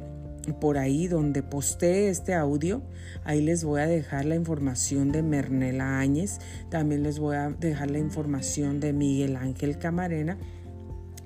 por 0.60 0.78
ahí 0.78 1.08
donde 1.08 1.44
posté 1.44 2.10
este 2.10 2.34
audio. 2.34 2.82
Ahí 3.24 3.42
les 3.42 3.64
voy 3.64 3.82
a 3.82 3.88
dejar 3.88 4.26
la 4.26 4.36
información 4.36 5.12
de 5.12 5.22
Mernela 5.22 6.00
Áñez. 6.00 6.40
También 6.70 7.04
les 7.04 7.20
voy 7.20 7.36
a 7.36 7.50
dejar 7.50 7.92
la 7.92 8.00
información 8.00 8.80
de 8.80 8.94
Miguel 8.94 9.36
Ángel 9.36 9.78
Camarena 9.78 10.38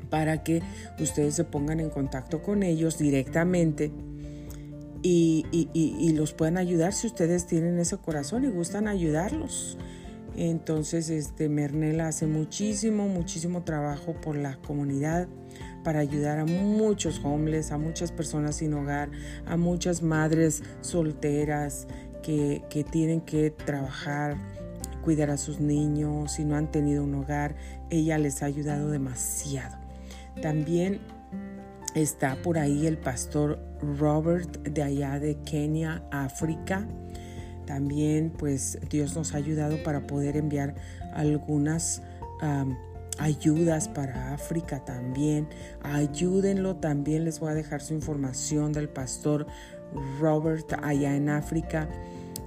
para 0.09 0.43
que 0.43 0.61
ustedes 0.99 1.35
se 1.35 1.43
pongan 1.43 1.79
en 1.79 1.89
contacto 1.89 2.43
con 2.43 2.61
ellos 2.61 2.97
directamente 2.99 3.91
y, 5.01 6.13
los 6.15 6.33
puedan 6.33 6.57
ayudar 6.57 6.93
si 6.93 7.07
ustedes 7.07 7.47
tienen 7.47 7.79
ese 7.79 7.97
corazón 7.97 8.45
y 8.45 8.47
gustan 8.47 8.87
ayudarlos. 8.87 9.77
Entonces, 10.35 11.09
este, 11.09 11.49
Mernela 11.49 12.07
hace 12.07 12.27
muchísimo, 12.27 13.07
muchísimo 13.07 13.63
trabajo 13.63 14.13
por 14.13 14.35
la 14.35 14.57
comunidad 14.57 15.27
para 15.83 15.99
ayudar 15.99 16.39
a 16.39 16.45
muchos 16.45 17.21
homeless, 17.23 17.71
a 17.71 17.77
muchas 17.77 18.11
personas 18.11 18.55
sin 18.57 18.73
hogar, 18.73 19.09
a 19.45 19.57
muchas 19.57 20.01
madres 20.01 20.63
solteras 20.81 21.87
que, 22.21 22.63
que 22.69 22.83
tienen 22.83 23.21
que 23.21 23.51
trabajar, 23.51 24.37
cuidar 25.03 25.29
a 25.29 25.37
sus 25.37 25.59
niños, 25.59 26.33
si 26.33 26.45
no 26.45 26.55
han 26.55 26.71
tenido 26.71 27.03
un 27.03 27.15
hogar. 27.15 27.55
Ella 27.89 28.17
les 28.17 28.41
ha 28.41 28.45
ayudado 28.45 28.89
demasiado. 28.89 29.77
También 30.41 30.99
está 31.95 32.35
por 32.35 32.57
ahí 32.57 32.87
el 32.87 32.97
pastor 32.97 33.59
Robert 33.97 34.61
de 34.63 34.81
allá 34.81 35.19
de 35.19 35.35
Kenia, 35.43 36.03
África. 36.11 36.87
También 37.65 38.31
pues 38.37 38.79
Dios 38.89 39.15
nos 39.15 39.33
ha 39.33 39.37
ayudado 39.37 39.81
para 39.83 40.07
poder 40.07 40.37
enviar 40.37 40.75
algunas 41.13 42.01
ayudas 43.19 43.87
para 43.87 44.33
África 44.33 44.83
también. 44.83 45.47
Ayúdenlo 45.81 46.75
también. 46.75 47.25
Les 47.25 47.39
voy 47.39 47.51
a 47.51 47.55
dejar 47.55 47.81
su 47.81 47.93
información 47.93 48.73
del 48.73 48.89
pastor 48.89 49.47
Robert 50.19 50.73
allá 50.81 51.15
en 51.15 51.29
África. 51.29 51.87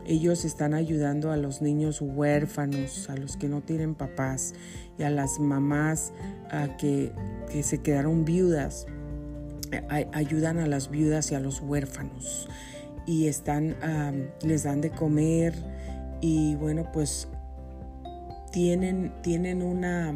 Ellos 0.06 0.44
están 0.44 0.74
ayudando 0.74 1.32
a 1.32 1.36
los 1.36 1.62
niños 1.62 2.00
huérfanos, 2.00 3.10
a 3.10 3.16
los 3.16 3.36
que 3.36 3.48
no 3.48 3.60
tienen 3.60 3.94
papás 3.94 4.54
y 4.98 5.02
a 5.02 5.10
las 5.10 5.40
mamás 5.40 6.12
a 6.50 6.76
que, 6.76 7.12
que 7.50 7.62
se 7.62 7.78
quedaron 7.78 8.24
viudas. 8.24 8.86
ayudan 10.12 10.58
a 10.58 10.66
las 10.68 10.90
viudas 10.90 11.32
y 11.32 11.34
a 11.34 11.40
los 11.40 11.60
huérfanos 11.60 12.48
y 13.06 13.28
están, 13.28 13.76
les 14.42 14.64
dan 14.64 14.80
de 14.80 14.90
comer 14.90 15.54
y 16.20 16.56
bueno, 16.56 16.90
pues 16.92 17.28
tienen, 18.56 19.12
tienen 19.20 19.60
una, 19.60 20.14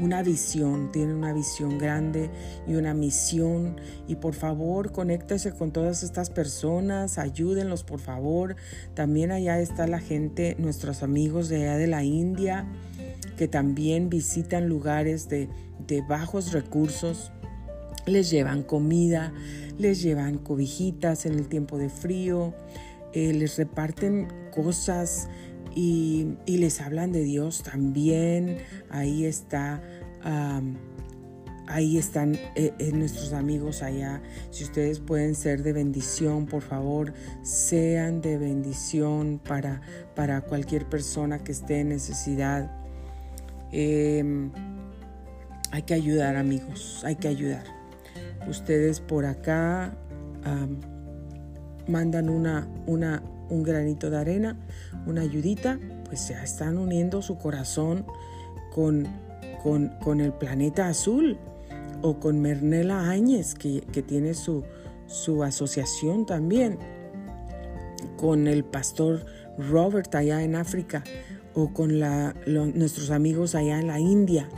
una 0.00 0.20
visión, 0.24 0.90
tienen 0.90 1.14
una 1.14 1.32
visión 1.32 1.78
grande 1.78 2.30
y 2.66 2.74
una 2.74 2.94
misión. 2.94 3.76
Y 4.08 4.16
por 4.16 4.34
favor, 4.34 4.90
conéctese 4.90 5.52
con 5.52 5.70
todas 5.70 6.02
estas 6.02 6.28
personas, 6.28 7.16
ayúdenlos 7.16 7.84
por 7.84 8.00
favor. 8.00 8.56
También 8.94 9.30
allá 9.30 9.60
está 9.60 9.86
la 9.86 10.00
gente, 10.00 10.56
nuestros 10.58 11.04
amigos 11.04 11.48
de 11.48 11.58
allá 11.58 11.76
de 11.76 11.86
la 11.86 12.02
India, 12.02 12.66
que 13.36 13.46
también 13.46 14.10
visitan 14.10 14.68
lugares 14.68 15.28
de, 15.28 15.48
de 15.86 16.00
bajos 16.00 16.50
recursos 16.50 17.30
les 18.04 18.30
llevan 18.30 18.64
comida, 18.64 19.32
les 19.78 20.02
llevan 20.02 20.38
cobijitas 20.38 21.24
en 21.24 21.34
el 21.34 21.46
tiempo 21.48 21.78
de 21.78 21.88
frío, 21.88 22.52
eh, 23.12 23.32
les 23.32 23.56
reparten 23.56 24.28
cosas 24.52 25.28
y, 25.76 26.36
les 26.46 26.80
hablan 26.80 27.12
de 27.12 27.22
Dios 27.22 27.62
también. 27.62 28.58
Ahí 28.90 29.24
está. 29.24 29.80
ahí 31.68 31.98
están 31.98 32.36
eh, 32.54 32.72
eh, 32.78 32.92
nuestros 32.92 33.32
amigos 33.32 33.82
allá. 33.82 34.22
Si 34.50 34.64
ustedes 34.64 34.98
pueden 34.98 35.34
ser 35.34 35.62
de 35.62 35.72
bendición, 35.72 36.46
por 36.46 36.62
favor, 36.62 37.12
sean 37.42 38.20
de 38.20 38.38
bendición 38.38 39.40
para, 39.46 39.80
para 40.14 40.40
cualquier 40.40 40.88
persona 40.88 41.44
que 41.44 41.52
esté 41.52 41.80
en 41.80 41.90
necesidad. 41.90 42.70
Em, 43.70 44.50
hay 45.70 45.82
que 45.82 45.94
ayudar, 45.94 46.36
amigos, 46.36 47.02
hay 47.04 47.16
que 47.16 47.28
ayudar 47.28 47.76
ustedes 48.48 49.00
por 49.00 49.26
acá 49.26 49.96
mandan 51.88 52.28
una, 52.28 52.68
una, 52.86 53.22
un 53.48 53.62
granito 53.62 54.10
de 54.10 54.18
arena, 54.18 54.56
una 55.06 55.22
ayudita, 55.22 55.78
pues 56.04 56.28
ya 56.28 56.42
están 56.42 56.78
uniendo 56.78 57.22
su 57.22 57.38
corazón 57.38 58.04
con, 58.72 59.08
con, 59.62 60.20
el 60.20 60.32
planeta 60.32 60.88
azul 60.88 61.38
o 62.02 62.18
con 62.20 62.40
Mernela 62.40 63.10
Áñez, 63.10 63.54
que, 63.54 63.80
tiene 64.06 64.34
su, 64.34 64.64
su 65.06 65.42
asociación 65.42 66.26
también, 66.26 66.78
con 68.16 68.46
el 68.46 68.64
pastor 68.64 69.24
Robert 69.58 70.14
allá 70.14 70.42
en 70.42 70.54
África 70.54 71.02
o 71.54 71.72
con 71.72 71.98
la, 71.98 72.34
nuestros 72.46 73.10
amigos 73.10 73.54
allá 73.54 73.78
en 73.78 73.86
la 73.86 73.98
India, 73.98 74.48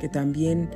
que 0.00 0.08
también 0.08 0.68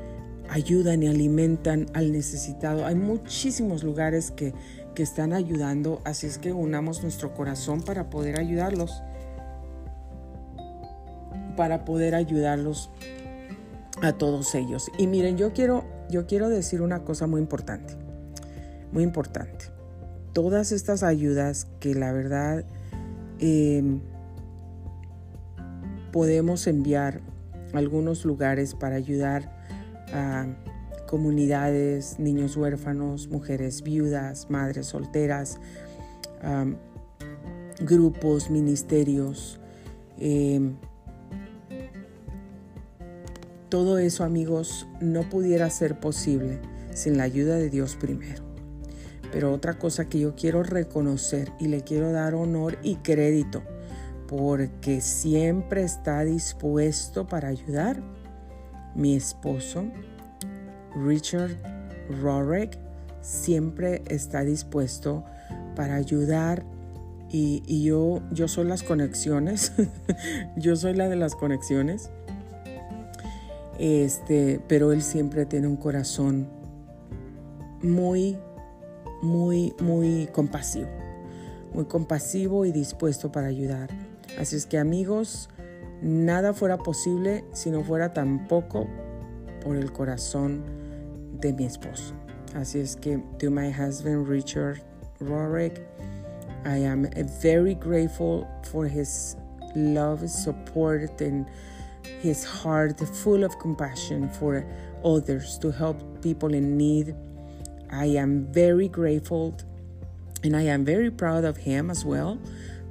ayudan 0.48 1.02
y 1.02 1.08
alimentan 1.08 1.86
al 1.92 2.12
necesitado. 2.12 2.86
Hay 2.86 2.94
muchísimos 2.94 3.84
lugares 3.84 4.30
que, 4.30 4.54
que 4.96 5.02
están 5.02 5.34
ayudando, 5.34 6.00
así 6.04 6.26
es 6.26 6.38
que 6.38 6.52
unamos 6.54 7.02
nuestro 7.02 7.34
corazón 7.34 7.82
para 7.82 8.08
poder 8.08 8.40
ayudarlos, 8.40 9.02
para 11.54 11.84
poder 11.84 12.14
ayudarlos 12.14 12.90
a 14.02 14.12
todos 14.14 14.54
ellos. 14.54 14.90
Y 14.98 15.06
miren, 15.06 15.36
yo 15.36 15.52
quiero, 15.52 15.84
yo 16.08 16.26
quiero 16.26 16.48
decir 16.48 16.80
una 16.80 17.04
cosa 17.04 17.26
muy 17.26 17.42
importante, 17.42 17.94
muy 18.90 19.02
importante. 19.02 19.66
Todas 20.32 20.72
estas 20.72 21.02
ayudas 21.02 21.66
que 21.78 21.94
la 21.94 22.12
verdad 22.12 22.64
em, 23.38 24.00
podemos 26.10 26.66
enviar 26.66 27.20
a 27.74 27.78
algunos 27.78 28.24
lugares 28.24 28.74
para 28.74 28.96
ayudar 28.96 29.52
a 30.14 30.46
comunidades, 31.06 32.18
niños 32.18 32.56
huérfanos, 32.56 33.28
mujeres 33.28 33.82
viudas, 33.82 34.50
madres 34.50 34.88
solteras, 34.88 35.58
grupos, 37.80 38.50
ministerios. 38.50 39.60
Em, 40.18 40.74
todo 43.68 43.98
eso, 43.98 44.24
amigos, 44.24 44.86
no 45.00 45.28
pudiera 45.28 45.70
ser 45.70 45.98
posible 45.98 46.58
sin 46.94 47.16
la 47.16 47.24
ayuda 47.24 47.56
de 47.56 47.70
Dios 47.70 47.96
primero. 47.96 48.44
Pero 49.32 49.52
otra 49.52 49.78
cosa 49.78 50.08
que 50.08 50.20
yo 50.20 50.34
quiero 50.34 50.62
reconocer 50.62 51.52
y 51.58 51.68
le 51.68 51.82
quiero 51.82 52.12
dar 52.12 52.34
honor 52.34 52.78
y 52.82 52.96
crédito 52.96 53.62
porque 54.28 55.00
siempre 55.00 55.82
está 55.82 56.24
dispuesto 56.24 57.26
para 57.26 57.48
ayudar. 57.48 58.02
Mi 58.94 59.14
esposo, 59.14 59.84
Richard 61.04 61.56
Rorick, 62.22 62.78
siempre 63.20 64.02
está 64.08 64.42
dispuesto 64.42 65.24
para 65.74 65.96
ayudar 65.96 66.64
y, 67.28 67.84
yo, 67.84 68.22
yo 68.30 68.48
soy 68.48 68.66
las 68.66 68.82
conexiones, 68.82 69.72
yo 70.56 70.76
soy 70.76 70.94
la 70.94 71.08
de 71.08 71.16
las 71.16 71.34
conexiones, 71.34 72.10
este, 73.78 74.60
pero 74.68 74.92
él 74.92 75.02
siempre 75.02 75.44
tiene 75.44 75.66
un 75.66 75.76
corazón 75.76 76.48
muy, 77.82 78.38
muy, 79.22 79.74
muy 79.80 80.28
compasivo, 80.32 80.88
muy 81.74 81.84
compasivo 81.84 82.64
y 82.64 82.72
dispuesto 82.72 83.30
para 83.32 83.48
ayudar. 83.48 83.90
Así 84.38 84.56
es 84.56 84.64
que 84.64 84.78
amigos, 84.78 85.50
nada 86.00 86.54
fuera 86.54 86.78
posible 86.78 87.44
si 87.52 87.70
no 87.70 87.82
fuera 87.82 88.14
tampoco 88.14 88.86
por 89.62 89.76
el 89.76 89.92
corazón 89.92 90.62
de 91.40 91.52
mi 91.52 91.66
esposo. 91.66 92.12
Así 92.54 92.80
es 92.80 92.96
que 92.96 93.22
to 93.38 93.50
my 93.50 93.70
husband 93.70 94.28
Richard 94.28 94.80
Rorick, 95.20 95.80
I 96.64 96.78
am 96.78 97.08
very 97.40 97.74
grateful 97.74 98.48
for 98.70 98.86
his 98.86 99.36
love, 99.74 100.28
support, 100.28 101.20
and 101.20 101.46
his 102.20 102.44
heart 102.44 102.98
full 103.00 103.44
of 103.44 103.58
compassion 103.58 104.28
for 104.30 104.64
others 105.04 105.58
to 105.58 105.70
help 105.70 106.22
people 106.22 106.54
in 106.54 106.76
need. 106.76 107.14
I 107.90 108.06
am 108.06 108.46
very 108.52 108.88
grateful 108.88 109.56
and 110.42 110.56
I 110.56 110.62
am 110.62 110.84
very 110.84 111.10
proud 111.10 111.44
of 111.44 111.56
him 111.56 111.90
as 111.90 112.04
well 112.04 112.38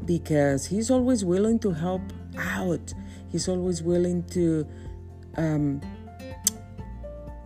because 0.06 0.66
he's 0.66 0.92
always 0.92 1.26
willing 1.26 1.60
to 1.60 1.72
help 1.72 2.02
out. 2.38 2.94
He's 3.32 3.48
always 3.48 3.82
willing 3.82 4.24
to 4.30 4.68
um, 5.38 5.82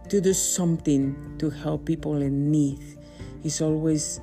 to 0.09 0.19
do 0.19 0.33
something 0.33 1.35
to 1.37 1.49
help 1.49 1.85
people 1.85 2.21
in 2.21 2.51
need. 2.51 2.79
He's 3.41 3.61
always 3.61 4.19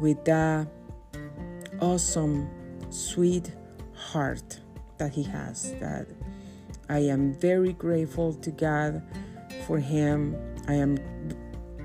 with 0.00 0.24
that 0.24 0.66
awesome, 1.80 2.48
sweet 2.90 3.52
heart 3.94 4.60
that 4.98 5.12
he 5.12 5.22
has. 5.22 5.74
That 5.80 6.06
I 6.88 7.00
am 7.00 7.34
very 7.34 7.72
grateful 7.74 8.34
to 8.34 8.50
God 8.50 9.02
for 9.66 9.78
him. 9.78 10.36
I 10.68 10.74
am 10.74 10.98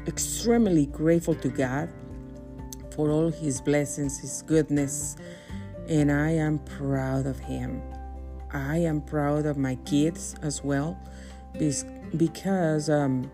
extremely 0.08 0.86
grateful 0.86 1.36
to 1.36 1.50
God 1.50 1.90
for 2.92 3.10
all 3.10 3.30
his 3.30 3.62
blessings, 3.62 4.20
his 4.20 4.42
goodness, 4.42 5.16
and 5.88 6.12
I 6.12 6.32
am 6.32 6.60
proud 6.60 7.26
of 7.26 7.40
him. 7.40 7.82
I 8.54 8.78
am 8.78 9.02
proud 9.02 9.46
of 9.46 9.58
my 9.58 9.76
kids 9.86 10.36
as 10.42 10.64
well 10.64 10.98
because 12.18 12.90
um, 12.90 13.32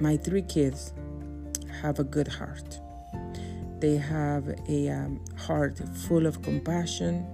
my 0.00 0.16
three 0.16 0.42
kids 0.42 0.92
have 1.82 1.98
a 1.98 2.04
good 2.04 2.28
heart. 2.28 2.80
They 3.80 3.96
have 3.96 4.48
a 4.68 4.88
um, 4.88 5.20
heart 5.36 5.78
full 6.08 6.26
of 6.26 6.42
compassion. 6.42 7.26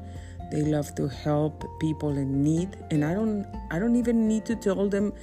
They 0.51 0.63
love 0.63 0.95
to 0.97 1.09
help 1.09 1.65
people 1.81 2.11
in 2.11 2.43
need, 2.43 2.77
and 2.91 3.05
I 3.05 3.15
don't. 3.15 3.47
I 3.71 3.79
don't 3.79 3.97
even 3.97 4.29
need 4.29 4.45
to 4.47 4.57
tell 4.57 4.87
them, 4.89 5.15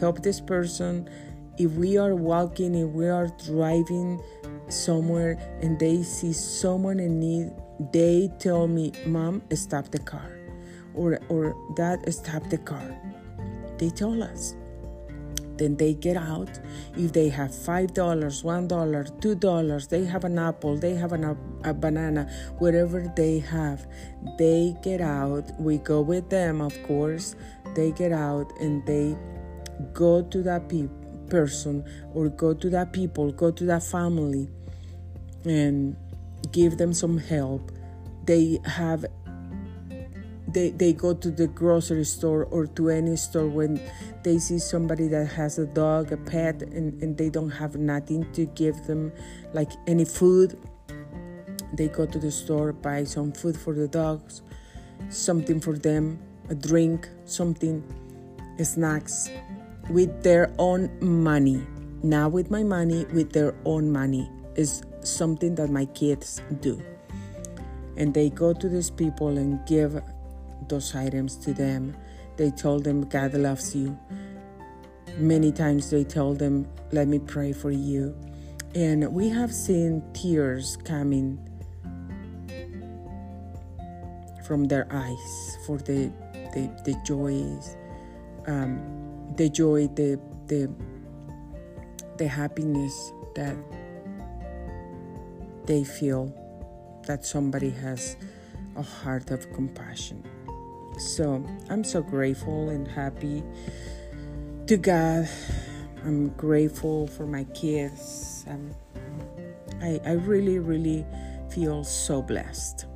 help 0.00 0.22
this 0.22 0.40
person. 0.40 1.10
If 1.58 1.72
we 1.72 1.98
are 1.98 2.14
walking, 2.14 2.74
if 2.74 2.88
we 2.88 3.08
are 3.08 3.28
driving 3.44 4.22
somewhere, 4.68 5.36
and 5.60 5.78
they 5.78 6.02
see 6.02 6.32
someone 6.32 7.00
in 7.00 7.20
need, 7.20 7.52
they 7.92 8.30
tell 8.38 8.66
me, 8.66 8.92
"Mom, 9.04 9.42
stop 9.52 9.90
the 9.90 9.98
car," 9.98 10.38
or 10.94 11.20
or 11.28 11.54
Dad, 11.76 12.10
stop 12.14 12.48
the 12.48 12.58
car. 12.58 12.96
They 13.78 13.90
tell 13.90 14.22
us 14.22 14.54
then 15.58 15.76
they 15.76 15.94
get 15.94 16.16
out. 16.16 16.48
If 16.96 17.12
they 17.12 17.28
have 17.28 17.50
$5, 17.50 17.92
$1, 17.92 19.20
$2, 19.20 19.88
they 19.88 20.04
have 20.04 20.24
an 20.24 20.38
apple, 20.38 20.78
they 20.78 20.94
have 20.94 21.12
an, 21.12 21.36
a 21.64 21.74
banana, 21.74 22.30
whatever 22.58 23.12
they 23.16 23.40
have, 23.40 23.86
they 24.38 24.76
get 24.82 25.00
out. 25.00 25.44
We 25.58 25.78
go 25.78 26.00
with 26.00 26.30
them, 26.30 26.60
of 26.60 26.80
course. 26.84 27.34
They 27.74 27.92
get 27.92 28.12
out 28.12 28.50
and 28.60 28.84
they 28.86 29.16
go 29.92 30.22
to 30.22 30.42
that 30.44 30.68
pe- 30.68 30.88
person 31.28 31.84
or 32.14 32.28
go 32.28 32.54
to 32.54 32.70
that 32.70 32.92
people, 32.92 33.32
go 33.32 33.50
to 33.50 33.64
that 33.64 33.82
family 33.82 34.48
and 35.44 35.96
give 36.52 36.78
them 36.78 36.94
some 36.94 37.18
help. 37.18 37.70
They 38.24 38.58
have 38.64 39.04
they, 40.48 40.70
they 40.70 40.92
go 40.94 41.12
to 41.12 41.30
the 41.30 41.46
grocery 41.46 42.04
store 42.04 42.44
or 42.46 42.66
to 42.66 42.88
any 42.88 43.16
store 43.16 43.46
when 43.46 43.80
they 44.22 44.38
see 44.38 44.58
somebody 44.58 45.06
that 45.08 45.26
has 45.26 45.58
a 45.58 45.66
dog, 45.66 46.10
a 46.10 46.16
pet, 46.16 46.62
and, 46.62 47.00
and 47.02 47.16
they 47.18 47.28
don't 47.28 47.50
have 47.50 47.76
nothing 47.76 48.30
to 48.32 48.46
give 48.46 48.86
them, 48.86 49.12
like 49.52 49.70
any 49.86 50.06
food. 50.06 50.58
They 51.74 51.88
go 51.88 52.06
to 52.06 52.18
the 52.18 52.30
store, 52.30 52.72
buy 52.72 53.04
some 53.04 53.32
food 53.32 53.56
for 53.56 53.74
the 53.74 53.86
dogs, 53.86 54.40
something 55.10 55.60
for 55.60 55.76
them, 55.76 56.18
a 56.48 56.54
drink, 56.54 57.08
something, 57.26 57.84
snacks, 58.62 59.30
with 59.90 60.22
their 60.22 60.52
own 60.58 60.90
money. 61.00 61.62
Not 62.02 62.32
with 62.32 62.50
my 62.50 62.62
money, 62.62 63.04
with 63.06 63.32
their 63.32 63.54
own 63.64 63.90
money 63.90 64.30
is 64.54 64.82
something 65.00 65.54
that 65.56 65.68
my 65.68 65.84
kids 65.86 66.40
do. 66.60 66.82
And 67.96 68.14
they 68.14 68.30
go 68.30 68.52
to 68.52 68.68
these 68.68 68.90
people 68.90 69.36
and 69.36 69.64
give 69.66 70.00
those 70.68 70.94
items 70.94 71.36
to 71.36 71.52
them. 71.52 71.96
They 72.36 72.50
told 72.50 72.84
them, 72.84 73.02
God 73.08 73.34
loves 73.34 73.74
you. 73.74 73.98
Many 75.16 75.50
times 75.50 75.90
they 75.90 76.04
told 76.04 76.38
them, 76.38 76.68
Let 76.92 77.08
me 77.08 77.18
pray 77.18 77.52
for 77.52 77.70
you. 77.70 78.16
And 78.74 79.12
we 79.12 79.28
have 79.30 79.52
seen 79.52 80.02
tears 80.12 80.76
coming 80.84 81.38
from 84.46 84.64
their 84.64 84.86
eyes 84.90 85.58
for 85.66 85.78
the 85.78 86.12
the, 86.54 86.70
the 86.84 86.94
joys, 87.04 87.76
um, 88.46 88.80
the 89.36 89.48
joy, 89.48 89.86
the 89.88 90.20
the 90.46 90.70
the 92.16 92.28
happiness 92.28 93.12
that 93.34 93.56
they 95.66 95.84
feel 95.84 96.32
that 97.06 97.24
somebody 97.24 97.70
has 97.70 98.16
a 98.76 98.82
heart 98.82 99.30
of 99.30 99.52
compassion. 99.52 100.22
So 100.98 101.44
I'm 101.70 101.84
so 101.84 102.02
grateful 102.02 102.70
and 102.70 102.86
happy 102.88 103.44
to 104.66 104.76
God. 104.76 105.28
I'm 106.04 106.30
grateful 106.36 107.06
for 107.06 107.26
my 107.26 107.44
kids. 107.54 108.44
Um, 108.48 108.70
I, 109.80 110.00
I 110.04 110.12
really, 110.12 110.58
really 110.58 111.06
feel 111.50 111.84
so 111.84 112.20
blessed. 112.20 112.86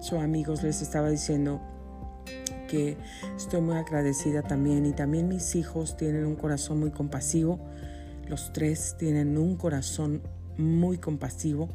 So 0.00 0.18
amigos, 0.18 0.62
les 0.62 0.80
estaba 0.82 1.10
diciendo 1.10 1.60
que 2.68 2.96
estoy 3.36 3.60
muy 3.60 3.76
agradecida 3.76 4.42
también 4.42 4.86
y 4.86 4.92
también 4.92 5.28
mis 5.28 5.54
hijos 5.54 5.96
tienen 5.96 6.24
un 6.24 6.36
corazón 6.36 6.80
muy 6.80 6.90
compasivo. 6.90 7.60
Los 8.28 8.52
tres 8.52 8.96
tienen 8.98 9.36
un 9.36 9.56
corazón 9.56 10.22
muy 10.56 10.96
compasivo. 10.96 11.68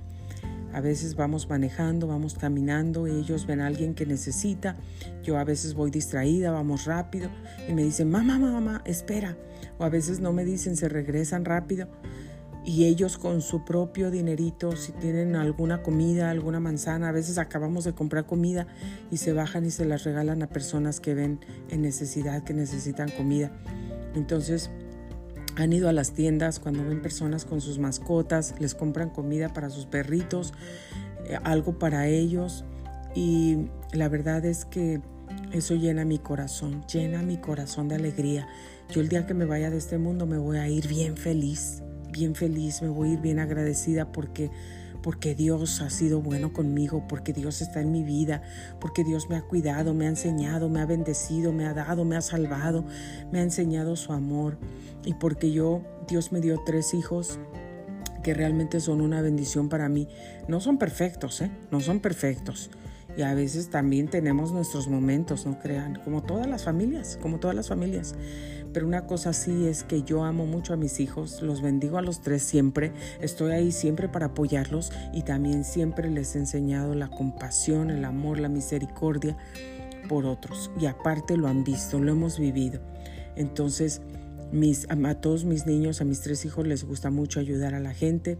A 0.74 0.82
veces 0.82 1.15
vamos 1.15 1.49
manejando, 1.49 2.07
vamos 2.07 2.36
caminando, 2.36 3.07
ellos 3.07 3.45
ven 3.45 3.61
a 3.61 3.68
alguien 3.68 3.93
que 3.93 4.05
necesita. 4.05 4.78
Yo 5.24 5.38
a 5.38 5.43
veces 5.43 5.74
voy 5.74 5.91
distraída, 5.91 6.51
vamos 6.51 6.86
rápido 6.86 7.30
y 7.68 7.74
me 7.74 7.84
dicen, 7.84 8.09
mamá, 8.09 8.38
mamá, 8.38 8.82
espera. 8.86 9.38
O 9.78 9.84
a 9.84 9.89
veces 9.89 10.20
no 10.20 10.34
me 10.34 10.45
dicen, 10.45 10.76
se 10.76 10.89
regresan 10.89 11.45
rápido. 11.45 11.88
Y 12.68 12.84
ellos 12.84 13.18
con 13.18 13.41
su 13.41 13.63
propio 13.63 14.11
dinerito, 14.11 14.76
si 14.76 14.91
tienen 14.91 15.38
alguna 15.38 15.82
comida, 15.82 16.30
alguna 16.30 16.59
manzana, 16.59 17.07
a 17.07 17.11
veces 17.13 17.38
acabamos 17.38 17.86
de 17.86 17.93
comprar 17.93 18.26
comida 18.26 18.68
y 19.09 19.18
se 19.18 19.32
bajan 19.32 19.65
y 19.65 19.72
se 19.72 19.86
las 19.86 20.03
regalan 20.03 20.43
a 20.43 20.49
personas 20.49 20.99
que 20.99 21.13
ven 21.13 21.39
en 21.70 21.82
necesidad, 21.82 22.43
que 22.43 22.53
necesitan 22.53 23.09
comida. 23.09 23.53
Entonces, 24.15 24.70
han 25.58 25.74
ido 25.74 25.89
a 25.89 25.91
las 25.91 26.12
tiendas 26.12 26.60
cuando 26.60 26.86
ven 26.86 27.01
personas 27.01 27.43
con 27.43 27.62
sus 27.62 27.80
mascotas, 27.80 28.53
les 28.60 28.76
compran 28.76 29.10
comida 29.10 29.53
para 29.53 29.72
sus 29.72 29.88
perritos, 29.88 30.53
eh, 31.26 31.39
algo 31.43 31.80
para 31.80 32.08
ellos. 32.08 32.64
Y 33.16 33.66
la 33.91 34.08
verdad 34.08 34.45
es 34.45 34.66
que 34.66 35.01
eso 35.51 35.74
llena 35.74 36.05
mi 36.05 36.20
corazón, 36.20 36.86
llena 36.86 37.24
mi 37.24 37.38
corazón 37.38 37.88
de 37.88 37.95
alegría. 37.95 38.47
Yo 38.91 39.01
el 39.01 39.10
día 39.10 39.26
que 39.26 39.34
me 39.34 39.45
vaya 39.45 39.72
de 39.72 39.78
este 39.78 39.97
mundo 39.97 40.28
me 40.28 40.38
voy 40.38 40.58
a 40.58 40.68
ir 40.68 40.88
bien 40.88 41.18
feliz, 41.18 41.82
bien 42.12 42.36
feliz, 42.36 42.84
me 42.84 42.89
voy 42.89 43.10
a 43.10 43.14
ir 43.14 43.22
bien 43.22 43.39
agradecida 43.39 44.12
porque 44.12 44.51
porque 45.08 45.36
Dios 45.36 45.80
ha 45.80 45.89
sido 45.89 46.20
bueno 46.20 46.51
conmigo, 46.51 47.05
porque 47.08 47.32
Dios 47.32 47.62
está 47.62 47.80
en 47.80 47.93
mi 47.93 48.03
vida, 48.03 48.41
porque 48.82 49.05
Dios 49.05 49.30
me 49.30 49.38
ha 49.38 49.41
cuidado, 49.41 49.93
me 49.93 50.05
ha 50.05 50.10
enseñado, 50.10 50.68
me 50.68 50.82
ha 50.82 50.86
bendecido, 50.86 51.53
me 51.53 51.66
ha 51.66 51.74
dado, 51.74 52.03
me 52.03 52.18
ha 52.18 52.22
salvado, 52.22 52.84
me 53.32 53.39
ha 53.39 53.41
enseñado 53.41 53.95
su 53.95 54.12
amor 54.12 54.58
y 55.05 55.14
porque 55.14 55.53
yo, 55.53 55.82
Dios 56.10 56.34
me 56.34 56.41
dio 56.41 56.62
tres 56.66 56.93
hijos 56.93 57.39
que 58.22 58.34
realmente 58.34 58.82
son 58.82 58.99
una 58.99 59.22
bendición 59.22 59.70
para 59.70 59.88
mí. 59.88 60.10
No 60.49 60.60
son 60.60 60.78
perfectos, 60.78 61.39
¿eh? 61.39 61.51
No 61.72 61.80
son 61.80 62.01
perfectos. 62.01 62.70
Y 63.18 63.24
a 63.24 63.34
veces 63.34 63.70
también 63.70 64.07
tenemos 64.07 64.51
nuestros 64.51 64.88
momentos, 64.88 65.47
no 65.47 65.57
crean, 65.57 65.99
como 66.03 66.22
todas 66.22 66.45
las 66.45 66.63
familias, 66.63 67.18
como 67.20 67.39
todas 67.39 67.55
las 67.55 67.68
familias. 67.68 68.13
Pero 68.74 68.86
una 68.86 69.07
cosa 69.07 69.34
sí 69.34 69.65
es 69.65 69.84
que 69.84 70.03
yo 70.03 70.24
amo 70.24 70.45
mucho 70.45 70.74
a 70.74 70.78
mis 70.78 70.99
hijos, 70.99 71.41
los 71.41 71.63
bendigo 71.63 71.97
a 71.97 72.03
los 72.03 72.22
tres 72.22 72.43
siempre, 72.43 72.91
estoy 73.20 73.53
ahí 73.53 73.72
siempre 73.72 74.07
para 74.07 74.28
apoyarlos 74.28 74.91
y 75.13 75.24
también 75.24 75.63
siempre 75.63 76.11
les 76.11 76.36
he 76.36 76.39
enseñado 76.39 76.93
la 76.93 77.09
compasión, 77.09 77.89
el 77.89 78.05
amor, 78.05 78.39
la 78.39 78.49
misericordia 78.49 79.36
por 80.07 80.28
otros. 80.28 80.70
Y 80.80 80.86
aparte 80.86 81.38
lo 81.38 81.47
han 81.47 81.63
visto, 81.63 81.99
lo 81.99 82.11
hemos 82.11 82.38
vivido. 82.38 82.82
Entonces, 83.36 84.01
a 84.89 85.15
todos 85.15 85.43
mis 85.43 85.65
niños, 85.65 86.01
a 86.01 86.05
mis 86.05 86.22
tres 86.22 86.45
hijos 86.45 86.68
les 86.68 86.84
gusta 86.84 87.09
mucho 87.09 87.39
ayudar 87.39 87.74
a 87.74 87.80
la 87.80 87.93
gente 87.95 88.38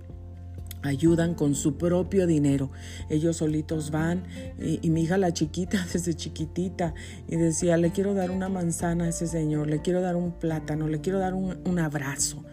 ayudan 0.88 1.36
con 1.36 1.56
su 1.56 1.78
propio 1.78 2.28
dinero. 2.28 2.72
Ellos 3.10 3.38
solitos 3.38 3.92
van 3.92 4.24
y, 4.60 4.90
mi 4.90 5.04
hija 5.04 5.18
la 5.18 5.34
chiquita 5.34 5.86
desde 5.94 6.14
chiquitita 6.14 6.94
y 7.28 7.36
decía, 7.36 7.78
le 7.78 7.92
quiero 7.92 8.14
dar 8.14 8.32
una 8.32 8.50
manzana 8.50 9.06
a 9.06 9.10
ese 9.10 9.28
señor, 9.28 9.68
le 9.68 9.82
quiero 9.82 10.02
dar 10.02 10.16
un 10.16 10.32
plátano, 10.32 10.88
le 10.88 11.02
quiero 11.02 11.20
dar 11.20 11.34
un, 11.34 11.80
abrazo. 11.80 12.44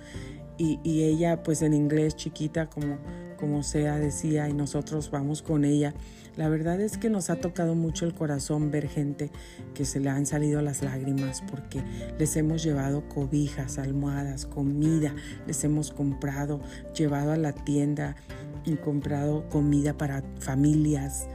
Y, 0.58 0.78
y, 0.84 1.02
ella 1.02 1.42
pues 1.42 1.62
en 1.62 1.74
inglés 1.74 2.14
chiquita 2.14 2.68
como, 2.68 2.98
como 3.38 3.62
sea 3.62 3.98
decía 3.98 4.48
y 4.48 4.52
nosotros 4.52 5.10
vamos 5.10 5.42
con 5.42 5.64
ella 5.64 5.94
la 6.36 6.48
verdad 6.48 6.80
es 6.80 6.98
que 6.98 7.10
nos 7.10 7.30
ha 7.30 7.36
tocado 7.36 7.74
mucho 7.74 8.06
el 8.06 8.14
corazón 8.14 8.70
ver 8.70 8.88
gente 8.88 9.30
que 9.74 9.84
se 9.84 10.00
le 10.00 10.10
han 10.10 10.26
salido 10.26 10.60
las 10.62 10.82
lágrimas 10.82 11.42
porque 11.50 11.82
les 12.18 12.36
hemos 12.36 12.62
llevado 12.62 13.08
cobijas, 13.08 13.78
almohadas, 13.78 14.46
comida, 14.46 15.14
les 15.46 15.62
hemos 15.64 15.92
comprado, 15.92 16.60
llevado 16.96 17.32
a 17.32 17.36
la 17.36 17.52
tienda 17.52 18.16
y 18.64 18.76
comprado 18.76 19.48
comida 19.48 19.96
para 19.96 20.22
familias 20.40 21.28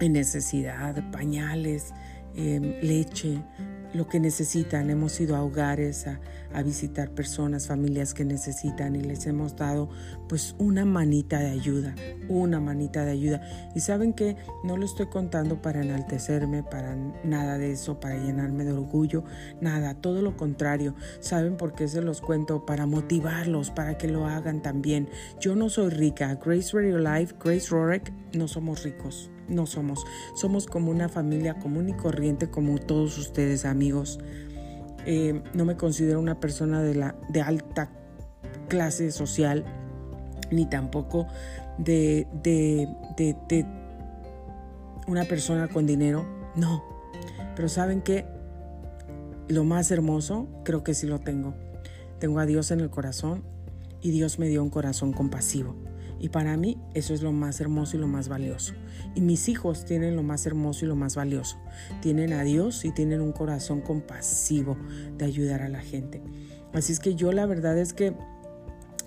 en 0.00 0.12
necesidad, 0.12 1.10
pañales, 1.10 1.92
em, 2.34 2.80
leche, 2.80 3.42
lo 3.92 4.08
que 4.08 4.20
necesitan. 4.20 4.90
Hemos 4.90 5.20
ido 5.20 5.36
a 5.36 5.42
hogares 5.42 6.06
a, 6.06 6.20
visitar 6.64 7.10
personas, 7.10 7.68
familias 7.68 8.12
que 8.12 8.24
necesitan 8.24 8.96
y 8.96 9.02
les 9.02 9.24
hemos 9.26 9.54
dado 9.54 9.88
pues 10.28 10.56
una 10.58 10.84
manita 10.84 11.38
de 11.38 11.50
ayuda, 11.50 11.94
una 12.28 12.58
manita 12.58 13.04
de 13.04 13.12
ayuda. 13.12 13.40
Y 13.74 13.80
saben 13.80 14.12
que 14.12 14.36
no 14.64 14.76
lo 14.76 14.84
estoy 14.84 15.06
contando 15.06 15.62
para 15.62 15.82
enaltecerme, 15.82 16.64
para 16.64 16.96
nada 17.22 17.56
de 17.56 17.72
eso, 17.72 18.00
para 18.00 18.16
llenarme 18.16 18.64
de 18.64 18.72
orgullo, 18.72 19.22
nada, 19.60 19.94
todo 19.94 20.22
lo 20.22 20.36
contrario. 20.36 20.94
¿Saben 21.20 21.56
por 21.56 21.74
qué 21.74 21.86
se 21.86 22.02
los 22.02 22.20
cuento? 22.20 22.66
Para 22.66 22.84
motivarlos, 22.84 23.70
para 23.70 23.96
que 23.96 24.08
lo 24.08 24.26
hagan 24.26 24.60
también. 24.60 25.08
Yo 25.40 25.54
no 25.54 25.68
soy 25.68 25.90
rica, 25.90 26.34
Grace 26.44 26.70
Radio 26.72 26.98
Life, 26.98 27.36
Grace 27.42 27.68
Rorek, 27.70 28.12
no 28.34 28.48
somos 28.48 28.82
ricos 28.82 29.30
no 29.50 29.66
somos. 29.66 30.04
Somos 30.34 30.66
como 30.66 30.90
una 30.90 31.08
familia 31.08 31.54
común 31.54 31.88
y 31.88 31.92
corriente 31.92 32.50
como 32.50 32.78
todos 32.78 33.18
ustedes 33.18 33.64
amigos. 33.64 34.18
Eh, 35.04 35.42
no 35.54 35.64
me 35.64 35.76
considero 35.76 36.20
una 36.20 36.40
persona 36.40 36.82
de, 36.82 36.94
la, 36.94 37.16
de 37.28 37.42
alta 37.42 37.90
clase 38.68 39.10
social, 39.10 39.64
ni 40.50 40.66
tampoco 40.66 41.26
de, 41.78 42.26
de, 42.42 42.88
de 43.16 43.66
una 45.06 45.24
persona 45.24 45.68
con 45.68 45.86
dinero. 45.86 46.24
No. 46.54 46.84
Pero 47.56 47.68
saben 47.68 48.00
que 48.00 48.24
lo 49.48 49.64
más 49.64 49.90
hermoso, 49.90 50.48
creo 50.64 50.84
que 50.84 50.94
sí 50.94 51.06
lo 51.06 51.18
tengo. 51.18 51.54
Tengo 52.18 52.38
a 52.38 52.46
Dios 52.46 52.70
en 52.70 52.80
el 52.80 52.90
corazón 52.90 53.42
y 54.00 54.10
Dios 54.10 54.38
me 54.38 54.48
dio 54.48 54.62
un 54.62 54.70
corazón 54.70 55.12
compasivo. 55.12 55.74
Y 56.20 56.28
para 56.28 56.56
mí 56.58 56.76
eso 56.92 57.14
es 57.14 57.22
lo 57.22 57.32
más 57.32 57.60
hermoso 57.60 57.96
y 57.96 58.00
lo 58.00 58.06
más 58.06 58.28
valioso. 58.28 58.74
Y 59.14 59.22
mis 59.22 59.48
hijos 59.48 59.86
tienen 59.86 60.16
lo 60.16 60.22
más 60.22 60.44
hermoso 60.44 60.84
y 60.84 60.88
lo 60.88 60.94
más 60.94 61.16
valioso. 61.16 61.56
Tienen 62.02 62.34
a 62.34 62.42
Dios 62.44 62.84
y 62.84 62.92
tienen 62.92 63.22
un 63.22 63.32
corazón 63.32 63.80
compasivo 63.80 64.76
de 65.16 65.24
ayudar 65.24 65.62
a 65.62 65.70
la 65.70 65.80
gente. 65.80 66.22
Así 66.74 66.92
es 66.92 67.00
que 67.00 67.14
yo 67.14 67.32
la 67.32 67.46
verdad 67.46 67.78
es 67.78 67.94
que 67.94 68.14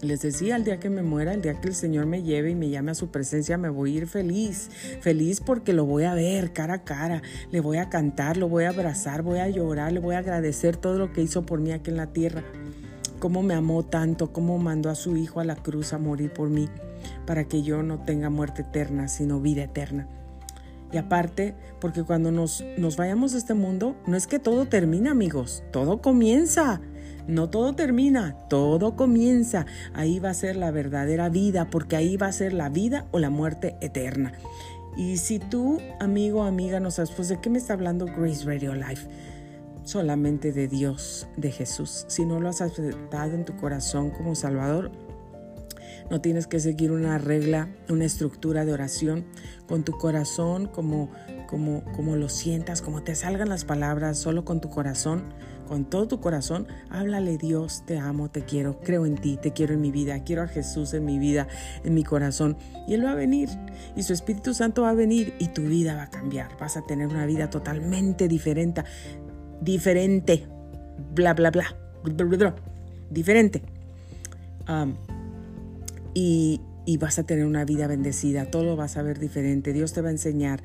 les 0.01 0.21
decía, 0.21 0.57
el 0.57 0.65
día 0.65 0.79
que 0.79 0.89
me 0.89 1.03
muera, 1.03 1.33
el 1.33 1.41
día 1.41 1.61
que 1.61 1.69
el 1.69 1.75
Señor 1.75 2.07
me 2.07 2.23
lleve 2.23 2.49
y 2.49 2.55
me 2.55 2.69
llame 2.69 2.91
a 2.91 2.95
su 2.95 3.09
presencia, 3.09 3.57
me 3.57 3.69
voy 3.69 3.93
a 3.93 3.97
ir 3.99 4.07
feliz. 4.07 4.69
Feliz 4.99 5.39
porque 5.39 5.71
lo 5.71 5.85
voy 5.85 6.03
a 6.03 6.15
ver 6.15 6.51
cara 6.51 6.73
a 6.73 6.83
cara, 6.83 7.21
le 7.51 7.61
voy 7.61 7.77
a 7.77 7.89
cantar, 7.89 8.37
lo 8.37 8.49
voy 8.49 8.65
a 8.65 8.69
abrazar, 8.69 9.21
voy 9.21 9.37
a 9.37 9.47
llorar, 9.47 9.93
le 9.93 9.99
voy 9.99 10.15
a 10.15 10.17
agradecer 10.17 10.77
todo 10.77 10.97
lo 10.97 11.13
que 11.13 11.21
hizo 11.21 11.45
por 11.45 11.59
mí 11.59 11.71
aquí 11.71 11.91
en 11.91 11.97
la 11.97 12.11
tierra. 12.11 12.43
Cómo 13.19 13.43
me 13.43 13.53
amó 13.53 13.85
tanto, 13.85 14.33
cómo 14.33 14.57
mandó 14.57 14.89
a 14.89 14.95
su 14.95 15.15
hijo 15.15 15.39
a 15.39 15.45
la 15.45 15.55
cruz 15.55 15.93
a 15.93 15.99
morir 15.99 16.33
por 16.33 16.49
mí 16.49 16.67
para 17.25 17.45
que 17.45 17.63
yo 17.63 17.83
no 17.83 17.99
tenga 17.99 18.29
muerte 18.29 18.61
eterna, 18.63 19.07
sino 19.07 19.39
vida 19.39 19.63
eterna. 19.63 20.07
Y 20.91 20.97
aparte, 20.97 21.55
porque 21.81 22.03
cuando 22.03 22.31
nos, 22.31 22.63
nos 22.77 22.97
vayamos 22.97 23.31
de 23.31 23.39
este 23.39 23.55
mundo, 23.55 23.95
no 24.05 24.15
es 24.15 24.27
que 24.27 24.37
todo 24.37 24.67
termina, 24.67 25.11
amigos, 25.11 25.63
todo 25.71 26.01
comienza. 26.01 26.81
No 27.27 27.49
todo 27.49 27.73
termina, 27.73 28.35
todo 28.49 28.95
comienza. 28.95 29.65
Ahí 29.93 30.19
va 30.19 30.29
a 30.29 30.33
ser 30.33 30.57
la 30.57 30.71
verdadera 30.71 31.29
vida, 31.29 31.69
porque 31.69 31.95
ahí 31.95 32.17
va 32.17 32.27
a 32.27 32.31
ser 32.33 32.53
la 32.53 32.69
vida 32.69 33.05
o 33.11 33.19
la 33.19 33.29
muerte 33.29 33.77
eterna. 33.81 34.33
Y 34.95 35.17
si 35.17 35.39
tú, 35.39 35.79
amigo, 35.99 36.43
amiga, 36.43 36.79
no 36.79 36.91
sabes, 36.91 37.11
pues 37.11 37.29
de 37.29 37.39
qué 37.39 37.49
me 37.49 37.57
está 37.57 37.73
hablando 37.73 38.05
Grace 38.05 38.45
Radio 38.45 38.75
Life, 38.75 39.07
solamente 39.83 40.51
de 40.51 40.67
Dios, 40.67 41.27
de 41.37 41.51
Jesús. 41.51 42.05
Si 42.07 42.25
no 42.25 42.39
lo 42.39 42.49
has 42.49 42.61
aceptado 42.61 43.33
en 43.33 43.45
tu 43.45 43.55
corazón 43.55 44.11
como 44.11 44.35
Salvador, 44.35 44.91
no 46.09 46.21
tienes 46.21 46.47
que 46.47 46.59
seguir 46.59 46.91
una 46.91 47.17
regla, 47.17 47.69
una 47.89 48.05
estructura 48.05 48.65
de 48.65 48.73
oración 48.73 49.25
con 49.67 49.83
tu 49.83 49.93
corazón, 49.93 50.67
como, 50.67 51.09
como, 51.47 51.83
como 51.95 52.15
lo 52.15 52.29
sientas, 52.29 52.81
como 52.81 53.03
te 53.03 53.15
salgan 53.15 53.49
las 53.49 53.65
palabras, 53.65 54.17
solo 54.17 54.45
con 54.45 54.61
tu 54.61 54.69
corazón, 54.69 55.23
con 55.67 55.85
todo 55.85 56.07
tu 56.07 56.19
corazón. 56.19 56.67
Háblale 56.89 57.37
Dios, 57.37 57.83
te 57.85 57.97
amo, 57.97 58.29
te 58.29 58.43
quiero, 58.43 58.79
creo 58.81 59.05
en 59.05 59.15
ti, 59.15 59.37
te 59.41 59.53
quiero 59.53 59.73
en 59.73 59.81
mi 59.81 59.91
vida, 59.91 60.23
quiero 60.23 60.43
a 60.43 60.47
Jesús 60.47 60.93
en 60.93 61.05
mi 61.05 61.19
vida, 61.19 61.47
en 61.83 61.93
mi 61.93 62.03
corazón. 62.03 62.57
Y 62.87 62.93
Él 62.93 63.05
va 63.05 63.11
a 63.11 63.15
venir 63.15 63.49
y 63.95 64.03
su 64.03 64.13
Espíritu 64.13 64.53
Santo 64.53 64.83
va 64.83 64.89
a 64.89 64.93
venir 64.93 65.33
y 65.39 65.47
tu 65.47 65.63
vida 65.63 65.95
va 65.95 66.03
a 66.03 66.09
cambiar. 66.09 66.57
Vas 66.59 66.77
a 66.77 66.81
tener 66.85 67.07
una 67.07 67.25
vida 67.25 67.49
totalmente 67.49 68.27
diferente, 68.27 68.83
diferente, 69.61 70.45
bla, 71.13 71.33
bla, 71.33 71.51
bla, 71.51 71.75
diferente 73.09 73.61
y, 76.13 76.61
vas 76.99 77.17
a 77.17 77.23
tener 77.23 77.45
una 77.45 77.65
vida 77.65 77.87
bendecida, 77.87 78.45
todo 78.45 78.63
lo 78.63 78.75
vas 78.75 78.97
a 78.97 79.03
ver 79.03 79.19
diferente, 79.19 79.73
Dios 79.73 79.93
te 79.93 80.01
va 80.01 80.09
a 80.09 80.11
enseñar, 80.11 80.61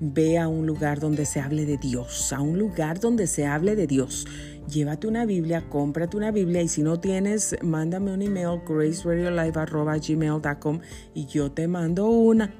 ve 0.00 0.38
a 0.38 0.48
un 0.48 0.66
lugar 0.66 1.00
donde 1.00 1.24
se 1.24 1.40
hable 1.40 1.64
de 1.64 1.78
Dios, 1.78 2.32
a 2.32 2.40
un 2.40 2.58
lugar 2.58 3.00
donde 3.00 3.26
se 3.26 3.46
hable 3.46 3.74
de 3.74 3.86
Dios. 3.86 4.26
Llévate 4.68 5.08
una 5.08 5.26
Biblia, 5.26 5.68
cómprate 5.68 6.16
una 6.16 6.30
Biblia 6.30 6.62
y 6.62 6.68
si 6.68 6.82
no 6.82 7.00
tienes, 7.00 7.56
mándame 7.62 8.12
un 8.12 8.22
email 8.22 8.60
graceradiolive.gmail.com 8.66 10.80
y 11.14 11.26
yo 11.26 11.50
te 11.50 11.68
mando 11.68 12.08
una. 12.08 12.54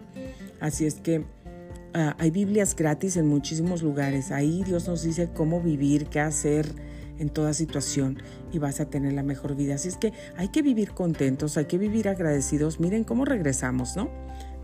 Así 0.58 0.84
es 0.84 0.96
que 0.96 1.24
ah, 1.94 2.16
hay 2.18 2.30
Biblias 2.30 2.74
gratis 2.74 3.16
en 3.16 3.28
muchísimos 3.28 3.82
lugares. 3.82 4.32
Ahí 4.32 4.64
Dios 4.64 4.88
nos 4.88 5.02
dice 5.02 5.30
cómo 5.32 5.60
vivir, 5.60 6.06
qué 6.06 6.20
hacer 6.20 6.74
en 7.22 7.30
toda 7.30 7.54
situación 7.54 8.18
y 8.52 8.58
vas 8.58 8.80
a 8.80 8.86
tener 8.86 9.12
la 9.12 9.22
mejor 9.22 9.56
vida. 9.56 9.76
Así 9.76 9.88
es 9.88 9.96
que 9.96 10.12
hay 10.36 10.48
que 10.48 10.60
vivir 10.60 10.92
contentos, 10.92 11.56
hay 11.56 11.66
que 11.66 11.78
vivir 11.78 12.08
agradecidos. 12.08 12.80
Miren 12.80 13.04
cómo 13.04 13.24
regresamos, 13.24 13.96
¿no? 13.96 14.10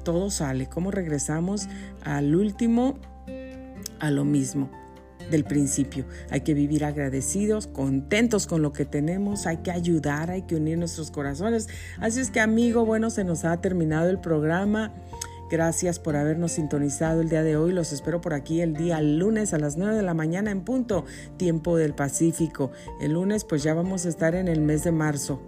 Todo 0.05 0.31
sale, 0.31 0.67
cómo 0.67 0.91
regresamos 0.91 1.69
al 2.03 2.35
último, 2.35 2.99
a 4.01 4.11
lo 4.11 4.25
mismo 4.25 4.71
del 5.31 5.45
principio. 5.45 6.05
Hay 6.31 6.41
que 6.41 6.55
vivir 6.55 6.85
agradecidos, 6.85 7.67
contentos 7.67 8.47
con 8.47 8.63
lo 8.63 8.73
que 8.73 8.85
tenemos, 8.85 9.47
hay 9.47 9.59
que 9.59 9.71
ayudar, 9.71 10.31
hay 10.31 10.43
que 10.43 10.57
unir 10.57 10.79
nuestros 10.79 11.11
corazones. 11.11 11.69
Así 11.99 12.21
es 12.21 12.31
que 12.31 12.41
amigo, 12.41 12.85
bueno, 12.85 13.11
se 13.11 13.25
nos 13.25 13.45
ha 13.45 13.61
terminado 13.61 14.11
el 14.11 14.19
programa. 14.19 14.93
Gracias 15.51 15.99
por 15.99 16.15
habernos 16.17 16.53
sintonizado 16.53 17.23
el 17.23 17.31
día 17.31 17.43
de 17.43 17.57
hoy. 17.57 17.73
Los 17.73 17.93
espero 17.93 18.21
por 18.21 18.35
aquí 18.35 18.61
el 18.61 18.75
día 18.75 19.01
lunes 19.01 19.55
a 19.55 19.59
las 19.59 19.79
9 19.79 19.97
de 19.97 20.03
la 20.03 20.13
mañana 20.13 20.51
en 20.51 20.61
punto, 20.61 21.07
tiempo 21.39 21.77
del 21.77 21.95
Pacífico. 21.95 22.71
El 23.01 23.13
lunes 23.13 23.45
pues 23.45 23.63
ya 23.63 23.73
vamos 23.73 24.05
a 24.05 24.11
estar 24.11 24.35
en 24.35 24.49
el 24.49 24.61
mes 24.61 24.85
de 24.85 24.93
marzo. 24.93 25.41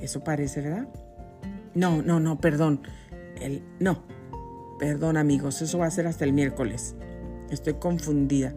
Eso 0.00 0.24
parece, 0.24 0.62
¿verdad? 0.62 0.88
No, 1.74 2.00
no, 2.00 2.18
no, 2.18 2.40
perdón. 2.40 2.80
El, 3.38 3.62
no, 3.78 4.02
perdón 4.78 5.18
amigos, 5.18 5.60
eso 5.60 5.78
va 5.78 5.86
a 5.86 5.90
ser 5.90 6.06
hasta 6.06 6.24
el 6.24 6.32
miércoles. 6.32 6.94
Estoy 7.50 7.74
confundida. 7.74 8.54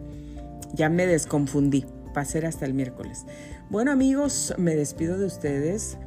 Ya 0.72 0.88
me 0.88 1.06
desconfundí. 1.06 1.84
Va 2.16 2.22
a 2.22 2.24
ser 2.24 2.46
hasta 2.46 2.64
el 2.64 2.72
miércoles. 2.72 3.26
Bueno 3.68 3.90
amigos, 3.90 4.54
me 4.56 4.76
despido 4.76 5.18
de 5.18 5.26
ustedes 5.26 5.98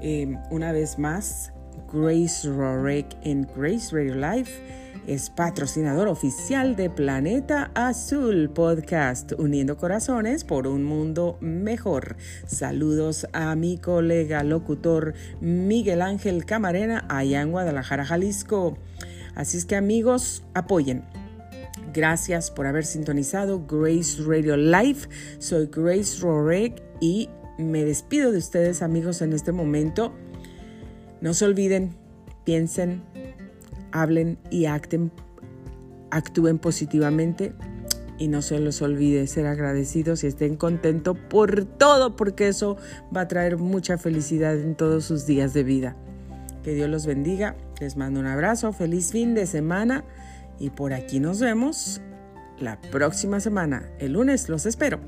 eh, 0.00 0.36
una 0.50 0.72
vez 0.72 0.98
más. 0.98 1.52
Grace 1.92 2.48
Rorek 2.48 3.06
en 3.22 3.46
Grace 3.56 3.88
Radio 3.92 4.14
Life 4.14 4.78
es 5.06 5.30
patrocinador 5.30 6.06
oficial 6.08 6.76
de 6.76 6.90
Planeta 6.90 7.70
Azul 7.74 8.50
Podcast, 8.50 9.32
uniendo 9.38 9.78
corazones 9.78 10.44
por 10.44 10.66
un 10.66 10.84
mundo 10.84 11.38
mejor. 11.40 12.16
Saludos 12.46 13.26
a 13.32 13.54
mi 13.54 13.78
colega 13.78 14.44
locutor 14.44 15.14
Miguel 15.40 16.02
Ángel 16.02 16.44
Camarena 16.44 17.06
allá 17.08 17.40
en 17.40 17.52
Guadalajara, 17.52 18.04
Jalisco. 18.04 18.76
Así 19.34 19.56
es 19.56 19.64
que 19.64 19.76
amigos, 19.76 20.42
apoyen. 20.52 21.04
Gracias 21.94 22.50
por 22.50 22.66
haber 22.66 22.84
sintonizado 22.84 23.64
Grace 23.66 24.22
Radio 24.22 24.58
Live. 24.58 25.08
Soy 25.38 25.70
Grace 25.72 26.20
Rorek 26.20 26.82
y 27.00 27.30
me 27.56 27.84
despido 27.84 28.30
de 28.30 28.38
ustedes 28.38 28.82
amigos 28.82 29.22
en 29.22 29.32
este 29.32 29.52
momento. 29.52 30.12
No 31.20 31.34
se 31.34 31.44
olviden, 31.44 31.96
piensen, 32.44 33.02
hablen 33.92 34.38
y 34.50 34.66
acten, 34.66 35.10
actúen 36.10 36.58
positivamente 36.58 37.54
y 38.18 38.28
no 38.28 38.42
se 38.42 38.58
les 38.58 38.82
olvide 38.82 39.26
ser 39.26 39.46
agradecidos 39.46 40.24
y 40.24 40.26
estén 40.26 40.56
contentos 40.56 41.16
por 41.30 41.64
todo, 41.64 42.16
porque 42.16 42.48
eso 42.48 42.76
va 43.16 43.22
a 43.22 43.28
traer 43.28 43.58
mucha 43.58 43.96
felicidad 43.96 44.58
en 44.58 44.74
todos 44.74 45.04
sus 45.04 45.26
días 45.26 45.54
de 45.54 45.62
vida. 45.62 45.96
Que 46.62 46.74
Dios 46.74 46.88
los 46.88 47.06
bendiga, 47.06 47.56
les 47.80 47.96
mando 47.96 48.20
un 48.20 48.26
abrazo, 48.26 48.72
feliz 48.72 49.12
fin 49.12 49.34
de 49.34 49.46
semana 49.46 50.04
y 50.58 50.70
por 50.70 50.92
aquí 50.92 51.20
nos 51.20 51.40
vemos 51.40 52.00
la 52.58 52.80
próxima 52.80 53.40
semana. 53.40 53.88
El 53.98 54.12
lunes 54.12 54.48
los 54.48 54.66
espero. 54.66 54.98